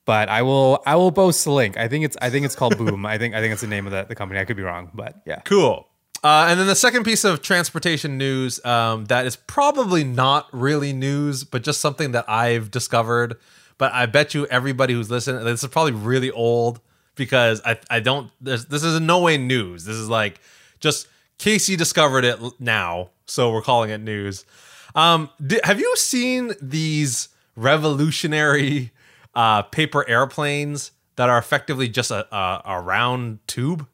but 0.05 0.29
I 0.29 0.41
will 0.41 0.81
I 0.85 0.95
will 0.95 1.11
post 1.11 1.43
the 1.43 1.51
link. 1.51 1.77
I 1.77 1.87
think 1.87 2.05
it's 2.05 2.17
I 2.21 2.29
think 2.29 2.45
it's 2.45 2.55
called 2.55 2.77
Boom. 2.77 3.05
I 3.05 3.17
think 3.17 3.35
I 3.35 3.41
think 3.41 3.51
it's 3.53 3.61
the 3.61 3.67
name 3.67 3.85
of 3.85 3.91
the, 3.91 4.03
the 4.03 4.15
company. 4.15 4.39
I 4.39 4.45
could 4.45 4.57
be 4.57 4.63
wrong, 4.63 4.91
but 4.93 5.21
yeah. 5.25 5.41
Cool. 5.41 5.87
Uh, 6.23 6.47
and 6.49 6.59
then 6.59 6.67
the 6.67 6.75
second 6.75 7.03
piece 7.03 7.23
of 7.23 7.41
transportation 7.41 8.17
news 8.17 8.63
um, 8.63 9.05
that 9.05 9.25
is 9.25 9.35
probably 9.35 10.03
not 10.03 10.47
really 10.51 10.93
news, 10.93 11.43
but 11.43 11.63
just 11.63 11.81
something 11.81 12.11
that 12.11 12.29
I've 12.29 12.69
discovered. 12.69 13.37
But 13.79 13.91
I 13.93 14.05
bet 14.05 14.35
you 14.35 14.45
everybody 14.45 14.93
who's 14.93 15.09
listening, 15.09 15.43
this 15.43 15.63
is 15.63 15.69
probably 15.69 15.93
really 15.93 16.29
old 16.29 16.79
because 17.15 17.61
I 17.65 17.79
I 17.89 17.99
don't. 17.99 18.31
This 18.39 18.65
is 18.71 18.95
in 18.95 19.05
no 19.05 19.19
way 19.19 19.37
news. 19.37 19.85
This 19.85 19.95
is 19.95 20.09
like 20.09 20.39
just 20.79 21.07
Casey 21.37 21.75
discovered 21.75 22.23
it 22.23 22.39
now, 22.59 23.09
so 23.25 23.51
we're 23.51 23.61
calling 23.61 23.89
it 23.89 23.99
news. 23.99 24.45
Um, 24.93 25.29
have 25.63 25.79
you 25.79 25.95
seen 25.95 26.53
these 26.61 27.29
revolutionary 27.55 28.91
uh, 29.33 29.63
paper 29.63 30.07
airplanes 30.07 30.91
that 31.15 31.29
are 31.29 31.37
effectively 31.37 31.87
just 31.87 32.11
a, 32.11 32.33
a, 32.35 32.61
a 32.65 32.81
round 32.81 33.39
tube? 33.47 33.87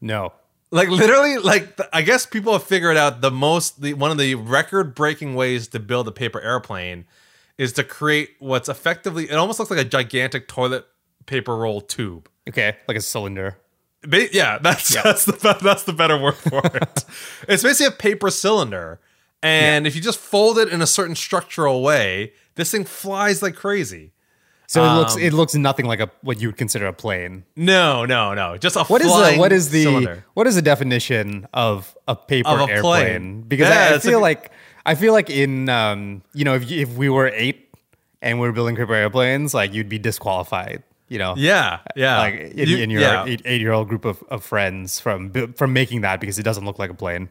No. 0.00 0.32
Like 0.70 0.88
literally, 0.88 1.38
like 1.38 1.78
I 1.92 2.02
guess 2.02 2.26
people 2.26 2.52
have 2.52 2.64
figured 2.64 2.96
out 2.96 3.20
the 3.20 3.30
most 3.30 3.80
the 3.80 3.94
one 3.94 4.10
of 4.10 4.18
the 4.18 4.34
record 4.34 4.94
breaking 4.94 5.36
ways 5.36 5.68
to 5.68 5.78
build 5.78 6.08
a 6.08 6.12
paper 6.12 6.40
airplane 6.40 7.04
is 7.56 7.72
to 7.74 7.84
create 7.84 8.30
what's 8.40 8.68
effectively 8.68 9.30
it 9.30 9.34
almost 9.34 9.60
looks 9.60 9.70
like 9.70 9.78
a 9.78 9.84
gigantic 9.84 10.48
toilet 10.48 10.84
paper 11.26 11.56
roll 11.56 11.80
tube. 11.80 12.28
Okay, 12.48 12.76
like 12.88 12.96
a 12.96 13.00
cylinder. 13.00 13.56
Yeah, 14.06 14.58
that's 14.58 14.92
that's 15.02 15.24
the 15.24 15.58
that's 15.62 15.84
the 15.84 15.92
better 15.92 16.18
word 16.18 16.34
for 16.34 16.60
it. 16.64 17.04
it's 17.48 17.62
basically 17.62 17.86
a 17.86 17.96
paper 17.96 18.30
cylinder, 18.30 19.00
and 19.42 19.86
if 19.86 19.94
you 19.94 20.02
just 20.02 20.18
fold 20.18 20.58
it 20.58 20.68
in 20.68 20.82
a 20.82 20.86
certain 20.86 21.14
structural 21.14 21.82
way, 21.82 22.32
this 22.56 22.70
thing 22.70 22.84
flies 22.84 23.42
like 23.42 23.54
crazy. 23.54 24.12
So 24.66 24.82
it 24.82 24.94
looks 24.96 25.14
Um, 25.14 25.20
it 25.22 25.32
looks 25.34 25.54
nothing 25.54 25.84
like 25.86 26.00
a 26.00 26.10
what 26.22 26.40
you 26.40 26.48
would 26.48 26.56
consider 26.56 26.86
a 26.86 26.92
plane. 26.92 27.44
No, 27.54 28.04
no, 28.06 28.32
no, 28.34 28.56
just 28.56 28.76
a 28.76 28.84
What 28.84 29.02
is 29.02 29.08
the 29.08 29.36
what 29.36 29.52
is 29.52 29.70
the 29.70 29.82
cylinder. 29.84 30.24
what 30.34 30.46
is 30.46 30.54
the 30.54 30.62
definition 30.62 31.46
of 31.52 31.94
a 32.08 32.16
paper 32.16 32.48
Of 32.48 32.68
a 32.68 32.72
airplane? 32.72 32.82
plane. 32.82 33.42
Because 33.42 33.68
Yeah, 33.68 33.74
I, 33.78 33.92
I 33.92 33.94
it's 33.96 34.04
a 34.04 34.08
feel 34.08 34.20
like 34.20 34.50
I 34.86 34.94
feel 34.94 35.12
like 35.12 35.28
in 35.28 35.68
um 35.68 36.22
you 36.32 36.44
know 36.44 36.54
if 36.54 36.70
you- 36.70 36.80
if 36.80 36.90
we 36.96 37.08
were 37.10 37.28
eight 37.34 37.68
and 38.22 38.40
we 38.40 38.46
were 38.48 38.52
building 38.52 38.74
paper 38.74 38.94
airplanes, 38.94 39.52
like 39.52 39.74
you'd 39.74 39.88
be 39.90 39.98
disqualified. 39.98 40.82
You 41.08 41.18
know, 41.18 41.34
Yeah, 41.36 41.80
yeah, 41.94 42.18
like 42.18 42.34
in, 42.34 42.68
You- 42.68 42.78
in 42.78 42.88
your 42.90 43.02
yeah. 43.02 43.26
eight, 43.26 43.42
eight 43.44 43.60
year 43.60 43.72
old 43.72 43.88
group 43.90 44.06
of, 44.06 44.24
of 44.30 44.42
friends 44.42 44.98
from 44.98 45.30
from 45.56 45.74
making 45.74 46.00
that 46.00 46.20
because 46.20 46.38
it 46.38 46.42
doesn't 46.42 46.64
look 46.64 46.78
like 46.78 46.88
a 46.90 46.94
plane. 46.94 47.28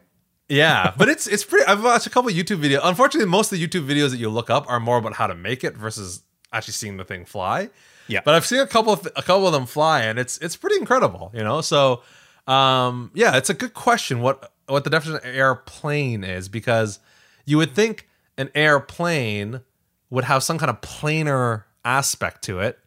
Yeah, 0.48 0.92
but 0.98 1.08
it's 1.08 1.26
it's 1.26 1.44
pretty. 1.44 1.64
I've 1.66 1.82
watched 1.82 2.06
a 2.06 2.10
couple 2.10 2.30
of 2.30 2.36
YouTube 2.36 2.62
videos. 2.62 2.80
Unfortunately, 2.82 3.28
most 3.28 3.52
of 3.52 3.58
the 3.58 3.66
YouTube 3.66 3.86
videos 3.86 4.10
that 4.10 4.18
you 4.18 4.28
look 4.28 4.50
up 4.50 4.68
are 4.68 4.80
more 4.80 4.98
about 4.98 5.14
how 5.14 5.26
to 5.26 5.34
make 5.34 5.64
it 5.64 5.76
versus 5.76 6.22
actually 6.52 6.72
seeing 6.72 6.96
the 6.96 7.04
thing 7.04 7.24
fly. 7.24 7.70
Yeah. 8.06 8.20
but 8.22 8.34
I've 8.34 8.44
seen 8.44 8.60
a 8.60 8.66
couple 8.66 8.92
of 8.92 9.06
a 9.16 9.22
couple 9.22 9.46
of 9.46 9.52
them 9.52 9.66
fly, 9.66 10.02
and 10.02 10.18
it's 10.18 10.38
it's 10.38 10.56
pretty 10.56 10.76
incredible. 10.76 11.30
You 11.34 11.42
know, 11.42 11.60
so 11.60 12.02
um, 12.46 13.10
yeah, 13.14 13.36
it's 13.36 13.50
a 13.50 13.54
good 13.54 13.74
question. 13.74 14.20
What 14.20 14.52
what 14.66 14.84
the 14.84 14.90
definition 14.90 15.26
of 15.26 15.34
airplane 15.36 16.24
is 16.24 16.48
because 16.48 16.98
you 17.44 17.56
would 17.56 17.74
think 17.74 18.08
an 18.36 18.50
airplane 18.54 19.60
would 20.10 20.24
have 20.24 20.42
some 20.42 20.58
kind 20.58 20.70
of 20.70 20.80
planar 20.80 21.64
aspect 21.84 22.42
to 22.44 22.60
it, 22.60 22.78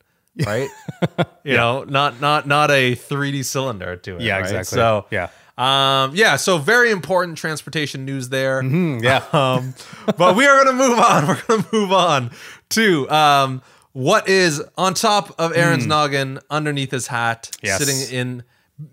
right? 0.46 0.70
you 1.44 1.56
know, 1.56 1.84
not 1.84 2.22
not 2.22 2.48
not 2.48 2.72
a 2.72 2.96
3D 2.96 3.44
cylinder 3.46 3.96
to 3.98 4.16
it. 4.18 4.22
Yeah, 4.22 4.36
right? 4.36 4.42
exactly. 4.42 4.76
So 4.76 5.06
Yeah. 5.10 5.30
Um, 5.58 6.12
yeah, 6.16 6.36
so 6.36 6.58
very 6.58 6.92
important 6.92 7.38
transportation 7.38 8.06
news 8.06 8.30
there. 8.30 8.62
Mm, 8.62 9.02
yeah. 9.04 9.24
Um, 9.34 9.74
but 10.18 10.36
we 10.36 10.46
are 10.46 10.64
going 10.64 10.78
to 10.78 10.84
move 10.88 11.00
on. 11.00 11.28
We're 11.28 11.42
going 11.48 11.64
to 11.64 11.70
move 11.74 11.92
on 11.92 12.32
to 12.70 13.10
um, 13.10 13.62
what 13.94 14.28
is 14.30 14.62
on 14.78 14.94
top 14.94 15.34
of 15.40 15.56
Aaron's 15.56 15.86
noggin, 15.86 16.40
underneath 16.50 16.92
his 16.92 17.08
hat. 17.08 17.50
Yes. 17.64 17.80
sitting 17.84 18.16
in 18.18 18.44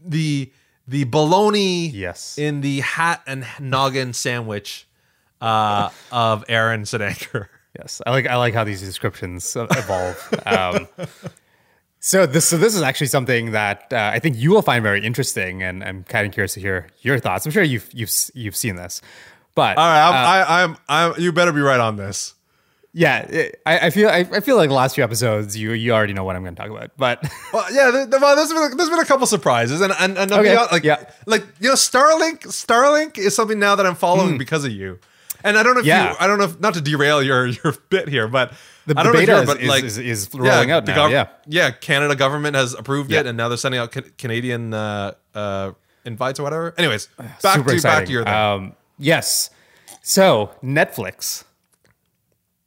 the 0.05 0.51
the 0.87 1.05
bologna 1.05 1.89
Yes. 1.89 2.37
in 2.39 2.61
the 2.61 2.81
hat 2.81 3.23
and 3.27 3.47
noggin 3.61 4.13
sandwich 4.13 4.87
uh, 5.41 5.91
of 6.13 6.45
Aaron 6.49 6.83
Sedanker. 6.83 7.49
Yes, 7.79 8.01
I 8.07 8.11
like 8.11 8.27
I 8.27 8.37
like 8.37 8.55
how 8.55 8.65
these 8.65 8.81
descriptions 8.81 9.55
evolve. 9.57 10.35
um, 10.47 10.89
so 12.07 12.27
this 12.27 12.45
so 12.45 12.59
this 12.59 12.75
is 12.75 12.83
actually 12.83 13.07
something 13.07 13.53
that 13.53 13.91
uh, 13.91 14.11
I 14.13 14.19
think 14.19 14.37
you 14.37 14.51
will 14.51 14.61
find 14.61 14.83
very 14.83 15.03
interesting, 15.03 15.63
and 15.63 15.83
I'm 15.83 16.05
kind 16.05 16.27
of 16.27 16.35
curious 16.35 16.53
to 16.53 16.61
hear 16.61 16.89
your 17.01 17.19
thoughts. 17.19 17.47
I'm 17.47 17.53
sure 17.53 17.63
you've 17.63 17.89
you've 17.95 18.13
you've 18.35 18.55
seen 18.55 18.77
this, 18.77 19.01
but 19.55 19.79
All 19.79 19.85
right, 19.87 20.07
I'm, 20.09 20.15
uh, 20.15 20.29
I, 20.29 20.63
I'm, 20.65 20.77
I'm. 21.15 21.21
You 21.23 21.33
better 21.33 21.51
be 21.53 21.63
right 21.63 21.81
on 21.81 21.97
this. 21.97 22.35
yeah, 22.93 23.21
it- 23.21 23.63
I, 23.65 23.87
I 23.87 23.91
feel 23.91 24.11
I, 24.11 24.19
I 24.31 24.41
feel 24.41 24.57
like 24.57 24.69
the 24.69 24.75
last 24.75 24.97
few 24.97 25.03
episodes 25.03 25.57
you 25.57 25.73
you 25.73 25.93
already 25.93 26.13
know 26.13 26.25
what 26.25 26.37
I'm 26.37 26.43
going 26.43 26.55
to 26.55 26.61
talk 26.61 26.71
about, 26.71 26.91
but 26.99 27.25
Well, 27.55 27.73
yeah, 27.73 27.91
there, 27.91 28.21
well, 28.21 28.37
there's 28.37 28.53
been 28.53 28.77
there's 28.77 28.91
been 28.91 28.99
a 29.01 29.07
couple 29.07 29.27
surprises, 29.27 29.81
and 29.81 29.95
and, 29.99 30.19
and 30.19 30.31
Okay, 30.31 30.59
like 30.71 30.85
yeah. 30.85 31.07
like 31.25 31.47
you 31.59 31.69
know, 31.71 31.75
Starlink 31.75 32.41
Starlink 32.49 33.17
is 33.17 33.35
something 33.35 33.59
now 33.59 33.77
that 33.77 33.87
I'm 33.87 33.97
following 33.97 34.37
because 34.37 34.67
of 34.67 34.73
you. 34.73 34.99
And 35.45 35.57
I 35.59 35.63
don't 35.63 35.75
know 35.75 35.81
if. 35.81 35.87
Yeah. 35.87 36.11
you, 36.11 36.17
I 36.19 36.27
don't 36.27 36.39
know 36.39 36.45
if 36.47 36.59
not 36.59 36.75
to 36.75 36.81
derail 36.81 37.23
your 37.23 37.47
your 37.47 37.75
bit 37.91 38.09
here, 38.09 38.27
but 38.29 38.53
the 38.87 38.99
I 38.99 39.03
don't 39.03 39.13
beta 39.13 39.27
know 39.33 39.37
you're, 39.39 39.47
but 39.47 39.61
is, 39.61 39.69
like 39.69 39.85
is, 39.85 39.99
is 39.99 40.31
rolling 40.35 40.71
out 40.71 40.87
the 40.87 40.93
now. 40.95 41.09
gov- 41.09 41.11
yeah, 41.13 41.27
yeah, 41.47 41.71
Canada 41.71 42.17
government 42.17 42.57
has 42.57 42.75
approved 42.75 43.11
Yeah. 43.13 43.21
it, 43.21 43.27
and 43.27 43.37
now 43.37 43.49
they're 43.49 43.57
sending 43.59 43.79
out 43.81 43.93
ca- 43.93 44.03
Canadian 44.19 44.73
uh, 44.75 45.13
uh, 45.35 45.73
invites 46.05 46.41
or 46.41 46.43
whatever. 46.45 46.75
Anyways, 46.79 47.09
back 47.43 47.57
super 47.57 47.69
to 47.71 47.75
exciting. 47.77 47.99
back 48.01 48.07
to 48.07 48.13
your 48.13 48.25
thing. 48.25 48.35
Um, 48.35 48.73
yes, 48.99 49.51
so 50.03 50.51
Netflix, 50.63 51.45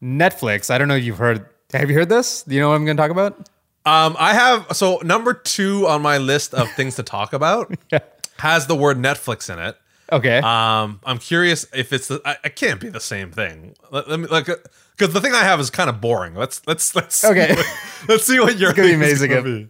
Netflix. 0.02 0.70
I 0.70 0.78
don't 0.78 0.88
know 0.88 0.96
if 0.96 1.04
you've 1.04 1.18
heard. 1.18 1.46
Have 1.74 1.90
you 1.90 1.96
heard 1.98 2.10
this? 2.10 2.44
Do 2.44 2.56
you 2.56 2.62
know 2.62 2.70
what 2.70 2.76
I'm 2.76 2.86
going 2.86 2.96
to 2.98 3.02
talk 3.02 3.12
about? 3.12 3.50
Um, 3.86 4.16
I 4.20 4.34
have 4.34 4.68
so 4.76 5.00
number 5.04 5.34
two 5.34 5.88
on 5.88 6.02
my 6.02 6.18
list 6.18 6.54
of 6.54 6.70
things 6.74 6.96
to 6.96 7.04
talk 7.04 7.34
about 7.34 7.74
has 8.40 8.68
the 8.68 8.76
word 8.76 8.98
Netflix 8.98 9.52
in 9.52 9.60
it. 9.60 9.78
Okay. 10.12 10.38
Um, 10.38 11.00
I'm 11.06 11.18
curious 11.18 11.66
if 11.74 11.92
it's 11.92 12.08
the. 12.08 12.22
I, 12.26 12.38
it 12.46 12.56
can't 12.56 12.80
be 12.80 12.90
the 12.90 13.00
same 13.00 13.32
thing. 13.32 13.76
Let, 13.92 14.10
let 14.10 14.20
me 14.20 14.28
like 14.28 14.46
because 14.46 15.14
the 15.14 15.20
thing 15.22 15.34
I 15.34 15.44
have 15.44 15.60
is 15.60 15.70
kind 15.70 15.90
of 15.90 16.00
boring. 16.00 16.34
Let's 16.36 16.62
let's 16.66 16.96
let's 16.96 17.16
see 17.18 17.28
Okay. 17.28 17.54
what- 17.56 17.66
let's 18.08 18.24
see 18.26 18.40
what 18.40 18.58
your 18.58 18.74
gonna 18.74 18.88
be 18.90 18.94
amazing 18.94 19.30
gonna 19.32 19.42
be. 19.42 19.70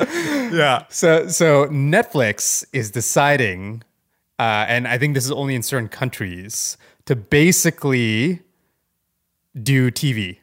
yeah. 0.56 0.84
So 0.90 1.26
so 1.28 1.66
Netflix 1.66 2.64
is 2.72 2.90
deciding, 2.92 3.82
uh, 4.38 4.64
and 4.68 4.86
I 4.86 4.96
think 4.98 5.14
this 5.14 5.24
is 5.24 5.32
only 5.32 5.54
in 5.56 5.62
certain 5.62 5.88
countries 5.88 6.76
to 7.06 7.16
basically 7.16 8.40
do 9.60 9.90
TV. 9.90 10.38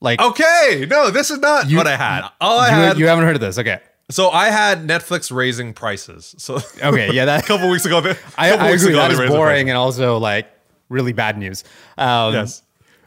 Like 0.00 0.20
Okay. 0.20 0.86
No, 0.88 1.10
this 1.10 1.30
is 1.30 1.38
not 1.38 1.70
what 1.72 1.86
I 1.86 1.96
had. 1.96 2.28
All 2.40 2.58
I 2.58 2.68
you, 2.68 2.74
had. 2.74 2.98
you 2.98 3.06
haven't 3.06 3.24
heard 3.24 3.34
of 3.36 3.40
this, 3.40 3.58
okay? 3.58 3.80
So 4.10 4.30
I 4.30 4.48
had 4.50 4.86
Netflix 4.86 5.34
raising 5.34 5.72
prices. 5.74 6.34
So 6.38 6.58
Okay, 6.82 7.12
yeah, 7.12 7.24
that 7.26 7.44
a 7.44 7.46
couple 7.46 7.70
weeks 7.70 7.84
ago. 7.84 7.98
I, 8.38 8.50
couple 8.50 8.66
I 8.66 8.70
weeks 8.70 8.82
agree. 8.82 8.94
ago, 8.94 9.08
That 9.08 9.22
is 9.24 9.30
boring 9.30 9.68
and 9.68 9.76
also 9.78 10.18
like 10.18 10.46
really 10.88 11.12
bad 11.12 11.38
news. 11.38 11.64
Um. 11.96 12.34
Yes. 12.34 12.62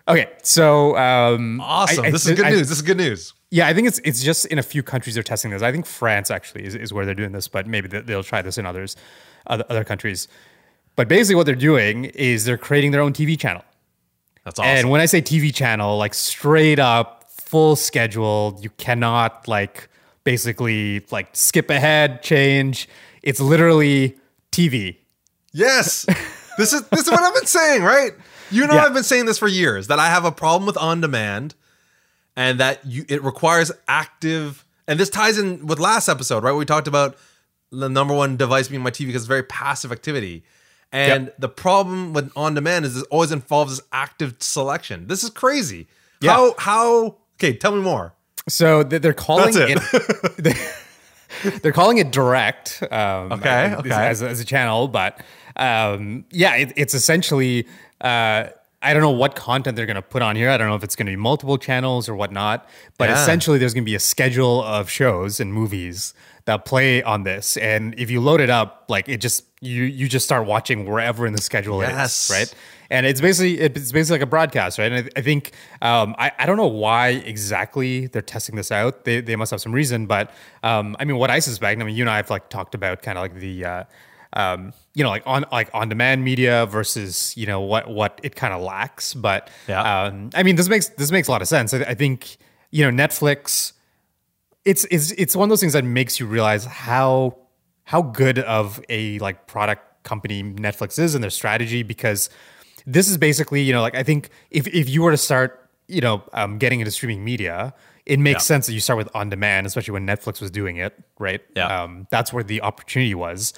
Okay, 0.08 0.30
so 0.44 0.98
um, 0.98 1.62
Awesome. 1.62 2.04
I- 2.06 2.08
I 2.08 2.12
this 2.12 2.26
is 2.26 2.36
good 2.36 2.46
news. 2.52 2.68
This 2.70 2.78
is 2.78 2.82
good 2.82 2.98
news. 2.98 3.34
Yeah, 3.52 3.68
I 3.68 3.74
think 3.74 3.88
it's 3.88 4.00
it's 4.04 4.24
just 4.24 4.46
in 4.48 4.60
a 4.60 4.64
few 4.64 4.82
countries 4.84 5.14
they're 5.16 5.24
testing 5.24 5.52
this. 5.52 5.62
I 5.62 5.72
think 5.72 5.86
France 5.86 6.32
actually 6.32 6.66
is, 6.66 6.74
is 6.76 6.92
where 6.94 7.06
they're 7.06 7.14
doing 7.16 7.32
this, 7.34 7.48
but 7.48 7.68
maybe 7.68 7.88
they- 7.88 8.02
they'll 8.02 8.24
try 8.24 8.42
this 8.42 8.58
in 8.58 8.66
others, 8.66 8.96
other, 9.48 9.64
other 9.70 9.84
countries. 9.84 10.28
But 10.96 11.08
basically, 11.08 11.36
what 11.36 11.46
they're 11.46 11.56
doing 11.56 12.06
is 12.06 12.46
they're 12.46 12.58
creating 12.58 12.92
their 12.92 13.02
own 13.02 13.14
TV 13.14 13.40
channel. 13.40 13.64
That's 14.44 14.58
awesome. 14.60 14.70
And 14.72 14.90
when 14.90 15.02
I 15.02 15.06
say 15.06 15.22
TV 15.22 15.54
channel, 15.54 15.98
like 15.98 16.14
straight 16.14 16.80
up, 16.80 17.30
full 17.30 17.76
schedule, 17.76 18.58
you 18.62 18.70
cannot 18.72 19.48
like 19.48 19.88
basically 20.24 21.06
like 21.12 21.30
skip 21.34 21.70
ahead, 21.70 22.22
change. 22.24 22.88
It's 23.22 23.40
literally 23.40 24.18
TV. 24.52 24.98
Yes. 25.54 26.06
this 26.58 26.74
is 26.74 26.88
this 26.90 27.02
is 27.02 27.12
what 27.12 27.22
I've 27.22 27.34
been 27.34 27.46
saying, 27.46 27.84
right? 27.84 28.12
You 28.50 28.68
know 28.68 28.74
Yeah. 28.76 28.86
I've 28.86 28.94
been 28.94 29.04
saying 29.04 29.26
this 29.26 29.38
for 29.38 29.48
years 29.48 29.88
that 29.88 30.00
I 30.00 30.08
have 30.08 30.26
a 30.26 30.32
problem 30.32 30.66
with 30.66 30.78
on 30.78 31.02
demand 31.02 31.56
and 32.36 32.60
that 32.60 32.86
you 32.86 33.06
it 33.10 33.24
requires 33.24 33.72
active 33.88 34.66
and 34.88 35.00
this 35.00 35.10
ties 35.10 35.38
in 35.38 35.66
with 35.68 35.80
last 35.80 36.10
episode, 36.10 36.44
right? 36.44 36.54
We 36.54 36.66
talked 36.66 36.88
about 36.88 37.18
the 37.72 37.90
number 37.90 38.14
one 38.14 38.38
device 38.38 38.68
being 38.68 38.82
my 38.82 38.92
TV 38.92 39.08
because 39.08 39.24
it's 39.24 39.28
very 39.28 39.44
passive 39.44 39.92
activity. 39.92 40.44
And 40.94 41.32
the 41.40 41.48
problem 41.48 42.12
with 42.12 42.34
on 42.36 42.54
demand 42.54 42.84
is 42.84 42.98
it 42.98 43.08
always 43.10 43.32
involves 43.32 43.78
this 43.78 43.88
active 43.94 44.36
selection. 44.40 45.08
This 45.08 45.24
is 45.24 45.30
crazy. 45.30 45.88
Yeah. 46.20 46.34
How 46.34 46.56
how 46.58 47.18
okay, 47.36 47.54
tell 47.54 47.74
me 47.74 47.82
more. 47.82 48.14
So 48.48 48.84
they're 48.84 49.14
calling 49.14 49.54
That's 49.54 49.94
it. 49.94 50.58
they're 51.62 51.72
calling 51.72 51.98
it 51.98 52.12
direct. 52.12 52.82
Um, 52.92 53.32
Okay, 53.34 53.50
as- 53.50 53.80
okay. 53.80 53.90
As, 53.92 54.24
as 54.24 54.40
a 54.40 54.46
channel, 54.46 54.88
but 54.88 55.22
um, 55.56 56.26
yeah, 56.32 56.56
it, 56.56 56.74
it's 56.76 56.94
essentially. 56.94 57.68
Uh, 58.00 58.48
I 58.84 58.94
don't 58.94 59.04
know 59.04 59.12
what 59.12 59.36
content 59.36 59.76
they're 59.76 59.86
going 59.86 59.94
to 59.96 60.02
put 60.02 60.24
on 60.24 60.36
here. 60.36 60.50
I 60.50 60.58
don't 60.58 60.68
know 60.68 60.74
if 60.74 60.84
it's 60.84 60.96
going 60.96 61.06
to 61.06 61.12
be 61.12 61.16
multiple 61.16 61.60
channels 61.60 62.10
or 62.10 62.16
whatnot. 62.16 62.68
But 62.98 63.10
Yeah. 63.10 63.22
essentially, 63.22 63.60
there's 63.60 63.76
going 63.76 63.84
to 63.84 63.90
be 63.90 63.94
a 63.94 64.00
schedule 64.00 64.64
of 64.64 64.90
shows 64.90 65.40
and 65.40 65.54
movies 65.54 66.16
that 66.46 66.66
play 66.66 67.04
on 67.04 67.22
this. 67.22 67.58
And 67.58 67.94
if 68.00 68.10
you 68.10 68.22
load 68.22 68.42
it 68.42 68.50
up, 68.50 68.86
like 68.90 69.08
it 69.08 69.18
just 69.18 69.44
you 69.62 69.84
you 69.84 70.08
just 70.10 70.26
start 70.26 70.48
watching 70.48 70.88
wherever 70.90 71.28
in 71.28 71.34
the 71.34 71.42
schedule 71.44 71.82
Yes. 71.84 72.32
it 72.32 72.34
is, 72.34 72.40
right? 72.40 72.56
And 72.92 73.06
it's 73.08 73.20
basically 73.22 73.60
it's 73.60 73.92
basically 73.92 74.20
like 74.20 74.22
a 74.28 74.30
broadcast, 74.30 74.78
right? 74.78 74.92
And 74.92 75.08
I, 75.16 75.20
I 75.20 75.22
think 75.24 75.52
um, 75.82 76.14
I 76.20 76.32
I 76.38 76.46
don't 76.46 76.58
know 76.58 76.68
why 76.68 77.10
exactly 77.10 78.06
they're 78.08 78.22
testing 78.22 78.56
this 78.56 78.72
out. 78.72 79.06
They 79.06 79.22
they 79.22 79.36
must 79.36 79.50
have 79.52 79.62
some 79.62 79.72
reason, 79.72 80.06
but 80.06 80.32
um, 80.62 80.96
I 81.00 81.06
mean, 81.06 81.18
what 81.18 81.32
I 81.32 81.40
suspect, 81.40 81.82
I 81.82 81.84
mean, 81.86 81.96
you 81.96 82.04
and 82.04 82.10
I 82.10 82.18
have 82.18 82.30
like 82.30 82.50
talked 82.50 82.76
about 82.76 83.02
kind 83.02 83.18
of 83.18 83.24
like 83.24 83.36
the. 83.36 83.66
Uh, 83.66 83.84
um, 84.34 84.72
you 84.94 85.04
know, 85.04 85.10
like 85.10 85.24
on 85.26 85.44
like 85.52 85.70
on 85.74 85.90
demand 85.90 86.24
media 86.24 86.66
versus 86.66 87.36
you 87.36 87.46
know 87.46 87.60
what 87.60 87.90
what 87.90 88.20
it 88.24 88.34
kind 88.36 88.54
of 88.54 88.62
lacks, 88.62 89.14
but 89.14 89.50
Yeah. 89.68 90.04
um, 90.06 90.30
I 90.34 90.44
mean 90.44 90.56
this 90.56 90.70
makes 90.70 90.88
this 90.90 91.12
makes 91.12 91.28
a 91.28 91.32
lot 91.32 91.42
of 91.42 91.50
sense. 91.50 91.74
I, 91.74 91.80
I 91.80 91.96
think 91.96 92.38
you 92.72 92.90
know 92.90 93.04
Netflix, 93.04 93.74
it's 94.64 94.86
it's 94.90 95.12
it's 95.12 95.36
one 95.36 95.48
of 95.48 95.50
those 95.50 95.60
things 95.60 95.74
that 95.74 95.84
makes 95.84 96.18
you 96.20 96.28
realize 96.28 96.64
how 96.64 97.38
how 97.84 98.02
good 98.02 98.40
of 98.40 98.80
a 98.88 99.20
like 99.20 99.48
product 99.48 100.04
company 100.04 100.44
Netflix 100.44 100.98
is 100.98 101.14
and 101.14 101.22
their 101.22 101.30
strategy 101.32 101.84
because 101.84 102.30
this 102.86 103.08
is 103.08 103.18
basically 103.18 103.62
you 103.62 103.74
know 103.74 103.82
like 103.82 103.96
I 103.96 104.04
think 104.04 104.30
if 104.50 104.68
if 104.68 104.90
you 104.90 105.02
were 105.02 105.12
to 105.12 105.18
start 105.18 105.70
you 105.88 106.02
know 106.02 106.24
um, 106.34 106.58
getting 106.58 106.80
into 106.80 106.92
streaming 106.92 107.24
media, 107.24 107.74
it 108.06 108.20
makes 108.20 108.44
Yeah. 108.44 108.54
sense 108.56 108.68
that 108.68 108.74
you 108.74 108.80
start 108.80 108.98
with 108.98 109.10
on 109.16 109.30
demand, 109.30 109.68
especially 109.68 109.94
when 109.94 110.06
Netflix 110.08 110.42
was 110.42 110.52
doing 110.52 110.78
it, 110.78 110.98
right? 111.20 111.42
Yeah. 111.56 111.84
um, 111.84 112.08
that's 112.12 112.32
where 112.34 112.44
the 112.44 112.62
opportunity 112.62 113.14
was. 113.16 113.54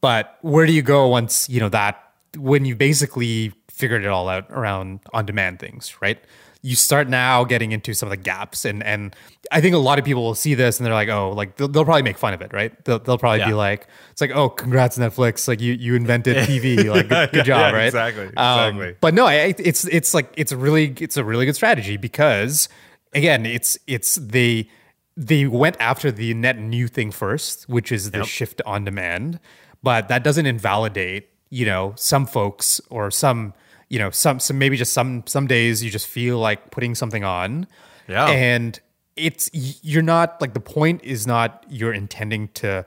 But 0.00 0.38
where 0.42 0.66
do 0.66 0.72
you 0.72 0.82
go 0.82 1.08
once 1.08 1.48
you 1.48 1.60
know 1.60 1.68
that 1.70 2.02
when 2.38 2.64
you 2.64 2.76
basically 2.76 3.52
figured 3.70 4.04
it 4.04 4.08
all 4.08 4.28
out 4.28 4.46
around 4.50 5.00
on 5.12 5.26
demand 5.26 5.58
things, 5.58 5.96
right? 6.00 6.18
You 6.62 6.76
start 6.76 7.08
now 7.08 7.42
getting 7.44 7.72
into 7.72 7.94
some 7.94 8.06
of 8.06 8.10
the 8.10 8.16
gaps 8.22 8.64
and 8.66 8.82
and 8.82 9.16
I 9.50 9.60
think 9.60 9.74
a 9.74 9.78
lot 9.78 9.98
of 9.98 10.04
people 10.04 10.22
will 10.22 10.34
see 10.34 10.54
this 10.54 10.78
and 10.78 10.86
they're 10.86 10.92
like, 10.94 11.08
oh, 11.08 11.30
like 11.30 11.56
they'll, 11.56 11.66
they'll 11.68 11.84
probably 11.84 12.02
make 12.02 12.18
fun 12.18 12.34
of 12.34 12.42
it, 12.42 12.52
right? 12.52 12.72
They'll, 12.84 12.98
they'll 13.00 13.18
probably 13.18 13.44
be 13.44 13.52
like, 13.54 13.88
it's 14.12 14.20
like, 14.20 14.30
oh, 14.30 14.48
congrats 14.50 14.96
Netflix, 14.98 15.48
like 15.48 15.60
you 15.60 15.72
you 15.72 15.94
invented 15.94 16.36
TV, 16.48 16.86
like 16.94 17.08
good, 17.08 17.32
good 17.32 17.44
job, 17.46 17.72
yeah, 17.72 17.76
right? 17.78 17.86
exactly, 17.86 18.26
Um, 18.36 18.76
exactly. 18.76 18.96
but 19.00 19.14
no, 19.14 19.26
I, 19.26 19.54
it's 19.58 19.84
it's 19.86 20.12
like 20.14 20.32
it's 20.36 20.52
a 20.52 20.56
really 20.56 20.94
it's 21.00 21.16
a 21.16 21.24
really 21.24 21.46
good 21.46 21.56
strategy 21.56 21.96
because 21.96 22.68
again, 23.14 23.46
it's 23.46 23.78
it's 23.86 24.16
they 24.16 24.68
they 25.16 25.46
went 25.46 25.76
after 25.80 26.12
the 26.12 26.32
net 26.34 26.58
new 26.58 26.86
thing 26.86 27.10
first, 27.10 27.68
which 27.68 27.90
is 27.90 28.10
the 28.12 28.18
Yep. 28.18 28.26
shift 28.26 28.62
on 28.66 28.84
demand, 28.84 29.40
but 29.82 30.08
that 30.08 30.22
doesn't 30.22 30.46
invalidate 30.46 31.28
you 31.48 31.66
know 31.66 31.94
some 31.96 32.26
folks 32.26 32.80
or 32.90 33.10
some 33.10 33.54
you 33.90 33.98
know 33.98 34.08
some 34.10 34.40
some 34.40 34.58
maybe 34.58 34.76
just 34.78 34.92
some 34.94 35.22
some 35.26 35.46
days 35.46 35.84
you 35.84 35.90
just 35.90 36.06
feel 36.06 36.38
like 36.38 36.70
putting 36.70 36.94
something 36.94 37.24
on, 37.24 37.66
Yeah. 38.08 38.26
and 38.28 38.80
it's 39.16 39.50
you're 39.52 40.00
not 40.02 40.40
like 40.40 40.54
the 40.54 40.60
point 40.60 41.02
is 41.04 41.26
not 41.26 41.64
you're 41.68 41.92
intending 41.92 42.48
to 42.54 42.86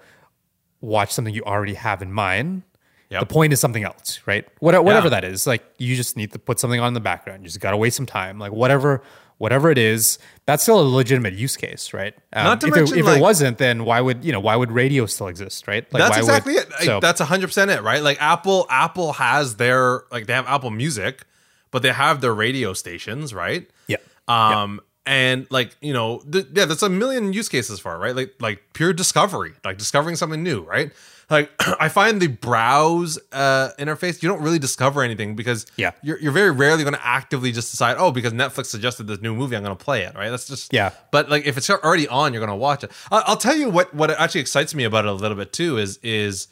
watch 0.81 1.11
something 1.11 1.33
you 1.33 1.43
already 1.43 1.75
have 1.75 2.01
in 2.01 2.11
mind. 2.11 2.63
Yep. 3.09 3.19
The 3.19 3.25
point 3.27 3.53
is 3.53 3.59
something 3.59 3.83
else, 3.83 4.21
right? 4.25 4.47
What, 4.59 4.73
whatever 4.83 5.05
Yeah. 5.05 5.21
that 5.21 5.23
is, 5.25 5.45
like 5.45 5.63
you 5.77 5.95
just 5.95 6.17
need 6.17 6.31
to 6.31 6.39
put 6.39 6.59
something 6.59 6.79
on 6.79 6.87
in 6.87 6.93
the 6.95 6.99
background. 6.99 7.43
You 7.43 7.47
just 7.49 7.59
got 7.59 7.71
to 7.71 7.77
waste 7.77 7.95
some 7.95 8.07
time, 8.07 8.39
like 8.39 8.51
whatever, 8.51 9.03
whatever 9.43 9.69
it 9.69 9.77
is. 9.77 10.17
That's 10.45 10.63
still 10.63 10.79
a 10.79 10.87
legitimate 10.87 11.33
use 11.33 11.57
case, 11.57 11.93
right? 11.93 12.13
Um, 12.31 12.45
Not 12.45 12.61
to 12.61 12.67
if 12.67 12.75
mention, 12.75 12.97
it, 12.97 12.99
if 13.01 13.05
like- 13.05 13.17
it 13.17 13.21
wasn't, 13.21 13.57
then 13.57 13.83
why 13.83 13.99
would 13.99 14.23
you 14.23 14.31
know 14.31 14.39
why 14.39 14.55
would 14.55 14.71
radio 14.71 15.05
still 15.05 15.27
exist, 15.27 15.67
right? 15.67 15.85
Like 15.93 16.01
that's 16.01 16.17
exactly 16.17 16.53
would, 16.55 16.63
it. 16.63 16.73
So, 16.85 16.99
that's 17.01 17.19
hundred 17.19 17.47
percent 17.47 17.69
it, 17.69 17.81
right? 17.83 18.01
Like 18.01 18.21
Apple, 18.21 18.65
Apple 18.69 19.13
has 19.13 19.57
their 19.57 20.03
like 20.11 20.27
they 20.27 20.33
have 20.33 20.47
Apple 20.47 20.71
Music, 20.71 21.25
but 21.71 21.81
they 21.83 21.91
have 21.91 22.21
their 22.21 22.33
radio 22.33 22.73
stations, 22.73 23.33
right? 23.33 23.69
yeah, 23.87 23.97
Um, 24.27 24.79
and 25.05 25.45
like 25.51 25.75
you 25.81 25.91
know, 25.93 26.19
th- 26.31 26.47
yeah, 26.53 26.63
there's 26.65 26.81
a 26.83 26.89
million 26.89 27.33
use 27.33 27.49
cases 27.49 27.79
for 27.81 27.93
it, 27.95 27.97
right? 27.97 28.15
Like 28.15 28.35
like 28.39 28.59
pure 28.73 28.93
discovery, 28.93 29.51
like 29.65 29.77
discovering 29.77 30.15
something 30.15 30.41
new, 30.41 30.61
right? 30.61 30.91
Like 31.33 31.51
I 31.79 31.89
find 31.89 32.21
the 32.21 32.27
browse 32.27 33.19
uh, 33.33 33.69
interface, 33.77 34.23
you 34.23 34.29
don't 34.29 34.41
really 34.41 34.59
discover 34.59 35.01
anything 35.01 35.35
because 35.35 35.65
Yeah. 35.75 35.91
you're 36.01 36.17
you're 36.19 36.31
very 36.31 36.51
rarely 36.51 36.83
going 36.83 36.93
to 36.95 37.05
actively 37.05 37.51
just 37.51 37.71
decide, 37.71 37.97
oh, 37.99 38.11
because 38.11 38.31
Netflix 38.31 38.67
suggested 38.67 39.07
this 39.07 39.19
new 39.21 39.35
movie, 39.35 39.55
I'm 39.57 39.63
going 39.63 39.75
to 39.75 39.83
play 39.83 40.03
it, 40.03 40.15
right? 40.15 40.29
That's 40.29 40.47
just 40.47 40.71
Yeah. 40.71 40.91
But 41.11 41.29
like 41.29 41.45
if 41.45 41.57
it's 41.57 41.69
already 41.69 42.07
on, 42.07 42.31
you're 42.33 42.39
going 42.39 42.49
to 42.49 42.55
watch 42.55 42.83
it. 42.85 42.91
I- 43.11 43.23
I'll 43.25 43.35
tell 43.37 43.55
you 43.55 43.69
what 43.69 43.93
what 43.93 44.09
actually 44.11 44.41
excites 44.41 44.73
me 44.73 44.85
about 44.85 45.05
it 45.05 45.09
a 45.09 45.13
little 45.13 45.35
bit 45.37 45.51
too 45.51 45.77
is 45.77 45.97
is 46.03 46.47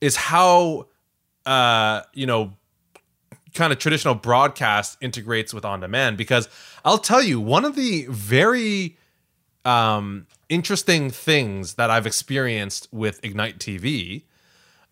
is 0.00 0.16
how 0.16 0.86
uh 1.46 2.02
you 2.14 2.26
know 2.26 2.54
kind 3.54 3.72
of 3.72 3.78
traditional 3.78 4.14
broadcast 4.14 4.96
integrates 5.00 5.52
with 5.54 5.64
on 5.64 5.80
demand 5.80 6.16
because 6.16 6.48
I'll 6.84 6.98
tell 6.98 7.22
you 7.22 7.40
one 7.40 7.64
of 7.64 7.74
the 7.76 8.06
very 8.08 8.96
um 9.64 10.26
interesting 10.48 11.10
things 11.10 11.74
that 11.74 11.90
I've 11.90 12.06
experienced 12.06 12.88
with 12.92 13.24
Ignite 13.24 13.58
TV 13.58 14.22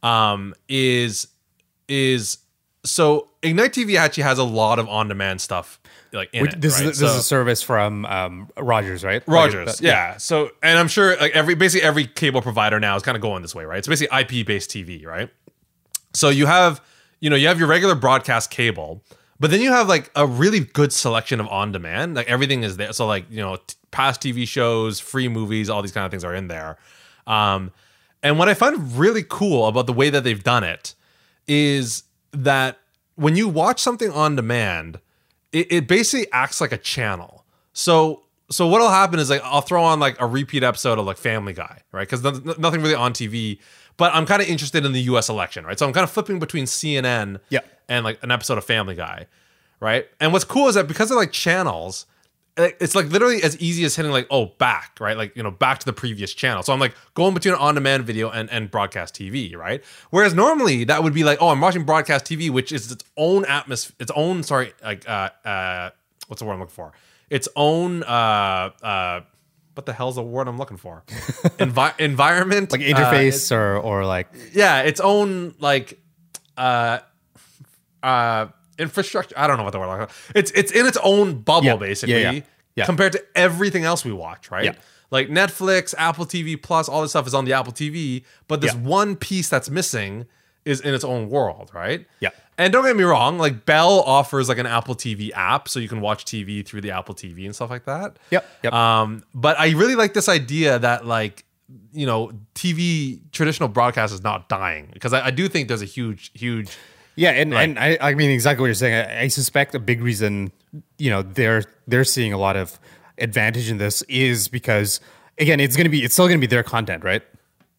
um 0.03 0.55
is 0.69 1.29
is 1.89 2.39
so 2.85 3.29
Ignite 3.43 3.73
TV 3.73 3.97
actually 3.97 4.25
has 4.25 4.39
a 4.39 4.45
lot 4.45 4.79
of 4.79 4.89
on 4.89 5.09
demand 5.09 5.41
stuff 5.41 5.81
like 6.13 6.31
in 6.33 6.43
Which- 6.43 6.55
it, 6.55 6.61
this 6.61 6.79
right? 6.81 6.91
is 6.91 6.99
this 6.99 7.11
is 7.11 7.17
a 7.17 7.23
service 7.23 7.63
from 7.63 8.07
um, 8.07 8.49
Rogers, 8.57 9.05
right? 9.05 9.27
Like, 9.27 9.35
Rogers, 9.35 9.77
that- 9.79 9.85
yeah. 9.85 10.17
So, 10.17 10.51
and 10.63 10.79
I'm 10.79 10.89
sure 10.89 11.17
like 11.17 11.33
every 11.33 11.55
basically 11.55 11.87
every 11.87 12.07
cable 12.07 12.43
provider 12.43 12.79
now 12.81 12.97
is 12.97 13.03
kind 13.03 13.17
of 13.17 13.23
going 13.23 13.43
this 13.43 13.55
way, 13.55 13.65
right? 13.65 13.79
It's 13.79 13.89
basically 13.89 14.19
IP 14.19 14.47
based 14.47 14.71
TV, 14.71 15.05
right? 15.05 15.29
So 16.15 16.29
you 16.31 16.47
have, 16.47 16.81
you 17.21 17.29
know, 17.29 17.37
you 17.37 17.49
have 17.49 17.59
your 17.59 17.69
regular 17.69 17.95
broadcast 17.95 18.51
cable, 18.51 19.03
but 19.39 19.51
then 19.51 19.61
you 19.61 19.71
have 19.73 19.89
like 19.89 20.11
a 20.17 20.27
really 20.27 20.61
good 20.61 20.93
selection 20.93 21.41
of 21.41 21.49
on 21.49 21.73
demand. 21.73 22.15
Like 22.15 22.29
everything 22.29 22.63
is 22.63 22.77
there. 22.77 22.93
So 22.93 23.07
like 23.07 23.27
you 23.31 23.39
know, 23.43 23.57
t- 23.57 23.75
past 23.97 24.21
TV 24.21 24.47
shows, 24.47 25.01
free 25.01 25.29
movies, 25.29 25.71
all 25.71 25.83
these 25.83 25.93
kind 25.93 26.05
of 26.05 26.11
things 26.11 26.25
are 26.25 26.35
in 26.35 26.49
there. 26.49 26.77
Um, 27.27 27.73
and 28.23 28.39
what 28.39 28.49
I 28.49 28.55
find 28.55 28.97
really 28.99 29.25
cool 29.29 29.67
about 29.67 29.87
the 29.87 29.93
way 29.93 30.11
that 30.11 30.23
they've 30.25 30.43
done 30.43 30.65
it 30.65 30.95
is 31.49 32.03
that 32.33 32.79
when 33.15 33.37
you 33.37 33.49
watch 33.49 33.81
something 33.81 34.11
on 34.11 34.37
demand, 34.37 35.01
it, 35.53 35.71
it 35.73 35.89
basically 35.89 36.27
acts 36.33 36.61
like 36.61 36.73
a 36.73 36.79
channel. 36.79 37.45
So 37.73 38.23
so 38.51 38.67
what'll 38.69 38.91
happen 38.91 39.19
is 39.19 39.29
like 39.31 39.41
I'll 39.45 39.61
throw 39.61 39.83
on 39.83 39.99
like 39.99 40.21
a 40.21 40.27
repeat 40.27 40.63
episode 40.63 40.99
of 40.99 41.07
like 41.07 41.17
Family 41.17 41.53
Guy, 41.53 41.83
right? 41.93 42.09
Because 42.09 42.23
nothing 42.59 42.81
really 42.83 42.95
on 42.95 43.13
TV, 43.13 43.59
but 43.97 44.15
I'm 44.15 44.27
kind 44.27 44.41
of 44.43 44.49
interested 44.49 44.85
in 44.85 44.93
the 44.93 45.01
U.S. 45.13 45.29
election, 45.29 45.65
right? 45.65 45.79
So 45.79 45.87
I'm 45.87 45.93
kind 45.93 46.05
of 46.05 46.11
flipping 46.11 46.39
between 46.39 46.65
CNN 46.67 47.41
Yeah. 47.49 47.61
and 47.89 48.05
like 48.05 48.23
an 48.23 48.31
episode 48.31 48.59
of 48.59 48.65
Family 48.65 48.95
Guy, 48.95 49.27
right? 49.81 50.07
And 50.21 50.33
what's 50.33 50.45
cool 50.45 50.69
is 50.69 50.75
that 50.77 50.87
because 50.87 51.09
they're 51.09 51.19
like 51.19 51.33
channels, 51.33 52.07
it's 52.57 52.95
like 52.95 53.07
literally 53.07 53.43
as 53.43 53.59
easy 53.61 53.85
as 53.85 53.97
hitting 53.97 54.13
like 54.13 54.27
oh 54.31 54.47
back, 54.47 54.97
right? 55.01 55.17
Like 55.17 55.37
you 55.37 55.43
know 55.43 55.51
back 55.51 55.79
to 55.81 55.87
the 55.87 55.93
previous 55.93 56.33
channel. 56.33 56.63
So 56.63 56.73
I'm 56.73 56.81
like 56.81 56.95
going 57.15 57.35
between 57.35 57.55
an 57.55 57.61
on-demand 57.61 58.05
video 58.05 58.31
and 58.31 58.51
and 58.51 58.71
broadcast 58.71 59.15
TV, 59.15 59.55
right? 59.57 59.85
Whereas 60.11 60.35
normally 60.35 60.85
that 60.85 61.03
would 61.03 61.13
be 61.15 61.25
like 61.25 61.39
oh 61.41 61.49
I'm 61.49 61.61
watching 61.61 61.85
broadcast 61.85 62.25
TV, 62.25 62.51
which 62.51 62.73
is 62.73 62.91
its 62.91 63.05
own 63.17 63.45
atmosphere, 63.45 63.97
its 64.01 64.13
own 64.15 64.43
sorry 64.43 64.73
like 64.83 65.09
uh 65.09 65.31
uh 65.45 65.91
what's 66.29 66.41
the 66.41 66.47
word 66.47 66.55
I'm 66.55 66.61
looking 66.61 66.75
for? 66.75 66.93
Its 67.29 67.49
own 67.57 68.03
uh 68.03 68.71
uh 68.83 69.21
what 69.75 69.85
the 69.85 69.93
hell's 69.93 70.15
the 70.15 70.23
word 70.23 70.49
I'm 70.49 70.57
looking 70.57 70.79
for? 70.79 71.05
Envi- 71.59 72.01
environment, 72.01 72.73
like 72.73 72.81
uh, 72.81 72.85
interface 72.85 73.55
or 73.55 73.77
or 73.77 74.07
like 74.07 74.29
yeah, 74.53 74.81
its 74.81 75.01
own 75.01 75.55
like 75.61 76.01
uh 76.57 77.01
uh 78.03 78.47
infrastructure. 78.79 79.35
I 79.39 79.47
don't 79.47 79.57
know 79.57 79.65
what 79.65 79.73
the 79.73 79.79
word 79.79 80.09
is. 80.09 80.33
It's 80.35 80.51
it's 80.53 80.73
in 80.73 80.87
its 80.87 80.99
own 81.03 81.41
bubble 81.41 81.67
Yeah, 81.67 81.77
basically 81.77 82.23
yeah, 82.23 82.41
yeah, 82.75 82.87
compared 82.87 83.13
to 83.13 83.25
everything 83.35 83.85
else 83.85 84.05
we 84.05 84.13
watch, 84.13 84.51
right? 84.51 84.65
Yeah. 84.65 84.75
Like 85.11 85.29
Netflix, 85.29 85.95
Apple 85.97 86.27
TV 86.27 86.61
Plus, 86.61 86.89
all 86.89 87.03
this 87.03 87.13
stuff 87.13 87.27
is 87.27 87.35
on 87.35 87.45
the 87.45 87.53
Apple 87.53 87.73
TV, 87.73 88.25
but 88.49 88.61
this 88.61 88.75
one 88.75 89.15
piece 89.15 89.49
that's 89.49 89.71
missing 89.71 90.27
is 90.65 90.81
in 90.81 90.93
its 90.95 91.05
own 91.05 91.31
world, 91.31 91.71
right? 91.73 92.05
Yeah. 92.19 92.31
And 92.59 92.73
don't 92.73 92.85
get 92.85 92.97
me 92.97 93.05
wrong, 93.05 93.39
like 93.39 93.67
Bell 93.67 94.01
offers 94.01 94.49
like 94.49 94.59
an 94.59 94.67
Apple 94.67 94.95
TV 94.95 95.31
app 95.33 95.69
so 95.69 95.79
you 95.79 95.89
can 95.89 96.01
watch 96.01 96.25
TV 96.25 96.67
through 96.67 96.81
the 96.81 96.91
Apple 96.91 97.15
TV 97.15 97.45
and 97.45 97.55
stuff 97.55 97.71
like 97.71 97.85
that. 97.85 98.19
Yep, 98.31 98.49
yep. 98.65 98.73
Um, 98.73 99.23
but 99.35 99.59
I 99.61 99.71
really 99.73 99.95
like 99.95 100.15
this 100.15 100.29
idea 100.29 100.79
that 100.79 101.07
like 101.07 101.45
you 101.93 102.07
know 102.07 102.33
TV 102.55 103.21
traditional 103.33 103.69
broadcast 103.69 104.13
is 104.15 104.23
not 104.23 104.49
dying 104.49 104.89
because 104.93 105.13
I, 105.13 105.27
I 105.27 105.31
do 105.31 105.49
think 105.49 105.69
there's 105.69 105.83
a 105.83 105.87
huge 105.87 106.31
huge 106.35 106.77
Yeah, 107.17 107.31
and, 107.31 107.55
and 107.55 107.79
I, 107.79 107.99
I 108.01 108.15
mean 108.15 108.31
exactly 108.31 108.61
what 108.63 108.67
you're 108.67 108.75
saying. 108.75 108.95
I, 108.95 109.23
I 109.23 109.29
suspect 109.29 109.75
a 109.75 109.79
big 109.79 110.03
reason, 110.03 110.53
you 110.99 111.11
know, 111.11 111.23
they're 111.23 111.65
they're 111.87 112.05
seeing 112.05 112.33
a 112.33 112.39
lot 112.39 112.57
of 112.57 112.79
advantage 113.19 113.71
in 113.71 113.79
this 113.79 114.03
is 114.03 114.49
because 114.49 115.01
again, 115.39 115.59
it's 115.59 115.77
gonna 115.77 115.89
be 115.89 116.05
it's 116.05 116.15
still 116.15 116.29
gonna 116.29 116.39
be 116.39 116.47
their 116.47 116.63
content, 116.63 117.05
right? 117.05 117.23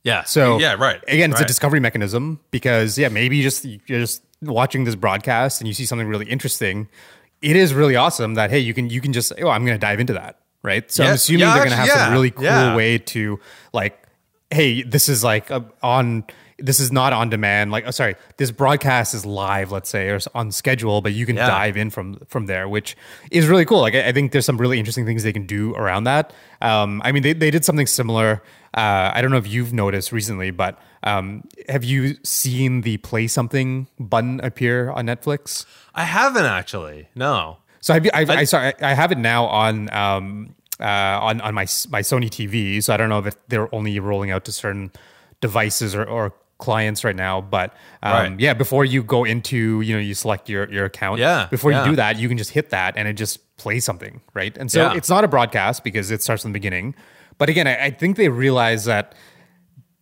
yeah 0.08 0.24
So 0.24 0.58
yeah 0.58 0.76
right 0.76 1.04
Again, 1.08 1.32
it's 1.32 1.42
a 1.42 1.46
discovery 1.46 1.80
mechanism 1.80 2.40
because 2.50 2.98
yeah, 2.98 3.10
maybe 3.10 3.38
you 3.38 3.44
just 3.44 3.66
you're 3.66 4.00
just 4.00 4.24
watching 4.42 4.86
this 4.86 4.96
broadcast 4.96 5.60
and 5.62 5.68
you 5.68 5.74
see 5.74 5.86
something 5.86 6.08
really 6.08 6.26
interesting. 6.26 6.88
It 7.42 7.56
is 7.56 7.74
really 7.74 7.96
awesome 7.96 8.36
that 8.36 8.50
hey, 8.50 8.60
you 8.60 8.74
can 8.74 8.90
you 8.90 9.02
can 9.02 9.14
just 9.14 9.34
oh, 9.42 9.50
I'm 9.50 9.66
gonna 9.66 9.78
dive 9.78 10.00
into 10.00 10.14
that, 10.14 10.40
right? 10.64 10.90
So 10.90 11.04
I'm 11.04 11.14
assuming 11.14 11.42
yeah, 11.42 11.54
they're 11.54 11.64
gonna 11.66 11.76
have 11.76 11.90
actually, 11.90 12.04
some 12.04 12.14
really 12.14 12.32
cool 12.32 12.46
yeah. 12.46 12.76
way 12.76 12.98
to 12.98 13.40
like, 13.74 14.02
hey, 14.50 14.82
this 14.82 15.10
is 15.10 15.24
like 15.24 15.52
a, 15.52 15.66
on. 15.84 16.24
This 16.60 16.80
is 16.80 16.92
not 16.92 17.14
on 17.14 17.30
demand. 17.30 17.72
Like, 17.72 17.84
oh, 17.88 17.92
sorry, 17.92 18.16
this 18.38 18.50
broadcast 18.52 19.14
is 19.14 19.26
live, 19.26 19.72
let's 19.72 19.90
say, 19.90 20.10
or 20.10 20.20
on 20.34 20.52
schedule, 20.52 21.02
but 21.02 21.14
you 21.14 21.26
can 21.26 21.36
Yeah. 21.36 21.48
dive 21.48 21.78
in 21.78 21.90
from 21.92 22.20
from 22.28 22.48
there, 22.48 22.68
which 22.68 22.98
is 23.30 23.48
really 23.48 23.66
cool. 23.66 23.82
Like, 23.82 23.94
I, 23.96 24.08
I 24.08 24.12
think 24.12 24.32
there's 24.32 24.46
some 24.46 24.58
really 24.58 24.80
interesting 24.80 25.06
things 25.06 25.24
they 25.24 25.34
can 25.34 25.46
do 25.46 25.76
around 25.76 26.06
that. 26.06 26.34
Um, 26.62 27.02
I 27.06 27.12
mean, 27.12 27.22
they, 27.24 27.34
they 27.34 27.52
did 27.52 27.64
something 27.64 27.86
similar. 27.88 28.42
Uh, 28.74 29.12
I 29.14 29.22
don't 29.22 29.30
know 29.32 29.38
if 29.38 29.48
you've 29.48 29.72
noticed 29.74 30.12
recently, 30.12 30.50
but 30.52 30.80
um, 31.04 31.44
have 31.70 31.84
you 31.84 32.16
seen 32.24 32.82
the 32.82 32.98
play 32.98 33.28
something 33.28 33.88
button 34.00 34.40
appear 34.44 34.90
on 34.92 35.06
Netflix? 35.06 35.66
I 35.96 36.04
haven't 36.04 36.46
actually 36.46 37.08
no 37.16 37.58
So 37.82 37.94
I've, 37.94 38.08
I've, 38.14 38.30
I, 38.30 38.44
sorry, 38.46 38.74
I 38.82 38.94
have 38.94 39.12
it 39.12 39.18
now 39.20 39.46
on 39.46 39.92
um, 39.94 40.56
uh, 40.80 40.84
on 40.86 41.40
on 41.42 41.54
my 41.54 41.64
my 41.90 42.02
Sony 42.02 42.30
TV. 42.30 42.84
So 42.84 42.94
I 42.94 42.98
don't 42.98 43.10
know 43.10 43.20
if 43.20 43.36
they're 43.48 43.74
only 43.74 44.00
rolling 44.00 44.32
out 44.32 44.44
to 44.46 44.52
certain 44.52 44.92
devices 45.42 45.96
or, 45.96 46.04
or 46.04 46.34
clients 46.60 47.04
right 47.04 47.16
now. 47.16 47.40
But 47.42 47.74
um, 48.04 48.12
Right. 48.14 48.40
yeah, 48.40 48.54
before 48.54 48.84
you 48.86 49.04
go 49.04 49.24
into 49.24 49.82
you 49.82 49.94
know 49.96 50.00
you 50.02 50.14
select 50.14 50.50
your 50.50 50.70
your 50.72 50.86
account. 50.86 51.20
Yeah, 51.20 51.48
Before 51.52 51.72
yeah. 51.72 51.84
you 51.86 51.92
do 51.92 51.96
that, 51.98 52.18
you 52.18 52.28
can 52.28 52.38
just 52.38 52.52
hit 52.52 52.70
that 52.72 52.96
and 52.98 53.08
it 53.08 53.14
just 53.14 53.56
plays 53.58 53.84
something, 53.86 54.22
right? 54.34 54.56
And 54.58 54.72
so 54.72 54.82
Yeah. 54.82 54.98
it's 54.98 55.10
not 55.10 55.24
a 55.24 55.28
broadcast 55.28 55.84
because 55.84 56.12
it 56.12 56.22
starts 56.22 56.42
from 56.44 56.52
the 56.52 56.60
beginning. 56.60 56.96
But 57.38 57.50
again, 57.50 57.68
I, 57.68 57.86
I 57.86 57.90
think 57.92 58.18
they 58.18 58.30
realize 58.30 58.86
that 58.86 59.14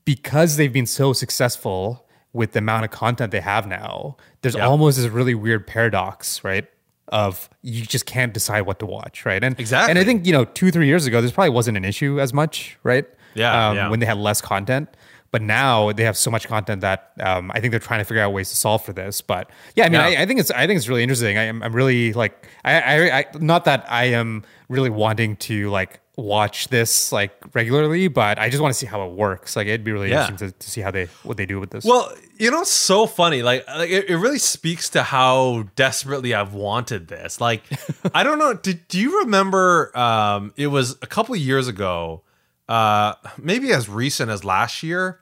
because 0.06 0.58
they've 0.58 0.72
been 0.74 0.86
so 0.86 1.14
successful 1.14 2.06
with 2.34 2.52
the 2.52 2.60
amount 2.60 2.86
of 2.86 2.92
content 2.92 3.32
they 3.32 3.40
have 3.42 3.68
now, 3.68 4.18
there's 4.42 4.56
Yeah. 4.56 4.66
almost 4.68 4.98
this 4.98 5.08
really 5.08 5.36
weird 5.36 5.66
paradox, 5.66 6.44
right? 6.44 6.68
Of 7.10 7.50
you 7.62 7.84
just 7.86 8.06
can't 8.06 8.34
decide 8.34 8.62
what 8.62 8.80
to 8.80 8.86
watch, 8.86 9.26
right? 9.26 9.44
And 9.44 9.58
Exactly. 9.60 9.92
And 9.92 10.00
I 10.00 10.04
think 10.04 10.26
you 10.26 10.32
know, 10.34 10.46
two 10.46 10.72
three 10.72 10.88
years 10.88 11.06
ago, 11.06 11.22
this 11.22 11.32
probably 11.32 11.52
wasn't 11.52 11.78
an 11.78 11.86
issue 11.86 12.20
as 12.20 12.34
much, 12.34 12.78
right? 12.84 13.06
Yeah, 13.36 13.70
um, 13.70 13.76
yeah. 13.76 13.90
When 13.90 14.00
they 14.00 14.06
had 14.06 14.18
less 14.18 14.42
content, 14.42 14.90
But 15.36 15.42
now 15.42 15.92
they 15.92 16.06
have 16.06 16.16
so 16.16 16.32
much 16.32 16.48
content 16.48 16.80
that 16.82 17.00
um, 17.20 17.52
I 17.54 17.60
think 17.60 17.72
they're 17.72 17.88
trying 17.90 18.00
to 18.00 18.06
figure 18.06 18.24
out 18.24 18.32
ways 18.32 18.50
to 18.52 18.56
solve 18.56 18.86
for 18.86 18.94
this. 18.94 19.20
But 19.20 19.50
yeah, 19.76 19.86
I 19.86 19.90
mean, 19.90 20.00
Yeah. 20.00 20.20
I, 20.20 20.22
I 20.22 20.26
think 20.26 20.40
it's 20.40 20.52
I 20.52 20.66
think 20.66 20.78
it's 20.78 20.88
really 20.88 21.04
interesting. 21.04 21.38
I 21.38 21.44
am 21.52 21.62
I'm 21.62 21.74
really 21.76 22.14
like 22.14 22.48
I, 22.64 22.74
I 22.80 23.18
I 23.20 23.26
not 23.40 23.66
that 23.66 23.86
I 23.90 24.06
am 24.22 24.44
really 24.70 24.90
wanting 24.90 25.36
to 25.50 25.70
like 25.80 26.00
watch 26.18 26.70
this 26.70 27.12
like 27.12 27.34
regularly, 27.54 28.08
but 28.08 28.40
I 28.40 28.50
just 28.50 28.62
want 28.64 28.74
to 28.74 28.80
see 28.80 28.86
how 28.86 29.06
it 29.06 29.12
works. 29.12 29.58
Like 29.58 29.68
it'd 29.68 29.84
be 29.84 29.92
really 29.92 30.10
Yeah. 30.12 30.22
interesting 30.30 30.52
to, 30.54 30.58
to 30.58 30.72
see 30.72 30.80
how 30.80 30.92
they 30.92 31.08
what 31.24 31.36
they 31.36 31.46
do 31.46 31.60
with 31.60 31.72
this. 31.72 31.84
Well, 31.84 32.10
you 32.38 32.50
know, 32.52 32.62
it's 32.62 32.72
so 32.72 33.06
funny. 33.08 33.42
Like, 33.44 33.68
like 33.68 33.90
it, 33.90 34.10
it 34.10 34.16
really 34.16 34.40
speaks 34.40 34.90
to 34.92 35.04
how 35.04 35.66
desperately 35.76 36.34
I've 36.34 36.54
wanted 36.54 37.10
this. 37.10 37.42
Like, 37.42 37.64
I 38.16 38.24
don't 38.24 38.40
know. 38.40 38.54
Did 38.54 38.88
do 38.88 38.98
you 39.02 39.20
remember? 39.20 39.92
Um, 39.98 40.54
it 40.56 40.68
was 40.68 40.96
a 41.02 41.08
couple 41.08 41.36
of 41.36 41.42
years 41.42 41.68
ago, 41.68 42.22
uh, 42.68 43.14
maybe 43.38 43.72
as 43.72 43.88
recent 43.90 44.32
as 44.32 44.44
last 44.44 44.84
year. 44.84 45.20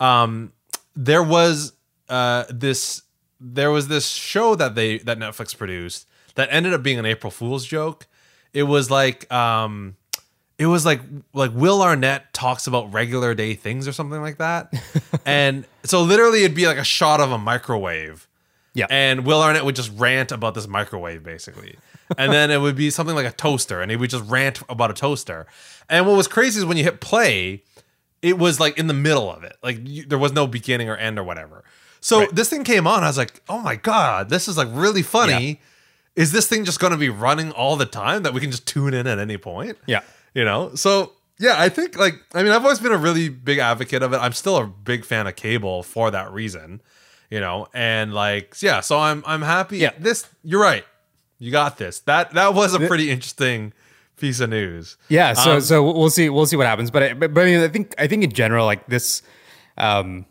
Um, 0.00 0.52
there 0.94 1.22
was 1.22 1.72
uh 2.08 2.44
this 2.50 3.02
there 3.40 3.70
was 3.70 3.88
this 3.88 4.08
show 4.08 4.54
that 4.54 4.74
they 4.74 4.98
that 4.98 5.18
Netflix 5.18 5.56
produced 5.56 6.06
that 6.34 6.48
ended 6.50 6.72
up 6.72 6.82
being 6.82 6.98
an 6.98 7.06
April 7.06 7.30
Fool's 7.30 7.66
joke. 7.66 8.06
It 8.52 8.64
was 8.64 8.90
like 8.90 9.30
um 9.32 9.96
it 10.58 10.66
was 10.66 10.86
like 10.86 11.00
like 11.32 11.50
Will 11.54 11.82
Arnett 11.82 12.32
talks 12.32 12.66
about 12.66 12.92
regular 12.92 13.34
day 13.34 13.54
things 13.54 13.88
or 13.88 13.92
something 13.92 14.20
like 14.20 14.38
that. 14.38 14.72
and 15.26 15.64
so 15.84 16.02
literally 16.02 16.44
it'd 16.44 16.56
be 16.56 16.66
like 16.66 16.78
a 16.78 16.84
shot 16.84 17.20
of 17.20 17.32
a 17.32 17.38
microwave. 17.38 18.28
Yeah. 18.74 18.86
And 18.88 19.26
Will 19.26 19.42
Arnett 19.42 19.64
would 19.64 19.76
just 19.76 19.90
rant 19.96 20.32
about 20.32 20.54
this 20.54 20.68
microwave 20.68 21.22
basically. 21.22 21.76
And 22.18 22.32
then 22.32 22.50
it 22.50 22.60
would 22.60 22.76
be 22.76 22.90
something 22.90 23.14
like 23.14 23.26
a 23.26 23.32
toaster 23.32 23.80
and 23.80 23.90
he 23.90 23.96
would 23.96 24.10
just 24.10 24.24
rant 24.30 24.62
about 24.68 24.90
a 24.90 24.94
toaster. 24.94 25.46
And 25.88 26.06
what 26.06 26.16
was 26.16 26.28
crazy 26.28 26.58
is 26.58 26.64
when 26.64 26.76
you 26.76 26.84
hit 26.84 27.00
play, 27.00 27.62
it 28.20 28.38
was 28.38 28.60
like 28.60 28.78
in 28.78 28.86
the 28.86 28.94
middle 28.94 29.30
of 29.30 29.44
it. 29.44 29.56
Like 29.62 29.78
you, 29.86 30.04
there 30.04 30.18
was 30.18 30.32
no 30.32 30.46
beginning 30.46 30.88
or 30.88 30.96
end 30.96 31.18
or 31.18 31.24
whatever. 31.24 31.64
So 32.00 32.26
this 32.32 32.48
thing 32.50 32.64
came 32.64 32.86
on. 32.86 33.04
I 33.04 33.06
was 33.06 33.18
like, 33.18 33.42
oh 33.48 33.60
my 33.60 33.76
God, 33.76 34.28
this 34.28 34.48
is 34.48 34.56
like 34.58 34.68
really 34.72 35.02
funny. 35.02 35.48
Yeah. 35.48 35.54
Is 36.14 36.32
this 36.32 36.46
thing 36.48 36.64
just 36.64 36.78
going 36.80 36.90
to 36.92 36.98
be 36.98 37.08
running 37.08 37.52
all 37.52 37.76
the 37.76 37.86
time 37.86 38.24
that 38.24 38.34
we 38.34 38.40
can 38.40 38.50
just 38.50 38.66
tune 38.66 38.92
in 38.92 39.06
at 39.06 39.18
any 39.18 39.38
point? 39.38 39.78
yeah. 39.86 40.00
you 40.34 40.44
know 40.44 40.74
so 40.74 41.12
yeah 41.38 41.54
i 41.58 41.68
think 41.68 41.98
like 41.98 42.14
i 42.34 42.42
mean 42.42 42.52
i've 42.52 42.62
always 42.62 42.78
been 42.78 42.92
a 42.92 42.96
really 42.96 43.28
big 43.28 43.58
advocate 43.58 44.02
of 44.02 44.12
it 44.12 44.16
i'm 44.18 44.32
still 44.32 44.56
a 44.56 44.66
big 44.66 45.04
fan 45.04 45.26
of 45.26 45.34
cable 45.36 45.82
for 45.82 46.10
that 46.10 46.30
reason 46.32 46.80
you 47.30 47.40
know 47.40 47.66
and 47.74 48.14
like 48.14 48.54
yeah 48.62 48.80
so 48.80 48.98
i'm 48.98 49.22
i'm 49.26 49.42
happy 49.42 49.78
Yeah. 49.78 49.90
this 49.98 50.26
you're 50.42 50.60
right 50.60 50.84
you 51.42 51.50
got 51.50 51.76
this 51.76 51.98
that 52.00 52.32
that 52.34 52.54
was 52.54 52.72
a 52.72 52.78
pretty 52.86 53.10
interesting 53.10 53.72
piece 54.16 54.38
of 54.38 54.48
news 54.48 54.96
Yeah, 55.08 55.32
so 55.32 55.54
Um, 55.54 55.60
so 55.60 55.82
we'll 55.82 56.08
see 56.08 56.28
we'll 56.28 56.46
see 56.46 56.54
what 56.54 56.66
happens. 56.66 56.92
But 56.92 57.02
I, 57.02 57.12
but, 57.14 57.34
but 57.34 57.42
I 57.42 57.46
mean, 57.46 57.60
I 57.60 57.68
think 57.68 57.94
I 57.98 58.06
think 58.06 58.22
in 58.22 58.30
general, 58.30 58.64
like 58.64 58.86
this, 58.86 59.22
um, 59.76 60.24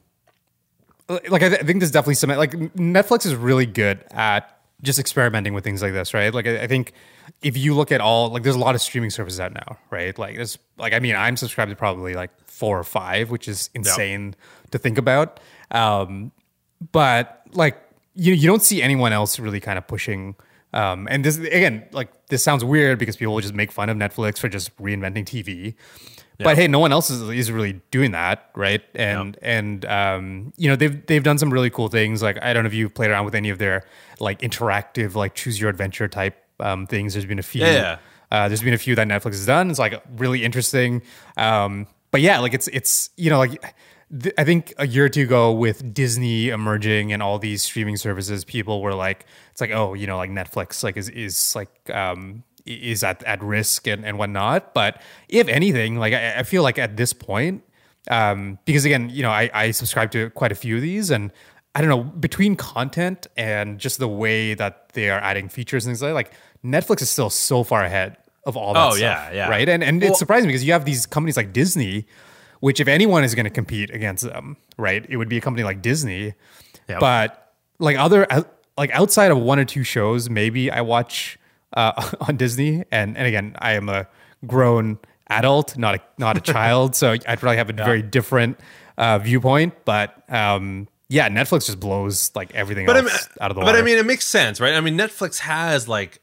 like 1.10 1.44
I, 1.44 1.50
th- 1.50 1.62
I 1.62 1.64
think 1.66 1.80
there's 1.80 1.92
definitely 1.92 2.16
some 2.16 2.30
like 2.30 2.52
Netflix 2.52 3.26
is 3.26 3.36
really 3.36 3.66
good 3.66 4.06
at 4.12 4.58
just 4.82 5.00
experimenting 5.00 5.54
with 5.54 5.66
things 5.66 5.82
like 5.82 5.92
this, 5.92 6.14
right? 6.14 6.34
Like 6.34 6.48
I, 6.48 6.62
I 6.62 6.68
think 6.68 6.94
if 7.42 7.58
you 7.58 7.76
look 7.76 7.92
at 7.92 8.00
all 8.00 8.30
like 8.30 8.44
there's 8.44 8.56
a 8.56 8.60
lot 8.60 8.76
of 8.76 8.82
streaming 8.82 9.10
services 9.10 9.42
out 9.42 9.54
now, 9.54 9.78
right? 9.90 10.18
Like 10.18 10.38
there's 10.38 10.58
like 10.78 10.94
I 10.94 11.00
mean 11.00 11.18
I'm 11.18 11.36
subscribed 11.36 11.72
to 11.72 11.76
probably 11.76 12.14
like 12.14 12.32
four 12.48 12.80
or 12.80 12.86
five, 12.86 13.30
which 13.30 13.50
is 13.50 13.70
insane 13.74 14.36
to 14.72 14.78
think 14.78 14.98
about. 14.98 15.42
Um, 15.72 16.32
but 16.94 17.42
like 17.52 17.78
you 18.16 18.34
you 18.34 18.48
don't 18.48 18.64
see 18.64 18.82
anyone 18.82 19.12
else 19.12 19.38
really 19.38 19.60
kind 19.60 19.78
of 19.78 19.86
pushing 19.86 20.36
um 20.74 21.08
and 21.12 21.24
this 21.24 21.38
again 21.38 21.86
like 21.92 22.10
this 22.28 22.44
sounds 22.44 22.64
weird 22.64 22.98
because 23.00 23.18
people 23.18 23.34
will 23.34 23.42
just 23.42 23.54
make 23.54 23.72
fun 23.72 23.90
of 23.90 23.98
Netflix 23.98 24.38
for 24.38 24.50
just 24.50 24.76
reinventing 24.78 25.26
TV. 25.26 25.76
But 26.44 26.58
hey, 26.58 26.68
no 26.68 26.80
one 26.80 26.92
else 26.92 27.10
is, 27.10 27.22
is 27.30 27.52
really 27.52 27.82
doing 27.92 28.12
that, 28.12 28.50
right? 28.56 28.82
And 28.96 29.38
and 29.42 29.86
um, 29.86 30.54
you 30.58 30.70
know 30.70 30.76
they've 30.76 31.06
they've 31.06 31.24
done 31.24 31.38
some 31.38 31.52
really 31.52 31.70
cool 31.70 31.88
things. 31.88 32.22
Like 32.22 32.42
I 32.42 32.54
don't 32.54 32.64
know 32.64 32.68
if 32.68 32.74
you've 32.74 32.94
played 32.94 33.12
around 33.12 33.26
with 33.26 33.36
any 33.36 33.50
of 33.50 33.58
their 33.58 33.86
like 34.20 34.40
interactive 34.42 35.16
like 35.16 35.36
choose 35.36 35.60
your 35.60 35.70
adventure 35.70 36.08
type 36.08 36.44
um, 36.60 36.88
things. 36.88 37.14
There's 37.14 37.26
been 37.26 37.40
a 37.40 37.44
few. 37.44 37.64
Yeah. 37.64 38.00
Uh, 38.32 38.48
there's 38.48 38.62
been 38.62 38.74
a 38.74 38.78
few 38.78 38.96
that 38.96 39.08
Netflix 39.08 39.32
has 39.32 39.46
done. 39.46 39.70
It's 39.70 39.80
like 39.80 40.02
really 40.16 40.44
interesting. 40.44 41.02
Um, 41.36 41.88
but 42.12 42.22
yeah, 42.22 42.40
like 42.40 42.54
it's 42.54 42.68
it's 42.70 43.10
you 43.18 43.30
know 43.30 43.38
like 43.38 43.76
th- 44.20 44.34
I 44.38 44.44
think 44.44 44.74
a 44.78 44.88
year 44.88 45.06
or 45.06 45.10
two 45.10 45.24
ago 45.24 45.52
with 45.52 45.94
Disney 45.94 46.50
emerging 46.50 47.14
and 47.14 47.22
all 47.24 47.40
these 47.40 47.64
streaming 47.64 47.98
services, 47.98 48.44
people 48.46 48.82
were 48.82 48.94
like, 48.94 49.26
it's 49.52 49.62
like 49.62 49.72
oh 49.72 49.94
you 49.94 50.08
know 50.08 50.18
like 50.18 50.30
Netflix 50.30 50.84
like 50.84 50.98
is 50.98 51.10
is 51.10 51.56
like 51.56 51.70
um, 51.94 52.44
is 52.66 53.04
at 53.04 53.24
at 53.24 53.44
risk 53.44 53.88
and 53.88 54.06
and 54.06 54.18
whatnot. 54.18 54.74
But 54.74 55.02
if 55.30 55.48
anything, 55.48 55.98
like 55.98 56.14
I, 56.14 56.40
I 56.40 56.44
feel 56.44 56.64
like 56.64 56.78
at 56.80 56.98
this 56.98 57.14
point, 57.14 57.64
um, 58.10 58.58
because 58.66 58.86
again, 58.86 59.10
you 59.10 59.22
know, 59.24 59.32
I, 59.32 59.50
I 59.54 59.72
subscribe 59.72 60.12
to 60.12 60.30
quite 60.32 60.52
a 60.52 60.56
few 60.56 60.76
of 60.78 60.82
these 60.82 61.12
and. 61.12 61.32
I 61.74 61.80
don't 61.80 61.90
know 61.90 62.04
between 62.04 62.58
content 62.58 63.28
and 63.38 63.80
just 63.80 63.98
the 63.98 64.08
way 64.10 64.56
that 64.56 64.90
they 64.92 65.10
are 65.10 65.22
adding 65.22 65.48
features 65.48 65.86
and 65.86 65.92
things 65.92 66.02
like 66.02 66.10
that, 66.10 66.16
like 66.16 66.34
Netflix 66.66 67.02
is 67.02 67.10
still 67.10 67.30
so 67.30 67.64
far 67.64 67.82
ahead 67.86 68.18
of 68.46 68.58
all 68.58 68.74
that 68.74 68.88
Oh, 68.88 68.90
stuff, 68.90 69.00
yeah, 69.00 69.32
yeah. 69.32 69.50
right 69.50 69.70
and 69.70 69.82
and 69.82 70.02
Well- 70.02 70.10
it's 70.10 70.20
surprising 70.20 70.50
because 70.50 70.66
you 70.66 70.74
have 70.74 70.84
these 70.84 71.06
companies 71.06 71.38
like 71.38 71.54
Disney 71.54 72.08
which 72.62 72.80
if 72.80 72.88
anyone 72.88 73.24
is 73.24 73.36
going 73.36 73.44
to 73.44 73.50
compete 73.52 73.90
against 73.92 74.24
them 74.24 74.56
right 74.78 75.06
it 75.10 75.18
would 75.18 75.30
be 75.30 75.38
a 75.38 75.42
company 75.42 75.64
like 75.64 75.82
Disney 75.82 76.34
Yep. 76.90 77.00
but 77.00 77.54
like 77.80 77.98
other 77.98 78.26
like 78.78 78.90
outside 78.92 79.30
of 79.32 79.38
one 79.38 79.60
or 79.60 79.66
two 79.66 79.84
shows 79.84 80.30
maybe 80.30 80.72
I 80.72 80.82
watch 80.82 81.38
uh, 81.74 81.92
on 82.28 82.38
Disney 82.38 82.84
and 82.92 83.18
and 83.18 83.28
again 83.28 83.56
I 83.60 83.74
am 83.74 83.90
a 83.90 84.08
grown 84.48 84.98
adult 85.30 85.78
not 85.78 85.96
a 85.96 86.00
not 86.18 86.38
a 86.38 86.42
child 86.54 86.96
so 86.96 87.12
I'd 87.12 87.40
probably 87.40 87.58
have 87.58 87.70
a 87.70 87.74
very 87.74 88.02
different 88.02 88.60
uh, 88.98 89.20
viewpoint 89.20 89.74
but 89.86 90.24
um 90.30 90.88
yeah 91.08 91.30
Netflix 91.30 91.66
just 91.68 91.80
blows 91.80 92.32
like 92.36 92.54
everything 92.56 92.86
but 92.86 92.98
I 92.98 93.02
mean, 93.02 93.10
out 93.40 93.52
of 93.52 93.56
the 93.56 93.62
but 93.62 93.68
water 93.68 93.78
I 93.80 93.82
mean, 93.82 93.98
it 93.98 94.06
makes 94.06 94.26
sense, 94.28 94.60
right? 94.62 94.74
I 94.74 94.82
mean, 94.82 94.98
Netflix 94.98 95.40
has 95.40 95.88
like, 95.88 96.22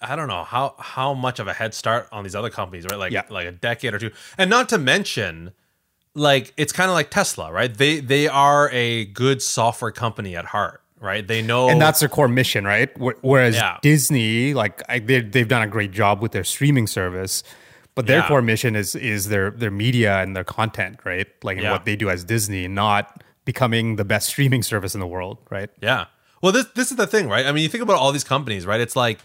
I 0.00 0.14
don't 0.16 0.28
know 0.28 0.44
how 0.44 0.74
how 0.78 1.14
much 1.14 1.38
of 1.38 1.48
a 1.48 1.54
head 1.54 1.72
start 1.74 2.06
on 2.12 2.22
these 2.24 2.34
other 2.34 2.50
companies, 2.50 2.84
right? 2.90 2.98
Like 2.98 3.12
Yeah. 3.12 3.22
like 3.30 3.46
a 3.46 3.52
decade 3.52 3.94
or 3.94 3.98
two, 3.98 4.10
and 4.36 4.50
not 4.50 4.68
to 4.70 4.78
mention, 4.78 5.52
like 6.16 6.52
it's 6.56 6.72
kind 6.72 6.90
of 6.90 6.94
like 6.94 7.10
Tesla, 7.10 7.52
right? 7.52 7.72
They 7.72 8.00
they 8.00 8.26
are 8.26 8.70
a 8.72 9.04
good 9.06 9.42
software 9.42 9.92
company 9.92 10.34
at 10.34 10.46
heart, 10.46 10.80
right? 11.00 11.26
They 11.26 11.42
know, 11.42 11.68
and 11.68 11.80
that's 11.80 12.00
their 12.00 12.08
core 12.08 12.26
mission, 12.28 12.64
right? 12.64 12.90
Whereas 13.22 13.54
Yeah. 13.54 13.78
Disney, 13.82 14.54
like 14.54 14.82
I, 14.88 14.98
they, 14.98 15.20
they've 15.20 15.46
done 15.46 15.62
a 15.62 15.66
great 15.68 15.92
job 15.92 16.20
with 16.22 16.32
their 16.32 16.44
streaming 16.44 16.86
service, 16.86 17.42
but 17.94 18.06
their 18.06 18.18
Yeah. 18.20 18.28
core 18.28 18.42
mission 18.42 18.74
is 18.74 18.94
is 18.94 19.28
their 19.28 19.50
their 19.50 19.70
media 19.70 20.20
and 20.22 20.34
their 20.34 20.44
content, 20.44 21.00
right? 21.04 21.26
Like 21.44 21.60
Yeah. 21.60 21.70
what 21.72 21.84
they 21.84 21.96
do 21.96 22.08
as 22.10 22.24
Disney, 22.24 22.66
not 22.66 23.22
becoming 23.44 23.96
the 23.96 24.04
best 24.04 24.28
streaming 24.28 24.62
service 24.62 24.94
in 24.94 25.00
the 25.00 25.06
world, 25.06 25.38
right? 25.50 25.70
Yeah. 25.80 26.06
Well, 26.42 26.52
this 26.52 26.66
this 26.74 26.90
is 26.90 26.96
the 26.96 27.06
thing, 27.06 27.28
right? 27.28 27.46
I 27.46 27.52
mean, 27.52 27.62
you 27.62 27.68
think 27.68 27.82
about 27.82 27.96
all 27.96 28.10
these 28.10 28.24
companies, 28.24 28.64
right? 28.66 28.80
It's 28.80 28.96
like 28.96 29.18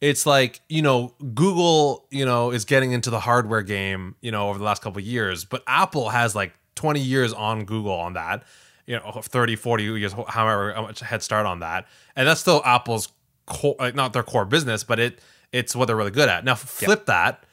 it's 0.00 0.26
like, 0.26 0.60
you 0.68 0.82
know, 0.82 1.14
Google, 1.34 2.06
you 2.10 2.24
know, 2.24 2.50
is 2.50 2.64
getting 2.64 2.92
into 2.92 3.10
the 3.10 3.20
hardware 3.20 3.62
game, 3.62 4.14
you 4.20 4.30
know, 4.30 4.48
over 4.48 4.58
the 4.58 4.64
last 4.64 4.82
couple 4.82 4.98
of 5.00 5.06
years, 5.06 5.44
but 5.44 5.62
Apple 5.66 6.10
has 6.10 6.34
like 6.34 6.52
20 6.76 7.00
years 7.00 7.32
on 7.32 7.64
Google 7.64 7.92
on 7.92 8.14
that. 8.14 8.44
You 8.86 8.96
know, 8.96 9.20
30, 9.22 9.56
40 9.56 9.84
years 9.84 10.14
however 10.28 10.74
much 10.80 11.00
head 11.00 11.22
start 11.22 11.44
on 11.44 11.60
that. 11.60 11.86
And 12.16 12.26
that's 12.26 12.40
still 12.40 12.62
Apple's 12.64 13.12
core 13.44 13.76
like 13.78 13.94
not 13.94 14.14
their 14.14 14.22
core 14.22 14.46
business, 14.46 14.82
but 14.82 14.98
it 14.98 15.20
it's 15.52 15.76
what 15.76 15.86
they're 15.86 15.96
really 15.96 16.10
good 16.10 16.28
at. 16.28 16.42
Now 16.42 16.54
flip 16.54 17.04
that, 17.04 17.44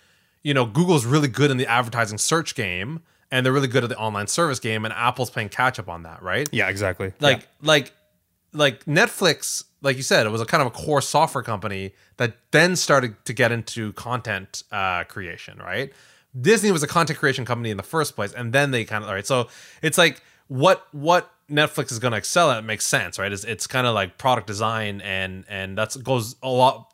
you 0.44 0.54
know, 0.54 0.66
Google's 0.66 1.06
really 1.06 1.28
good 1.28 1.52
in 1.52 1.58
the 1.58 1.68
advertising 1.68 2.18
search 2.18 2.56
game 2.56 3.02
and 3.32 3.46
they're 3.46 3.52
really 3.52 3.68
good 3.68 3.84
at 3.84 3.90
the 3.90 3.98
online 3.98 4.28
service 4.28 4.60
game 4.60 4.86
and 4.86 4.94
Apple's 4.94 5.30
playing 5.30 5.50
catch 5.50 5.78
up 5.78 5.90
on 5.90 6.04
that, 6.04 6.24
right? 6.24 6.48
Yeah, 6.54 6.70
exactly. 6.70 7.12
like 7.20 7.48
like 7.62 7.92
like 8.54 8.86
Netflix, 8.86 9.66
like 9.82 9.98
you 9.98 10.04
said, 10.04 10.26
it 10.26 10.30
was 10.30 10.42
a 10.42 10.46
kind 10.46 10.62
of 10.62 10.68
a 10.68 10.72
core 10.72 11.02
software 11.02 11.44
company 11.44 11.94
that 12.18 12.38
then 12.52 12.76
started 12.76 13.24
to 13.26 13.34
get 13.34 13.52
into 13.52 13.94
content 13.94 14.64
uh, 14.72 15.04
creation, 15.04 15.58
right? 15.60 15.92
Disney 16.40 16.72
was 16.72 16.84
a 16.84 16.88
content 16.88 17.20
creation 17.20 17.46
company 17.46 17.70
in 17.70 17.78
the 17.78 17.84
first 17.84 18.16
place, 18.16 18.34
and 18.34 18.52
then 18.52 18.72
they 18.72 18.84
kind 18.86 19.04
of 19.04 19.10
all 19.10 19.16
right. 19.16 19.26
So 19.28 19.48
it's 19.82 19.98
like 19.98 20.22
what 20.48 20.88
what 20.92 21.32
Netflix 21.50 21.92
is 21.92 22.00
going 22.00 22.12
to 22.12 22.18
excel 22.18 22.50
at 22.52 22.64
makes 22.66 22.86
sense, 22.86 23.20
right? 23.20 23.32
It's, 23.32 23.44
it's 23.44 23.68
kind 23.68 23.86
of 23.88 23.94
like 23.94 24.18
product 24.18 24.48
design, 24.48 25.02
and 25.02 25.46
and 25.48 25.78
that's 25.78 25.96
goes 25.96 26.36
a 26.44 26.50
lot 26.50 26.94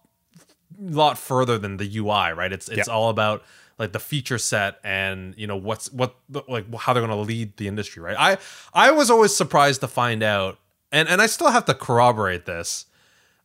lot 0.79 1.17
further 1.17 1.57
than 1.57 1.77
the 1.77 1.97
UI, 1.97 2.33
right? 2.33 2.51
It's 2.51 2.67
it's 2.69 2.87
Yeah. 2.87 2.93
all 2.93 3.09
about 3.09 3.43
like 3.79 3.93
the 3.93 3.99
feature 3.99 4.37
set 4.37 4.79
and 4.83 5.33
you 5.37 5.47
know 5.47 5.55
what's 5.55 5.91
what 5.91 6.15
like 6.47 6.73
how 6.75 6.93
they're 6.93 7.05
going 7.05 7.17
to 7.17 7.25
lead 7.25 7.57
the 7.57 7.67
industry, 7.67 8.01
right? 8.03 8.15
I 8.19 8.37
I 8.73 8.91
was 8.91 9.09
always 9.09 9.35
surprised 9.35 9.81
to 9.81 9.87
find 9.87 10.21
out, 10.23 10.59
and 10.91 11.07
and 11.07 11.21
I 11.21 11.27
still 11.27 11.49
have 11.49 11.65
to 11.65 11.73
corroborate 11.73 12.45
this. 12.45 12.85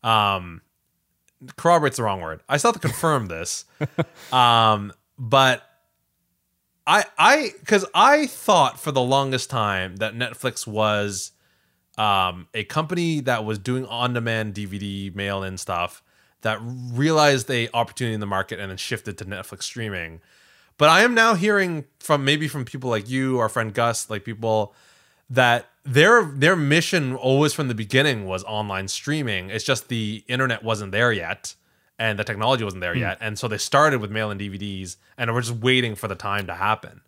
Um, 0.03 0.63
corroborate's 1.57 1.97
the 1.97 2.03
wrong 2.03 2.21
word. 2.21 2.41
I 2.49 2.57
still 2.57 2.73
have 2.73 2.81
to 2.81 2.87
confirm 2.87 3.27
this. 3.29 3.65
Um, 4.33 4.93
but 5.19 5.63
I 6.87 7.05
I 7.19 7.53
because 7.61 7.85
I 7.95 8.27
thought 8.27 8.81
for 8.81 8.93
the 8.93 9.03
longest 9.03 9.51
time 9.51 9.97
that 9.97 10.15
Netflix 10.15 10.67
was 10.67 11.33
um 11.99 12.49
a 12.53 12.65
company 12.65 13.21
that 13.21 13.45
was 13.45 13.59
doing 13.59 13.87
on-demand 13.87 14.55
DVD 14.55 15.15
mail-in 15.15 15.57
stuff 15.57 16.03
that 16.43 16.59
realized 16.63 17.51
a 17.51 17.69
opportunity 17.75 18.15
in 18.15 18.21
the 18.21 18.27
market 18.27 18.61
and 18.61 18.71
then 18.71 18.77
shifted 18.77 19.19
to 19.19 19.25
Netflix 19.25 19.65
streaming. 19.65 20.21
But 20.79 20.91
I 20.91 21.01
am 21.01 21.15
now 21.15 21.35
hearing 21.35 21.87
from 21.99 22.25
maybe 22.25 22.49
from 22.49 22.65
people 22.65 22.91
like 22.91 23.09
you, 23.09 23.39
our 23.39 23.49
friend 23.49 23.73
Gus, 23.73 24.11
like 24.11 24.25
people 24.25 24.75
that 25.31 25.69
their 25.85 26.25
their 26.25 26.57
mission 26.57 27.15
always 27.15 27.53
from 27.53 27.69
the 27.69 27.75
beginning 27.75 28.27
was 28.27 28.45
online 28.45 28.89
streaming. 28.89 29.51
It's 29.51 29.65
just 29.65 29.89
the 29.89 30.25
internet 30.29 30.63
wasn't 30.63 30.93
there 30.93 31.13
yet 31.13 31.55
and 31.99 32.19
the 32.19 32.25
technology 32.25 32.65
wasn't 32.65 32.83
there 32.83 32.95
yet. 32.95 33.19
And 33.21 33.39
so 33.39 33.49
they 33.49 33.59
started 33.59 34.01
with 34.01 34.11
mail 34.11 34.31
and 34.31 34.41
DVDs 34.41 34.97
and 35.17 35.33
we're 35.33 35.41
just 35.41 35.57
waiting 35.57 35.95
for 35.95 36.09
the 36.09 36.15
time 36.15 36.47
to 36.47 36.55
happen. 36.55 37.01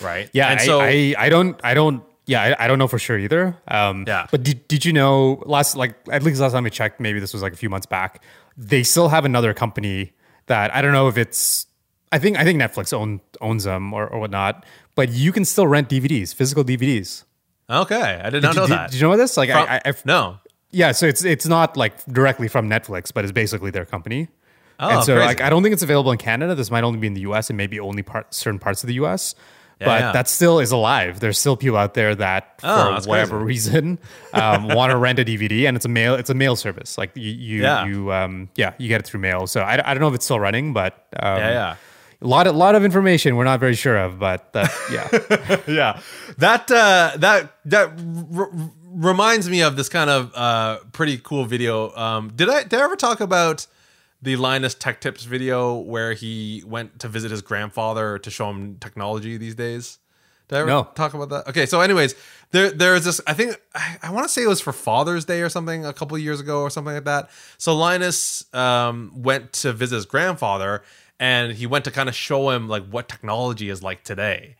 Right. 0.00 0.30
Yeah. 0.32 0.48
And 0.48 0.60
I, 0.60 0.64
so 0.64 0.80
I, 0.80 1.14
I 1.18 1.28
don't 1.28 1.60
I 1.64 1.74
don't 1.74 2.02
yeah, 2.26 2.54
I, 2.58 2.64
I 2.64 2.68
don't 2.68 2.78
know 2.78 2.86
for 2.86 2.98
sure 2.98 3.18
either. 3.18 3.56
Um, 3.66 4.04
Yeah. 4.06 4.26
But 4.30 4.44
did, 4.44 4.68
did 4.68 4.84
you 4.84 4.92
know 4.92 5.42
last 5.46 5.76
like 5.76 5.96
at 6.10 6.22
least 6.22 6.40
last 6.40 6.52
time 6.52 6.66
I 6.66 6.68
checked, 6.68 7.00
maybe 7.00 7.20
this 7.20 7.32
was 7.32 7.42
like 7.42 7.52
a 7.52 7.56
few 7.56 7.68
months 7.70 7.86
back, 7.86 8.22
they 8.56 8.82
still 8.82 9.08
have 9.08 9.24
another 9.24 9.52
company 9.54 10.12
that 10.46 10.74
I 10.74 10.82
don't 10.82 10.92
know 10.92 11.08
if 11.08 11.16
it's 11.18 11.66
I 12.12 12.18
think 12.18 12.38
I 12.38 12.44
think 12.44 12.60
Netflix 12.60 12.92
own, 12.92 13.20
owns 13.40 13.64
them 13.64 13.92
or, 13.92 14.06
or 14.06 14.20
whatnot, 14.20 14.64
but 14.94 15.10
you 15.10 15.32
can 15.32 15.44
still 15.44 15.66
rent 15.66 15.88
DVDs, 15.88 16.34
physical 16.34 16.64
DVDs. 16.64 17.24
Okay. 17.70 18.20
I 18.24 18.30
did 18.30 18.42
not 18.42 18.54
Did, 18.54 18.60
know 18.60 18.66
did- 18.66 18.76
that. 18.76 18.90
did 18.90 19.00
you 19.00 19.08
know 19.08 19.16
this? 19.16 19.36
Like 19.36 19.50
From- 19.50 19.66
I, 19.68 19.80
I, 19.84 19.92
no. 20.04 20.38
yeah, 20.72 20.92
so 20.92 21.06
it's 21.06 21.24
it's 21.24 21.46
not 21.46 21.76
like 21.76 22.04
directly 22.06 22.48
from 22.48 22.68
Netflix, 22.68 23.12
but 23.14 23.24
it's 23.24 23.32
basically 23.32 23.70
their 23.70 23.84
company. 23.84 24.28
Oh, 24.80 24.88
and 24.88 25.04
so 25.04 25.14
crazy. 25.14 25.26
like 25.26 25.40
I 25.40 25.50
don't 25.50 25.62
think 25.62 25.72
it's 25.74 25.82
available 25.82 26.10
in 26.10 26.18
Canada. 26.18 26.54
This 26.54 26.70
might 26.70 26.84
only 26.84 26.98
be 26.98 27.06
in 27.06 27.14
the 27.14 27.20
US 27.22 27.50
and 27.50 27.56
maybe 27.56 27.78
only 27.78 28.02
part 28.02 28.32
certain 28.34 28.58
parts 28.58 28.82
of 28.82 28.88
the 28.88 28.94
US. 28.94 29.34
Yeah, 29.80 29.86
but 29.86 30.00
yeah. 30.00 30.12
that 30.12 30.28
still 30.28 30.58
is 30.58 30.72
alive. 30.72 31.20
There's 31.20 31.38
still 31.38 31.56
people 31.56 31.78
out 31.78 31.94
there 31.94 32.14
that 32.14 32.60
Oh, 32.62 33.00
for 33.00 33.08
whatever 33.08 33.38
crazy. 33.38 33.70
reason 33.70 33.98
um, 34.34 34.68
want 34.76 34.90
to 34.90 34.96
rent 34.98 35.18
a 35.18 35.24
DVD 35.24 35.66
and 35.68 35.74
it's 35.76 35.86
a 35.86 35.88
mail 35.88 36.14
it's 36.16 36.28
a 36.30 36.34
mail 36.34 36.56
service. 36.56 36.98
Like 36.98 37.12
you 37.14 37.30
you, 37.30 37.62
Yeah. 37.62 37.86
you 37.86 38.12
um 38.12 38.48
yeah, 38.56 38.72
you 38.78 38.88
get 38.88 39.00
it 39.00 39.06
through 39.06 39.20
mail. 39.20 39.46
So 39.46 39.60
I, 39.60 39.74
I 39.74 39.94
don't 39.94 40.00
know 40.00 40.08
if 40.08 40.14
it's 40.14 40.24
still 40.24 40.40
running, 40.40 40.72
but 40.72 40.94
um, 41.18 41.38
Yeah, 41.38 41.50
yeah. 41.50 41.76
A 42.22 42.26
lot 42.26 42.46
of 42.46 42.54
lot 42.56 42.74
of 42.74 42.84
information 42.84 43.36
we're 43.36 43.44
not 43.44 43.60
very 43.60 43.74
sure 43.74 43.96
of, 43.98 44.18
but 44.18 44.52
that 44.52 44.70
yeah. 44.92 45.60
yeah. 45.66 46.00
That 46.38 46.70
uh 46.70 47.12
that 47.18 47.54
that 47.66 47.88
r- 48.36 48.50
reminds 48.92 49.48
me 49.48 49.62
of 49.62 49.76
this 49.76 49.88
kind 49.88 50.10
of 50.10 50.32
uh 50.34 50.78
pretty 50.92 51.18
cool 51.18 51.44
video. 51.44 51.94
Um 51.96 52.32
did 52.34 52.48
i 52.48 52.62
did 52.62 52.74
i 52.80 52.82
ever 52.84 52.96
talk 52.96 53.20
about 53.20 53.66
the 54.22 54.36
linus 54.36 54.74
tech 54.74 55.00
tips 55.00 55.24
video 55.24 55.76
where 55.78 56.12
he 56.12 56.62
went 56.66 56.98
to 57.00 57.08
visit 57.08 57.30
his 57.30 57.40
grandfather 57.40 58.18
to 58.18 58.30
show 58.30 58.50
him 58.50 58.76
technology 58.80 59.36
these 59.38 59.54
days? 59.54 59.98
Did 60.48 60.56
i 60.56 60.58
ever 60.60 60.68
No. 60.68 60.84
talk 60.94 61.14
about 61.14 61.30
that? 61.30 61.48
Okay 61.48 61.64
so 61.66 61.80
anyways 61.80 62.14
there 62.50 62.70
there's 62.70 63.04
this 63.04 63.20
i 63.26 63.32
think 63.32 63.56
i, 63.74 63.96
I 64.02 64.10
want 64.10 64.24
to 64.24 64.28
say 64.28 64.42
it 64.42 64.48
was 64.48 64.60
for 64.60 64.72
father's 64.72 65.24
day 65.24 65.40
or 65.40 65.48
something 65.48 65.86
a 65.86 65.92
couple 65.94 66.16
of 66.16 66.22
years 66.22 66.40
ago 66.40 66.60
or 66.62 66.68
something 66.70 66.92
like 66.92 67.04
that. 67.04 67.30
So 67.56 67.74
linus 67.76 68.44
um 68.54 69.12
went 69.14 69.52
to 69.62 69.72
visit 69.72 69.94
his 69.94 70.04
grandfather 70.06 70.82
and 71.20 71.52
he 71.52 71.66
went 71.66 71.84
to 71.84 71.92
kind 71.92 72.08
of 72.08 72.14
show 72.16 72.50
him 72.50 72.66
like 72.66 72.84
what 72.88 73.08
technology 73.08 73.68
is 73.70 73.80
like 73.82 74.02
today 74.02 74.56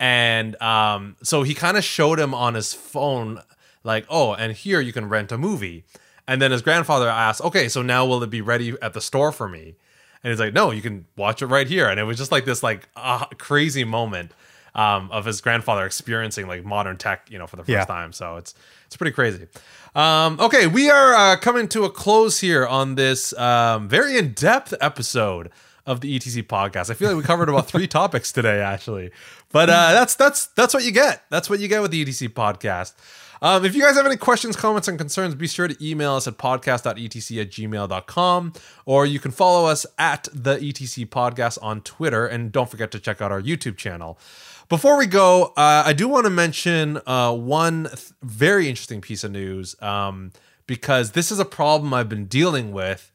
and 0.00 0.60
um, 0.60 1.16
so 1.22 1.42
he 1.44 1.54
kind 1.54 1.76
of 1.76 1.84
showed 1.84 2.18
him 2.18 2.34
on 2.34 2.54
his 2.54 2.74
phone, 2.74 3.40
like, 3.84 4.04
oh, 4.10 4.34
and 4.34 4.52
here 4.52 4.80
you 4.80 4.92
can 4.92 5.08
rent 5.08 5.30
a 5.30 5.38
movie. 5.38 5.84
And 6.26 6.42
then 6.42 6.50
his 6.50 6.62
grandfather 6.62 7.08
asked, 7.08 7.40
okay, 7.42 7.68
so 7.68 7.80
now 7.80 8.04
will 8.04 8.20
it 8.22 8.28
be 8.28 8.40
ready 8.40 8.74
at 8.82 8.92
the 8.92 9.00
store 9.00 9.30
for 9.30 9.48
me? 9.48 9.76
And 10.22 10.30
he's 10.32 10.40
like, 10.40 10.52
no, 10.52 10.72
you 10.72 10.82
can 10.82 11.06
watch 11.16 11.42
it 11.42 11.46
right 11.46 11.66
here. 11.68 11.86
And 11.86 12.00
it 12.00 12.04
was 12.04 12.18
just 12.18 12.32
like 12.32 12.44
this 12.44 12.62
like 12.62 12.88
uh, 12.96 13.26
crazy 13.38 13.84
moment 13.84 14.32
um, 14.74 15.10
of 15.12 15.26
his 15.26 15.40
grandfather 15.40 15.86
experiencing 15.86 16.48
like 16.48 16.64
modern 16.64 16.96
tech, 16.96 17.30
you 17.30 17.38
know, 17.38 17.46
for 17.46 17.54
the 17.56 17.62
first 17.62 17.70
Yeah. 17.70 17.84
time. 17.84 18.12
So 18.12 18.36
it's 18.36 18.52
it's 18.86 18.96
pretty 18.96 19.12
crazy. 19.12 19.46
Um, 19.94 20.40
okay, 20.40 20.66
we 20.66 20.90
are 20.90 21.14
uh, 21.14 21.36
coming 21.36 21.68
to 21.68 21.84
a 21.84 21.90
close 21.90 22.40
here 22.40 22.66
on 22.66 22.96
this 22.96 23.32
um, 23.38 23.88
very 23.88 24.18
in 24.18 24.32
depth 24.32 24.74
episode 24.80 25.50
of 25.86 26.00
the 26.00 26.18
ETC 26.18 26.44
podcast. 26.44 26.90
I 26.90 26.94
feel 26.94 27.08
like 27.08 27.16
we 27.16 27.22
covered 27.22 27.48
about 27.48 27.68
three 27.68 27.86
topics 28.00 28.32
today, 28.32 28.60
actually. 28.60 29.10
But 29.52 29.70
uh, 29.70 29.92
that's 29.92 30.14
that's 30.14 30.46
that's 30.48 30.74
what 30.74 30.84
you 30.84 30.92
get. 30.92 31.22
That's 31.30 31.50
what 31.50 31.60
you 31.60 31.68
get 31.68 31.82
with 31.82 31.90
the 31.90 32.04
ETC 32.04 32.28
podcast. 32.30 32.94
Um, 33.42 33.64
if 33.64 33.74
you 33.74 33.82
guys 33.82 33.96
have 33.96 34.06
any 34.06 34.16
questions, 34.16 34.56
comments, 34.56 34.88
and 34.88 34.96
concerns, 34.96 35.34
be 35.34 35.46
sure 35.46 35.68
to 35.68 35.76
email 35.86 36.14
us 36.14 36.26
at 36.26 36.38
podcast.etc 36.38 37.42
at 37.42 37.50
gmail.com 37.50 38.52
or 38.86 39.04
you 39.04 39.18
can 39.18 39.30
follow 39.32 39.68
us 39.68 39.84
at 39.98 40.28
the 40.32 40.56
ETC 40.56 41.06
podcast 41.08 41.58
on 41.60 41.82
Twitter. 41.82 42.26
And 42.26 42.50
don't 42.50 42.70
forget 42.70 42.90
to 42.92 43.00
check 43.00 43.20
out 43.20 43.30
our 43.30 43.42
YouTube 43.42 43.76
channel. 43.76 44.18
Before 44.70 44.96
we 44.96 45.04
go, 45.04 45.52
uh, 45.58 45.82
I 45.84 45.92
do 45.92 46.08
want 46.08 46.24
to 46.24 46.30
mention 46.30 46.98
uh, 47.06 47.34
one 47.34 47.84
th- 47.84 48.12
very 48.22 48.66
interesting 48.66 49.02
piece 49.02 49.22
of 49.22 49.32
news 49.32 49.76
um, 49.82 50.32
because 50.66 51.10
this 51.10 51.30
is 51.30 51.38
a 51.38 51.44
problem 51.44 51.92
I've 51.92 52.08
been 52.08 52.24
dealing 52.24 52.72
with 52.72 53.12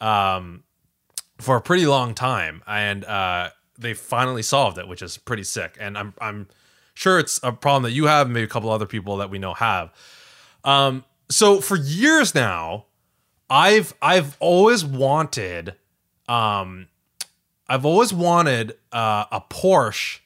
um, 0.00 0.62
for 1.38 1.56
a 1.56 1.60
pretty 1.60 1.86
long 1.86 2.14
time, 2.14 2.62
and 2.66 3.04
uh, 3.04 3.50
they 3.78 3.94
finally 3.94 4.42
solved 4.42 4.78
it, 4.78 4.88
which 4.88 5.02
is 5.02 5.18
pretty 5.18 5.44
sick. 5.44 5.76
And 5.80 5.98
I'm 5.98 6.14
I'm 6.20 6.48
sure 6.94 7.18
it's 7.18 7.40
a 7.42 7.52
problem 7.52 7.84
that 7.84 7.92
you 7.92 8.06
have, 8.06 8.28
maybe 8.28 8.44
a 8.44 8.48
couple 8.48 8.70
other 8.70 8.86
people 8.86 9.16
that 9.18 9.30
we 9.30 9.38
know 9.38 9.54
have. 9.54 9.92
Um, 10.64 11.04
so 11.30 11.60
for 11.60 11.76
years 11.76 12.34
now, 12.34 12.86
I've 13.50 13.94
I've 14.00 14.36
always 14.40 14.84
wanted, 14.84 15.74
um, 16.28 16.88
I've 17.68 17.84
always 17.84 18.12
wanted 18.12 18.76
uh, 18.92 19.24
a 19.30 19.40
Porsche 19.40 20.20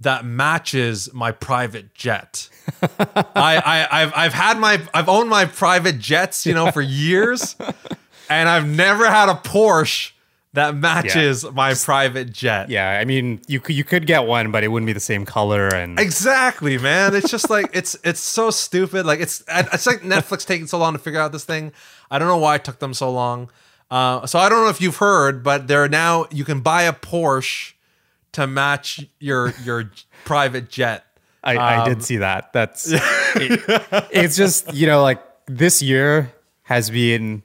that 0.00 0.24
matches 0.24 1.08
my 1.12 1.32
private 1.32 1.94
jet. 1.94 2.48
I, 2.82 3.56
I 3.64 3.88
I've 3.90 4.12
I've 4.14 4.34
had 4.34 4.58
my 4.58 4.80
I've 4.92 5.08
owned 5.08 5.30
my 5.30 5.46
private 5.46 5.98
jets, 5.98 6.44
you 6.46 6.54
know, 6.54 6.70
for 6.70 6.82
years, 6.82 7.56
and 8.30 8.48
I've 8.48 8.66
never 8.66 9.06
had 9.06 9.28
a 9.28 9.34
Porsche 9.34 10.12
that 10.54 10.74
matches 10.76 11.44
my 11.52 11.74
private 11.74 12.32
jet. 12.32 12.70
yeah, 12.70 12.98
I 12.98 13.04
mean 13.04 13.40
you 13.46 13.60
could 13.60 13.74
you 13.76 13.84
could 13.84 14.06
get 14.06 14.24
one, 14.24 14.50
but 14.50 14.64
it 14.64 14.68
wouldn't 14.68 14.86
be 14.86 14.92
the 14.92 15.00
same 15.00 15.24
color 15.26 15.68
and 15.68 15.98
Exactly, 16.00 16.78
man. 16.78 17.14
It's 17.14 17.30
just 17.30 17.50
like 17.50 17.70
it's 17.72 17.96
it's 18.04 18.20
so 18.20 18.50
stupid. 18.50 19.04
Like 19.06 19.20
it's 19.20 19.42
it's 19.48 19.86
like 19.86 20.00
Netflix 20.00 20.46
taking 20.46 20.66
so 20.66 20.78
long 20.78 20.92
to 20.94 20.98
figure 20.98 21.20
out 21.20 21.32
this 21.32 21.44
thing. 21.44 21.72
I 22.10 22.18
don't 22.18 22.28
know 22.28 22.38
why 22.38 22.54
it 22.56 22.64
took 22.64 22.78
them 22.78 22.94
so 22.94 23.10
long. 23.10 23.50
Uh, 23.90 24.26
so 24.26 24.38
I 24.38 24.48
don't 24.48 24.62
know 24.64 24.70
if 24.70 24.80
you've 24.80 24.96
heard, 24.96 25.42
but 25.42 25.68
there 25.68 25.82
are 25.84 25.88
now 25.88 26.26
you 26.30 26.44
can 26.44 26.60
buy 26.60 26.82
a 26.84 26.92
Porsche 26.92 27.74
to 28.32 28.46
match 28.46 29.04
your 29.20 29.52
your 29.64 29.90
private 30.24 30.70
jet. 30.70 31.04
I, 31.42 31.56
I 31.56 31.76
Um, 31.82 31.88
did 31.88 32.02
see 32.02 32.16
that. 32.18 32.52
That's 32.52 32.88
it- 32.92 33.60
it's 34.12 34.36
just 34.36 34.72
you 34.72 34.86
know 34.86 35.02
like 35.02 35.20
this 35.46 35.82
year 35.82 36.32
has 36.62 36.88
been 36.90 37.42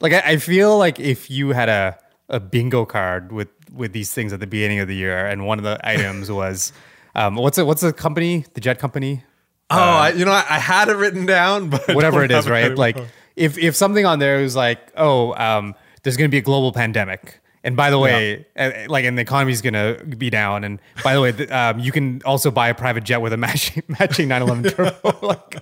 like 0.00 0.12
I, 0.12 0.32
I 0.32 0.36
feel 0.36 0.76
like 0.76 1.00
if 1.00 1.30
you 1.30 1.50
had 1.50 1.68
a 1.68 1.98
a 2.28 2.40
bingo 2.40 2.84
card 2.84 3.32
with 3.32 3.48
with 3.72 3.92
these 3.92 4.12
things 4.12 4.32
at 4.32 4.40
the 4.40 4.46
beginning 4.46 4.80
of 4.80 4.88
the 4.88 4.96
year, 4.96 5.26
and 5.26 5.46
one 5.46 5.58
of 5.58 5.64
the 5.64 5.78
items 5.84 6.30
was 6.30 6.72
um, 7.14 7.34
what's 7.36 7.58
it 7.58 7.66
what's 7.66 7.82
the 7.82 7.92
company 7.92 8.44
the 8.54 8.60
jet 8.60 8.78
company 8.78 9.24
Oh, 9.70 9.76
I, 9.76 10.10
you 10.12 10.24
know, 10.24 10.32
I, 10.32 10.46
I 10.48 10.58
had 10.58 10.88
it 10.88 10.96
written 10.96 11.26
down, 11.26 11.68
but 11.68 11.94
whatever 11.94 12.24
it 12.24 12.30
is 12.30 12.48
right 12.48 12.74
like 12.74 12.98
if 13.36 13.58
if 13.58 13.76
something 13.76 14.06
on 14.06 14.18
there 14.18 14.40
was 14.40 14.56
like 14.56 14.92
oh 14.96 15.34
um, 15.34 15.74
there's 16.02 16.16
going 16.16 16.28
to 16.28 16.32
be 16.32 16.38
a 16.38 16.42
global 16.42 16.72
pandemic. 16.72 17.40
And 17.64 17.76
by 17.76 17.90
the 17.90 17.98
way, 17.98 18.46
uh, 18.56 18.70
like, 18.88 19.04
and 19.04 19.18
the 19.18 19.22
economy's 19.22 19.60
gonna 19.62 19.96
be 20.04 20.30
down. 20.30 20.62
And 20.64 20.78
by 21.02 21.14
the 21.14 21.20
way, 21.20 21.32
th- 21.32 21.50
um, 21.50 21.80
you 21.80 21.90
can 21.92 22.22
also 22.24 22.50
buy 22.50 22.68
a 22.68 22.74
private 22.74 23.02
jet 23.04 23.18
with 23.20 23.32
a 23.32 23.36
matching 23.36 23.82
matching 23.88 24.28
911 24.28 24.72
turbo. 25.02 25.26
like, 25.26 25.56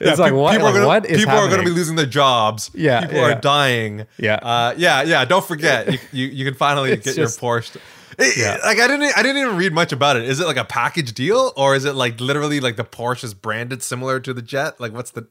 it's 0.00 0.18
like 0.18 0.32
Pe- 0.32 0.36
what? 0.36 0.52
People, 0.52 0.64
like, 0.66 0.74
are 0.74 0.78
gonna, 0.78 0.86
what 0.86 1.06
is 1.06 1.18
people 1.18 1.34
are 1.34 1.48
going 1.48 1.60
to 1.60 1.66
be 1.66 1.70
losing 1.70 1.96
their 1.96 2.06
jobs. 2.06 2.70
Yeah, 2.74 3.02
people 3.02 3.16
yeah. 3.18 3.36
are 3.36 3.40
dying. 3.40 4.06
Yeah. 4.18 4.34
uh, 4.36 4.74
yeah, 4.76 5.02
yeah. 5.02 5.24
Don't 5.26 5.44
forget, 5.44 5.92
you, 5.92 5.98
you, 6.12 6.26
you 6.28 6.44
can 6.46 6.54
finally 6.54 6.92
It's 6.92 7.04
get 7.04 7.14
just- 7.16 7.40
your 7.42 7.50
Porsche. 7.50 7.76
It- 8.18 8.36
Yeah. 8.36 8.58
Like 8.64 8.78
I 8.78 8.86
didn't, 8.88 9.12
I 9.16 9.22
didn't 9.22 9.42
even 9.42 9.56
read 9.56 9.72
much 9.72 9.92
about 9.92 10.16
it. 10.16 10.24
Is 10.24 10.40
it 10.40 10.46
like 10.46 10.56
a 10.56 10.64
package 10.64 11.12
deal, 11.12 11.52
or 11.56 11.74
is 11.76 11.84
it 11.84 11.94
like 11.94 12.20
literally 12.20 12.60
like 12.60 12.76
the 12.76 12.84
Porsche 12.84 13.24
is 13.24 13.34
branded 13.34 13.82
similar 13.82 14.18
to 14.20 14.32
the 14.32 14.42
jet? 14.42 14.80
Like, 14.80 14.92
what's 14.92 15.10
the 15.10 15.26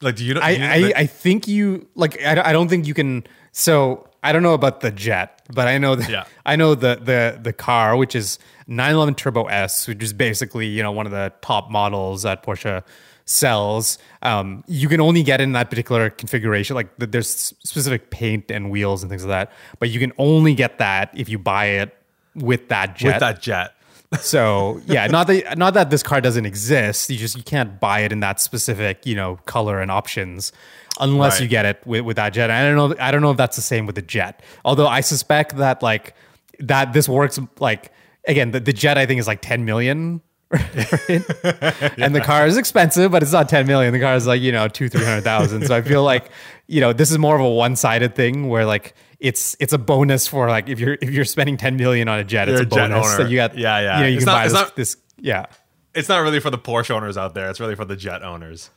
like? 0.00 0.16
Do 0.16 0.24
you 0.24 0.34
know? 0.34 0.40
I, 0.42 0.54
do 0.54 0.60
you 0.60 0.68
I, 0.68 0.80
the- 0.82 0.98
I 0.98 1.06
think 1.06 1.48
you 1.48 1.88
like 1.94 2.20
I, 2.22 2.50
I 2.50 2.52
don't 2.52 2.68
think 2.68 2.86
you 2.86 2.94
can 2.94 3.24
so 3.52 4.08
I 4.24 4.32
don't 4.32 4.42
know 4.42 4.54
about 4.54 4.80
the 4.80 4.90
jet 4.90 5.42
but 5.52 5.68
I 5.68 5.78
know 5.78 5.94
that 5.94 6.10
Yeah. 6.10 6.24
I 6.46 6.56
know 6.56 6.74
the 6.74 6.96
the 6.96 7.38
the 7.40 7.52
car 7.52 7.96
which 7.96 8.14
is 8.16 8.38
911 8.66 9.14
Turbo 9.14 9.44
S 9.44 9.86
which 9.86 10.02
is 10.02 10.12
basically 10.12 10.66
you 10.66 10.82
know 10.82 10.92
one 10.92 11.06
of 11.06 11.12
the 11.12 11.32
top 11.42 11.70
models 11.70 12.22
that 12.22 12.42
Porsche 12.42 12.82
sells 13.26 13.98
um, 14.22 14.64
you 14.66 14.88
can 14.88 15.00
only 15.00 15.22
get 15.22 15.40
in 15.40 15.52
that 15.52 15.70
particular 15.70 16.10
configuration 16.10 16.74
like 16.74 16.88
there's 16.98 17.54
specific 17.64 18.10
paint 18.10 18.50
and 18.50 18.70
wheels 18.70 19.02
and 19.02 19.10
things 19.10 19.24
like 19.24 19.48
that 19.48 19.52
but 19.78 19.88
you 19.90 20.00
can 20.00 20.12
only 20.18 20.54
get 20.54 20.78
that 20.78 21.10
if 21.14 21.28
you 21.28 21.38
buy 21.38 21.66
it 21.66 21.96
with 22.34 22.68
that 22.68 22.96
jet 22.96 23.14
with 23.14 23.20
that 23.20 23.40
jet. 23.40 23.73
So 24.20 24.80
yeah, 24.86 25.06
not 25.06 25.26
that 25.28 25.56
not 25.58 25.74
that 25.74 25.90
this 25.90 26.02
car 26.02 26.20
doesn't 26.20 26.46
exist. 26.46 27.10
You 27.10 27.16
just 27.16 27.36
you 27.36 27.42
can't 27.42 27.78
buy 27.80 28.00
it 28.00 28.12
in 28.12 28.20
that 28.20 28.40
specific 28.40 29.06
you 29.06 29.14
know 29.14 29.36
color 29.46 29.80
and 29.80 29.90
options 29.90 30.52
unless 31.00 31.34
Right. 31.34 31.42
you 31.42 31.48
get 31.48 31.66
it 31.66 31.82
with, 31.86 32.02
with 32.04 32.16
that 32.16 32.32
jet. 32.32 32.50
I 32.50 32.62
don't 32.62 32.76
know. 32.76 32.96
I 33.00 33.10
don't 33.10 33.22
know 33.22 33.30
if 33.32 33.36
that's 33.36 33.56
the 33.56 33.62
same 33.62 33.86
with 33.86 33.96
the 33.96 34.02
jet. 34.02 34.42
Although 34.64 34.86
I 34.88 35.00
suspect 35.00 35.56
that 35.56 35.82
like 35.82 36.14
that 36.60 36.92
this 36.92 37.08
works 37.08 37.38
like 37.58 37.92
again 38.28 38.50
the, 38.52 38.60
the 38.60 38.72
jet 38.72 38.96
I 38.98 39.06
think 39.06 39.18
is 39.20 39.26
like 39.26 39.40
ten 39.42 39.64
million. 39.64 40.20
right? 40.50 40.62
And 41.98 42.14
the 42.14 42.22
car 42.24 42.46
is 42.46 42.56
expensive, 42.56 43.10
but 43.10 43.22
it's 43.22 43.32
not 43.32 43.48
10 43.48 43.66
million. 43.66 43.92
The 43.92 43.98
car 43.98 44.14
is 44.14 44.26
like, 44.26 44.40
you 44.40 44.52
know, 44.52 44.68
two, 44.68 44.88
300,000. 44.88 45.66
So 45.66 45.74
I 45.74 45.82
feel 45.82 46.04
like, 46.04 46.30
you 46.68 46.80
know, 46.80 46.92
this 46.92 47.10
is 47.10 47.18
more 47.18 47.34
of 47.34 47.40
a 47.40 47.48
one 47.48 47.74
sided 47.76 48.14
thing 48.14 48.48
where 48.48 48.64
like 48.64 48.94
it's 49.24 49.56
it's 49.58 49.72
a 49.72 49.78
bonus 49.78 50.28
for 50.28 50.48
like 50.48 50.68
if 50.68 50.78
you're 50.78 50.98
if 51.00 51.08
you're 51.10 51.24
spending 51.24 51.56
10 51.56 51.76
million 51.76 52.08
on 52.08 52.18
a 52.18 52.24
jet, 52.24 52.46
You're 52.46 52.60
it's 52.62 52.76
a 52.76 52.84
a 52.84 52.88
bonus. 52.88 53.16
So 53.16 53.22
you 53.26 53.36
got 53.36 53.56
Yeah, 53.56 53.80
yeah. 53.80 53.96
You, 53.96 54.02
know, 54.02 54.08
you 54.08 54.16
It's 54.16 54.24
can 54.24 54.32
not- 54.32 54.38
buy 54.38 54.44
this, 54.44 54.52
not- 54.52 54.76
this 54.76 54.96
yeah. 55.18 55.46
It's 55.94 56.08
not 56.08 56.18
really 56.18 56.40
for 56.40 56.50
the 56.50 56.58
Porsche 56.58 56.90
owners 56.90 57.16
out 57.16 57.34
there. 57.34 57.48
It's 57.50 57.58
really 57.60 57.74
for 57.76 57.84
the 57.84 57.96
jet 57.96 58.22
owners. 58.22 58.68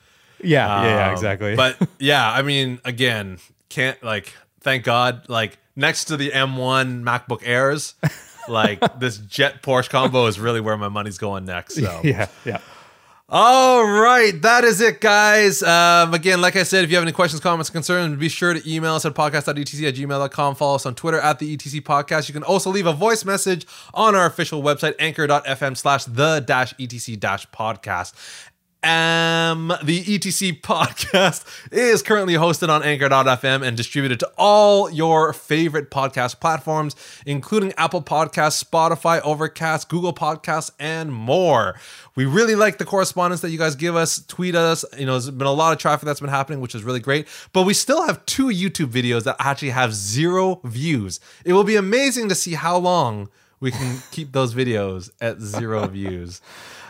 Yeah, 0.41 0.67
yeah, 0.83 0.87
yeah, 0.97 1.07
Um, 1.07 1.13
exactly. 1.13 1.55
But 1.55 1.77
yeah, 1.99 2.31
I 2.31 2.43
mean, 2.43 2.79
again, 2.85 3.39
can't 3.69 4.01
like 4.03 4.33
thank 4.61 4.83
God, 4.85 5.27
like 5.27 5.57
next 5.75 6.05
to 6.05 6.17
the 6.17 6.29
M1 6.31 7.03
MacBook 7.03 7.41
Airs, 7.43 7.95
like 8.47 8.79
this 8.99 9.17
jet 9.17 9.61
Porsche 9.63 9.89
combo 9.89 10.27
is 10.27 10.39
really 10.39 10.61
where 10.61 10.77
my 10.77 10.89
money's 10.89 11.17
going 11.17 11.43
next. 11.45 11.75
So 11.75 12.01
yeah, 12.03 12.27
yeah. 12.45 12.59
All 13.29 13.85
right, 13.85 14.41
that 14.41 14.63
is 14.63 14.79
it, 14.79 15.01
guys. 15.01 15.61
Um, 15.61 16.13
again, 16.13 16.39
like 16.39 16.55
I 16.55 16.63
said, 16.63 16.85
if 16.85 16.89
you 16.89 16.95
have 16.95 17.03
any 17.03 17.11
questions, 17.11 17.41
comments, 17.41 17.69
concerns, 17.69 18.17
be 18.17 18.29
sure 18.29 18.53
to 18.53 18.71
email 18.71 18.93
us 18.93 19.03
at 19.05 19.15
podcast.etc 19.15 19.89
at 19.89 19.95
gmail.com. 19.95 20.55
Follow 20.55 20.75
us 20.75 20.85
on 20.85 20.95
Twitter 20.95 21.19
at 21.19 21.37
the 21.39 21.57
ETC 21.57 21.81
Podcast. 21.81 22.29
You 22.29 22.33
can 22.33 22.43
also 22.43 22.69
leave 22.69 22.85
a 22.85 22.93
voice 22.93 23.25
message 23.25 23.67
on 23.93 24.15
our 24.15 24.25
official 24.27 24.63
website, 24.63 24.95
anchor.fm 24.97 25.75
slash 25.75 26.05
the 26.05 26.39
dash 26.39 26.73
ETC 26.75 27.19
dash 27.19 27.45
podcast. 27.49 28.13
Um, 28.87 29.73
the 29.83 30.01
ETC 30.01 30.61
podcast 30.61 31.43
is 31.73 32.01
currently 32.01 32.35
hosted 32.35 32.69
on 32.69 32.83
anchor.fm 32.83 33.61
and 33.61 33.75
distributed 33.75 34.17
to 34.21 34.31
all 34.37 34.89
your 34.89 35.33
favorite 35.33 35.91
podcast 35.91 36.39
platforms, 36.39 36.95
including 37.25 37.73
Apple 37.73 38.01
Podcasts, 38.01 38.63
Spotify, 38.63 39.19
Overcast, 39.25 39.89
Google 39.89 40.13
Podcasts, 40.13 40.71
and 40.79 41.11
more. 41.11 41.77
We 42.15 42.23
really 42.23 42.55
like 42.55 42.77
the 42.77 42.85
correspondence 42.85 43.41
that 43.41 43.49
you 43.49 43.57
guys 43.57 43.75
give 43.75 43.97
us, 43.97 44.23
tweet 44.25 44.55
us. 44.55 44.85
You 44.97 45.05
know, 45.05 45.11
there's 45.19 45.31
been 45.31 45.47
a 45.47 45.51
lot 45.51 45.73
of 45.73 45.79
traffic 45.79 46.05
that's 46.05 46.21
been 46.21 46.29
happening, 46.29 46.61
which 46.61 46.73
is 46.73 46.83
really 46.85 47.01
great. 47.01 47.27
But 47.51 47.63
we 47.63 47.73
still 47.73 48.05
have 48.05 48.25
two 48.25 48.47
YouTube 48.47 48.91
videos 48.91 49.25
that 49.25 49.35
actually 49.37 49.71
have 49.71 49.93
zero 49.93 50.61
views. 50.63 51.19
It 51.43 51.51
will 51.51 51.65
be 51.65 51.75
amazing 51.75 52.29
to 52.29 52.35
see 52.35 52.53
how 52.53 52.77
long 52.77 53.27
we 53.59 53.71
can 53.71 53.97
keep 54.11 54.31
those 54.31 54.55
videos 54.55 55.09
at 55.19 55.41
zero 55.41 55.87
views. 55.89 56.41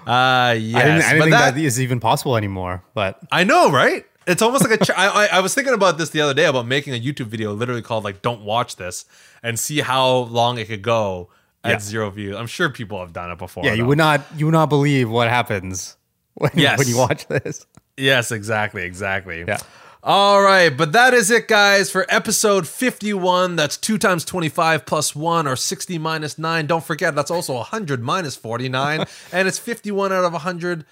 Uh, 0.08 0.56
yes, 0.58 0.76
I 0.76 0.86
didn't, 0.86 1.02
I 1.02 1.14
didn't 1.14 1.22
think 1.22 1.32
that- 1.32 1.56
that 1.56 1.62
is 1.62 1.82
even 1.82 2.00
possible 2.00 2.38
anymore. 2.38 2.84
But 2.94 3.20
I 3.32 3.44
know, 3.44 3.70
right? 3.72 4.06
It's 4.26 4.42
almost 4.42 4.68
like 4.70 4.82
a. 4.82 4.86
Ch- 4.86 4.90
I, 4.92 5.08
I 5.08 5.26
I 5.34 5.40
was 5.42 5.54
thinking 5.54 5.74
about 5.74 5.98
this 5.98 6.10
the 6.10 6.22
other 6.22 6.34
day 6.34 6.46
about 6.46 6.66
making 6.68 6.94
a 6.94 7.00
YouTube 7.00 7.28
video, 7.28 7.54
literally 7.54 7.82
called 7.82 8.04
like 8.04 8.22
"Don't 8.22 8.42
watch 8.42 8.76
this," 8.78 9.06
and 9.44 9.58
see 9.60 9.80
how 9.82 10.10
long 10.18 10.58
it 10.58 10.68
could 10.68 10.82
go 10.82 11.30
at 11.64 11.72
Yeah. 11.72 11.80
zero 11.80 12.10
views. 12.10 12.36
I'm 12.36 12.48
sure 12.48 12.70
people 12.70 13.00
have 13.00 13.14
done 13.14 13.32
it 13.32 13.38
before. 13.38 13.64
yeah, 13.66 13.72
you 13.74 13.84
though. 13.84 13.88
would 13.90 13.98
not 13.98 14.22
you 14.36 14.46
would 14.48 14.52
not 14.54 14.68
believe 14.70 15.10
what 15.10 15.30
happens 15.30 15.96
when, 16.34 16.52
Yes. 16.56 16.78
when 16.78 16.88
you 16.90 16.98
watch 16.98 17.28
this. 17.28 17.66
Yes, 17.96 18.32
exactly, 18.32 18.84
exactly. 18.84 19.46
Yeah. 19.48 19.58
All 20.04 20.42
right, 20.42 20.70
but 20.70 20.92
that 20.92 21.14
is 21.14 21.32
it, 21.32 21.48
guys, 21.48 21.90
for 21.90 22.06
episode 22.08 22.68
51. 22.68 23.56
That's 23.56 23.78
2 23.78 23.98
times 23.98 24.24
25 24.24 24.86
plus 24.86 25.16
1 25.16 25.48
or 25.48 25.56
60 25.56 25.98
minus 25.98 26.38
9. 26.38 26.68
Don't 26.68 26.84
forget, 26.84 27.16
that's 27.16 27.32
also 27.32 27.56
100 27.56 28.02
minus 28.04 28.36
49. 28.36 29.06
and 29.34 29.48
it's 29.48 29.60
51 29.60 30.14
out 30.14 30.24
of 30.24 30.34
100 30.34 30.86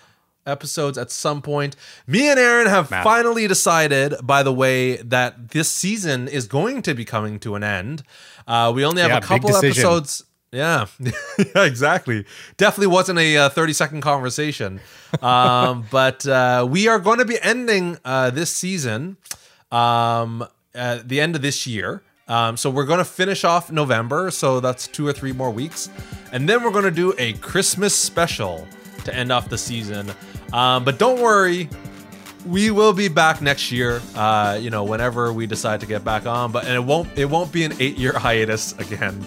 episodes 0.47 0.97
at 0.97 1.11
some 1.11 1.41
point. 1.41 1.75
Me 2.07 2.29
and 2.29 2.39
Aaron 2.39 2.67
have 2.67 2.91
Math. 2.91 3.03
finally 3.03 3.47
decided, 3.47 4.15
by 4.23 4.43
the 4.43 4.53
way, 4.53 4.97
that 4.97 5.49
this 5.49 5.69
season 5.69 6.27
is 6.27 6.47
going 6.47 6.81
to 6.81 6.93
be 6.93 7.05
coming 7.05 7.39
to 7.39 7.55
an 7.55 7.63
end. 7.63 8.03
Uh, 8.47 8.71
we 8.75 8.83
only 8.85 9.01
have 9.01 9.11
Yeah, 9.11 9.17
a 9.17 9.21
couple 9.21 9.55
episodes. 9.55 10.23
Yeah, 11.55 11.63
exactly. 11.63 12.25
Definitely 12.57 12.87
wasn't 12.87 13.19
a 13.19 13.37
uh, 13.37 13.49
30 13.49 13.73
second 13.73 14.01
conversation. 14.01 14.79
Um, 15.21 15.85
but 15.91 16.25
uh, 16.25 16.65
we 16.69 16.87
are 16.87 16.99
going 16.99 17.19
to 17.19 17.25
be 17.25 17.37
ending 17.41 17.97
uh, 18.05 18.29
this 18.29 18.51
season 18.51 19.17
um, 19.71 20.47
at 20.73 21.09
the 21.09 21.19
end 21.19 21.35
of 21.35 21.41
this 21.41 21.67
year. 21.67 22.01
Um, 22.27 22.57
so 22.57 22.69
we're 22.69 22.85
going 22.85 22.99
to 22.99 23.05
finish 23.05 23.43
off 23.43 23.71
November. 23.71 24.31
So 24.31 24.59
that's 24.59 24.87
two 24.87 25.05
or 25.05 25.13
three 25.13 25.33
more 25.33 25.51
weeks. 25.51 25.89
And 26.31 26.49
then 26.49 26.63
we're 26.63 26.71
going 26.71 26.85
to 26.85 26.91
do 26.91 27.13
a 27.17 27.33
Christmas 27.33 27.93
special 27.93 28.67
to 29.03 29.13
end 29.13 29.31
off 29.31 29.49
the 29.49 29.57
season. 29.57 30.11
Um, 30.53 30.83
but 30.83 30.97
don't 30.97 31.21
worry, 31.21 31.69
we 32.45 32.71
will 32.71 32.93
be 32.93 33.07
back 33.07 33.41
next 33.41 33.71
year 33.71 34.01
uh 34.13 34.55
you 34.61 34.69
know 34.69 34.83
whenever 34.83 35.33
we 35.33 35.47
decide 35.47 35.79
to 35.79 35.87
get 35.87 36.03
back 36.03 36.27
on 36.27 36.51
but 36.51 36.63
and 36.65 36.75
it 36.75 36.83
won't 36.83 37.07
it 37.17 37.25
won't 37.25 37.51
be 37.51 37.63
an 37.63 37.73
eight 37.79 37.97
year 37.97 38.13
hiatus 38.15 38.77
again 38.77 39.25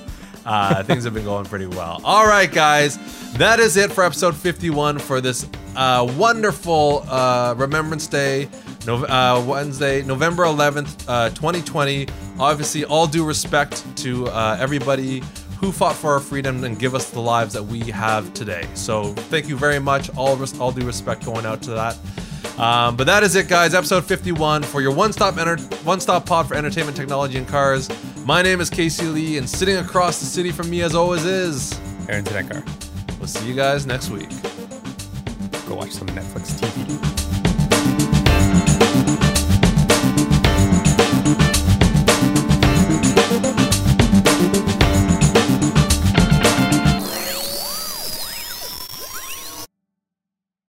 uh 0.48 0.82
things 0.82 1.04
have 1.04 1.14
been 1.14 1.24
going 1.24 1.44
pretty 1.44 1.66
well 1.66 2.00
all 2.04 2.26
right 2.26 2.50
guys 2.50 2.98
that 3.34 3.60
is 3.60 3.76
it 3.76 3.92
for 3.92 4.02
episode 4.02 4.34
51 4.34 4.98
for 4.98 5.20
this 5.20 5.46
uh 5.76 6.12
wonderful 6.16 7.04
uh 7.08 7.54
remembrance 7.56 8.06
day 8.06 8.48
no, 8.86 9.04
uh, 9.04 9.44
Wednesday, 9.46 10.02
November 10.02 10.44
11th, 10.44 11.04
uh, 11.08 11.28
2020. 11.28 12.06
Obviously, 12.38 12.86
all 12.86 13.06
due 13.06 13.26
respect 13.26 13.84
to 13.98 14.26
uh, 14.28 14.56
everybody 14.58 15.22
who 15.60 15.72
fought 15.72 15.94
for 15.94 16.14
our 16.14 16.20
freedom 16.20 16.64
and 16.64 16.78
give 16.78 16.94
us 16.94 17.10
the 17.10 17.20
lives 17.20 17.52
that 17.52 17.62
we 17.62 17.80
have 17.90 18.32
today. 18.32 18.66
So, 18.72 19.12
thank 19.12 19.46
you 19.46 19.58
very 19.58 19.78
much. 19.78 20.08
All, 20.16 20.36
res- 20.36 20.58
all 20.58 20.72
due 20.72 20.86
respect 20.86 21.26
going 21.26 21.44
out 21.44 21.60
to 21.64 21.72
that. 21.72 21.98
Um, 22.58 22.96
but 22.96 23.04
that 23.06 23.22
is 23.22 23.36
it, 23.36 23.48
guys. 23.48 23.74
Episode 23.74 24.04
51 24.04 24.62
for 24.64 24.80
your 24.80 24.92
one-stop 24.92 25.38
enter- 25.38 25.58
one-stop 25.84 26.26
pod 26.26 26.48
for 26.48 26.54
entertainment, 26.54 26.96
technology, 26.96 27.38
and 27.38 27.46
cars. 27.46 27.88
My 28.24 28.42
name 28.42 28.60
is 28.60 28.68
Casey 28.68 29.06
Lee, 29.06 29.38
and 29.38 29.48
sitting 29.48 29.76
across 29.76 30.18
the 30.20 30.26
city 30.26 30.50
from 30.50 30.68
me, 30.68 30.82
as 30.82 30.94
always, 30.94 31.24
is. 31.24 31.78
Aaron 32.08 32.24
Tedekar, 32.24 32.66
We'll 33.18 33.28
see 33.28 33.46
you 33.48 33.54
guys 33.54 33.86
next 33.86 34.10
week. 34.10 34.28
go 35.68 35.74
watch 35.76 35.90
some 35.92 36.08
Netflix 36.08 36.58
TV. 36.58 37.27